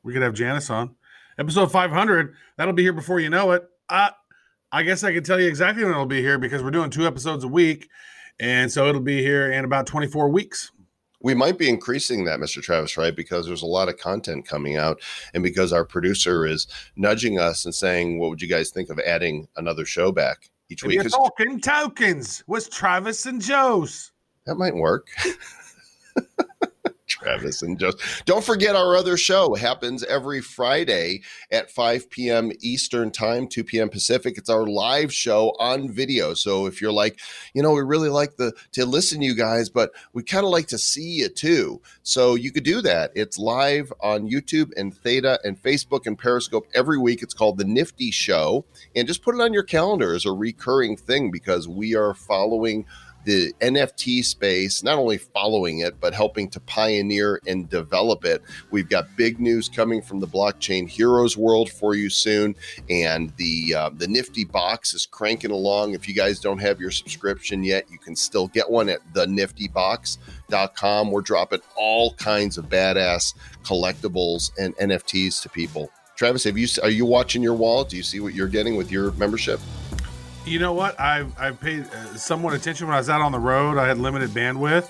We 0.02 0.12
could 0.12 0.22
have 0.22 0.34
Janice 0.34 0.70
on. 0.70 0.96
Episode 1.38 1.70
500. 1.70 2.34
That'll 2.56 2.74
be 2.74 2.82
here 2.82 2.92
before 2.92 3.20
you 3.20 3.30
know 3.30 3.52
it. 3.52 3.68
Uh, 3.88 4.10
I 4.72 4.82
guess 4.82 5.02
I 5.02 5.12
can 5.12 5.24
tell 5.24 5.40
you 5.40 5.48
exactly 5.48 5.84
when 5.84 5.92
it'll 5.92 6.06
be 6.06 6.20
here 6.20 6.38
because 6.38 6.62
we're 6.62 6.70
doing 6.70 6.90
two 6.90 7.06
episodes 7.06 7.42
a 7.44 7.48
week. 7.48 7.88
And 8.38 8.70
so 8.70 8.86
it'll 8.86 9.00
be 9.00 9.20
here 9.20 9.50
in 9.50 9.64
about 9.64 9.86
24 9.86 10.28
weeks. 10.28 10.70
We 11.22 11.34
might 11.34 11.58
be 11.58 11.68
increasing 11.68 12.24
that, 12.24 12.40
Mr. 12.40 12.62
Travis, 12.62 12.96
Wright? 12.96 13.14
Because 13.14 13.46
there's 13.46 13.62
a 13.62 13.66
lot 13.66 13.90
of 13.90 13.98
content 13.98 14.46
coming 14.48 14.76
out, 14.76 15.02
and 15.34 15.42
because 15.42 15.70
our 15.70 15.84
producer 15.84 16.46
is 16.46 16.66
nudging 16.96 17.38
us 17.38 17.66
and 17.66 17.74
saying, 17.74 18.18
"What 18.18 18.30
would 18.30 18.40
you 18.40 18.48
guys 18.48 18.70
think 18.70 18.88
of 18.88 18.98
adding 19.00 19.46
another 19.56 19.84
show 19.84 20.12
back 20.12 20.48
each 20.70 20.82
week?" 20.82 20.94
You're 20.94 21.10
talking 21.10 21.60
tokens 21.60 22.42
with 22.46 22.70
Travis 22.70 23.26
and 23.26 23.42
Joel's. 23.42 24.12
that 24.46 24.54
might 24.54 24.74
work. 24.74 25.08
Travis 27.40 27.62
and 27.62 27.78
Joel. 27.78 27.92
Don't 28.24 28.44
forget 28.44 28.76
our 28.76 28.96
other 28.96 29.16
show 29.16 29.54
happens 29.54 30.04
every 30.04 30.40
Friday 30.40 31.22
at 31.50 31.70
5 31.70 32.10
p.m. 32.10 32.52
Eastern 32.60 33.10
Time, 33.10 33.46
2 33.46 33.64
p.m. 33.64 33.88
Pacific. 33.88 34.36
It's 34.36 34.50
our 34.50 34.66
live 34.66 35.12
show 35.12 35.54
on 35.58 35.90
video. 35.90 36.34
So 36.34 36.66
if 36.66 36.80
you're 36.80 36.92
like, 36.92 37.18
you 37.54 37.62
know, 37.62 37.72
we 37.72 37.82
really 37.82 38.08
like 38.08 38.36
the 38.36 38.52
to 38.72 38.84
listen 38.84 39.20
to 39.20 39.26
you 39.26 39.34
guys, 39.34 39.68
but 39.68 39.90
we 40.12 40.22
kind 40.22 40.44
of 40.44 40.50
like 40.50 40.66
to 40.68 40.78
see 40.78 41.20
you 41.20 41.28
too. 41.28 41.80
So 42.02 42.34
you 42.34 42.52
could 42.52 42.64
do 42.64 42.82
that. 42.82 43.12
It's 43.14 43.38
live 43.38 43.92
on 44.00 44.30
YouTube 44.30 44.70
and 44.76 44.94
Theta 44.94 45.40
and 45.44 45.60
Facebook 45.60 46.06
and 46.06 46.18
Periscope 46.18 46.66
every 46.74 46.98
week. 46.98 47.22
It's 47.22 47.34
called 47.34 47.58
the 47.58 47.64
Nifty 47.64 48.10
Show, 48.10 48.64
and 48.94 49.08
just 49.08 49.22
put 49.22 49.34
it 49.34 49.40
on 49.40 49.52
your 49.52 49.62
calendar 49.62 50.14
as 50.14 50.26
a 50.26 50.32
recurring 50.32 50.96
thing 50.96 51.30
because 51.30 51.68
we 51.68 51.94
are 51.94 52.14
following 52.14 52.86
the 53.24 53.52
NFT 53.60 54.24
space, 54.24 54.82
not 54.82 54.98
only 54.98 55.18
following 55.18 55.80
it, 55.80 56.00
but 56.00 56.14
helping 56.14 56.48
to 56.50 56.60
pioneer 56.60 57.40
and 57.46 57.68
develop 57.68 58.24
it. 58.24 58.42
We've 58.70 58.88
got 58.88 59.14
big 59.16 59.40
news 59.40 59.68
coming 59.68 60.02
from 60.02 60.20
the 60.20 60.26
blockchain 60.26 60.88
heroes 60.88 61.36
world 61.36 61.70
for 61.70 61.94
you 61.94 62.08
soon, 62.10 62.56
and 62.88 63.32
the 63.36 63.74
uh, 63.74 63.90
the 63.94 64.08
Nifty 64.08 64.44
box 64.44 64.94
is 64.94 65.06
cranking 65.06 65.50
along. 65.50 65.94
If 65.94 66.08
you 66.08 66.14
guys 66.14 66.40
don't 66.40 66.58
have 66.58 66.80
your 66.80 66.90
subscription 66.90 67.62
yet, 67.62 67.90
you 67.90 67.98
can 67.98 68.16
still 68.16 68.48
get 68.48 68.70
one 68.70 68.88
at 68.88 69.00
theniftybox.com. 69.12 71.10
We're 71.10 71.20
dropping 71.20 71.60
all 71.76 72.14
kinds 72.14 72.58
of 72.58 72.68
badass 72.68 73.34
collectibles 73.62 74.50
and 74.58 74.76
NFTs 74.76 75.42
to 75.42 75.48
people. 75.48 75.90
Travis, 76.16 76.44
have 76.44 76.58
you 76.58 76.68
are 76.82 76.90
you 76.90 77.06
watching 77.06 77.42
your 77.42 77.54
wallet? 77.54 77.88
Do 77.88 77.96
you 77.96 78.02
see 78.02 78.20
what 78.20 78.34
you're 78.34 78.48
getting 78.48 78.76
with 78.76 78.90
your 78.92 79.12
membership? 79.12 79.60
You 80.44 80.58
know 80.58 80.72
what? 80.72 80.98
I've 80.98 81.38
I 81.38 81.50
paid 81.50 81.84
uh, 81.84 82.16
somewhat 82.16 82.54
attention 82.54 82.86
when 82.86 82.94
I 82.94 82.98
was 82.98 83.10
out 83.10 83.20
on 83.20 83.32
the 83.32 83.38
road. 83.38 83.78
I 83.78 83.86
had 83.86 83.98
limited 83.98 84.30
bandwidth, 84.30 84.88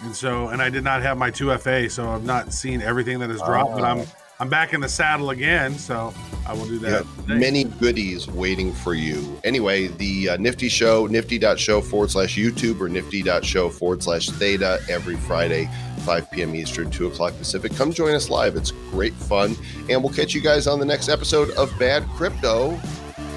and 0.00 0.14
so 0.14 0.48
and 0.48 0.62
I 0.62 0.70
did 0.70 0.84
not 0.84 1.02
have 1.02 1.18
my 1.18 1.30
two 1.30 1.56
FA, 1.58 1.90
so 1.90 2.08
I've 2.08 2.24
not 2.24 2.52
seen 2.52 2.80
everything 2.82 3.18
that 3.20 3.30
has 3.30 3.40
dropped. 3.42 3.72
But 3.72 3.84
I'm 3.84 4.06
I'm 4.42 4.48
back 4.48 4.72
in 4.72 4.80
the 4.80 4.88
saddle 4.88 5.30
again, 5.30 5.78
so 5.78 6.12
I 6.46 6.52
will 6.52 6.66
do 6.66 6.80
that. 6.80 7.06
today. 7.20 7.34
many 7.38 7.62
goodies 7.62 8.26
waiting 8.26 8.72
for 8.72 8.92
you. 8.92 9.40
Anyway, 9.44 9.86
the 9.86 10.30
uh, 10.30 10.36
Nifty 10.36 10.68
Show, 10.68 11.06
nifty.show 11.06 11.80
forward 11.80 12.10
slash 12.10 12.36
YouTube 12.36 12.80
or 12.80 12.88
nifty.show 12.88 13.70
forward 13.70 14.02
slash 14.02 14.30
theta 14.30 14.80
every 14.88 15.14
Friday, 15.14 15.70
5 16.00 16.30
p.m. 16.32 16.56
Eastern, 16.56 16.90
2 16.90 17.06
o'clock 17.06 17.36
Pacific. 17.38 17.72
Come 17.76 17.92
join 17.92 18.16
us 18.16 18.30
live. 18.30 18.56
It's 18.56 18.72
great 18.90 19.14
fun. 19.14 19.54
And 19.88 20.02
we'll 20.02 20.12
catch 20.12 20.34
you 20.34 20.40
guys 20.40 20.66
on 20.66 20.80
the 20.80 20.86
next 20.86 21.08
episode 21.08 21.50
of 21.50 21.72
Bad 21.78 22.04
Crypto. 22.16 22.80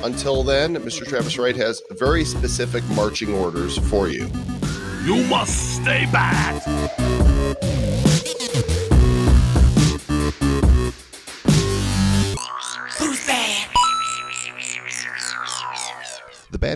Until 0.06 0.43
then, 0.43 0.76
Mr. 0.76 1.03
Travis 1.03 1.39
Wright 1.39 1.56
has 1.56 1.82
very 1.89 2.24
specific 2.26 2.84
marching 2.89 3.34
orders 3.34 3.80
for 3.89 4.08
you. 4.08 4.30
You 5.03 5.26
must 5.26 5.82
stay 5.82 6.06
bad. 6.12 7.25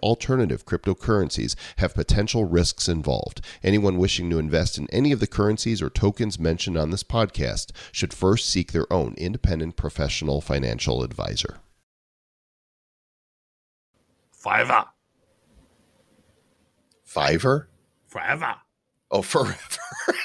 alternative 0.00 0.66
cryptocurrencies 0.66 1.54
have 1.76 1.94
potential 1.94 2.44
risks 2.44 2.88
involved. 2.88 3.40
Anyone 3.62 3.98
wishing 3.98 4.28
to 4.30 4.38
invest 4.38 4.78
in 4.78 4.88
any 4.90 5.12
of 5.12 5.20
the 5.20 5.26
currencies 5.26 5.80
or 5.80 5.90
tokens 5.90 6.38
mentioned 6.38 6.76
on 6.76 6.90
this 6.90 7.02
podcast 7.02 7.72
should 7.92 8.12
first 8.12 8.48
seek 8.48 8.72
their 8.72 8.90
own 8.92 9.14
independent 9.16 9.76
professional 9.76 10.40
financial 10.40 11.02
advisor. 11.02 11.58
Fiver. 14.32 14.84
Fiverr? 17.06 17.66
Forever. 18.08 18.54
Oh, 19.10 19.22
forever. 19.22 19.56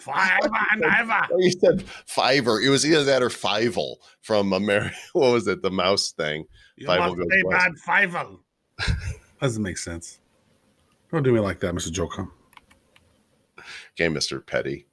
Forever 0.00 0.56
and 0.72 0.84
ever. 0.98 1.26
You 1.38 1.50
said 1.50 1.84
Fiverr. 2.08 2.62
It 2.62 2.70
was 2.70 2.86
either 2.86 3.04
that 3.04 3.22
or 3.22 3.28
Fievel 3.28 3.96
from 4.22 4.52
America. 4.52 4.94
What 5.12 5.32
was 5.32 5.46
it? 5.46 5.62
The 5.62 5.70
mouse 5.70 6.12
thing. 6.12 6.44
You 6.80 6.86
Five 6.86 7.10
will 7.10 7.16
must 7.16 7.30
twice. 7.42 7.62
bad, 7.62 7.78
Fiver. 7.78 8.26
Doesn't 9.40 9.62
make 9.62 9.76
sense. 9.76 10.20
Don't 11.12 11.22
do 11.22 11.30
me 11.30 11.38
like 11.38 11.60
that, 11.60 11.74
Mr. 11.74 11.92
Joker. 11.92 12.26
Okay, 13.58 14.06
Mr. 14.08 14.44
Petty. 14.44 14.86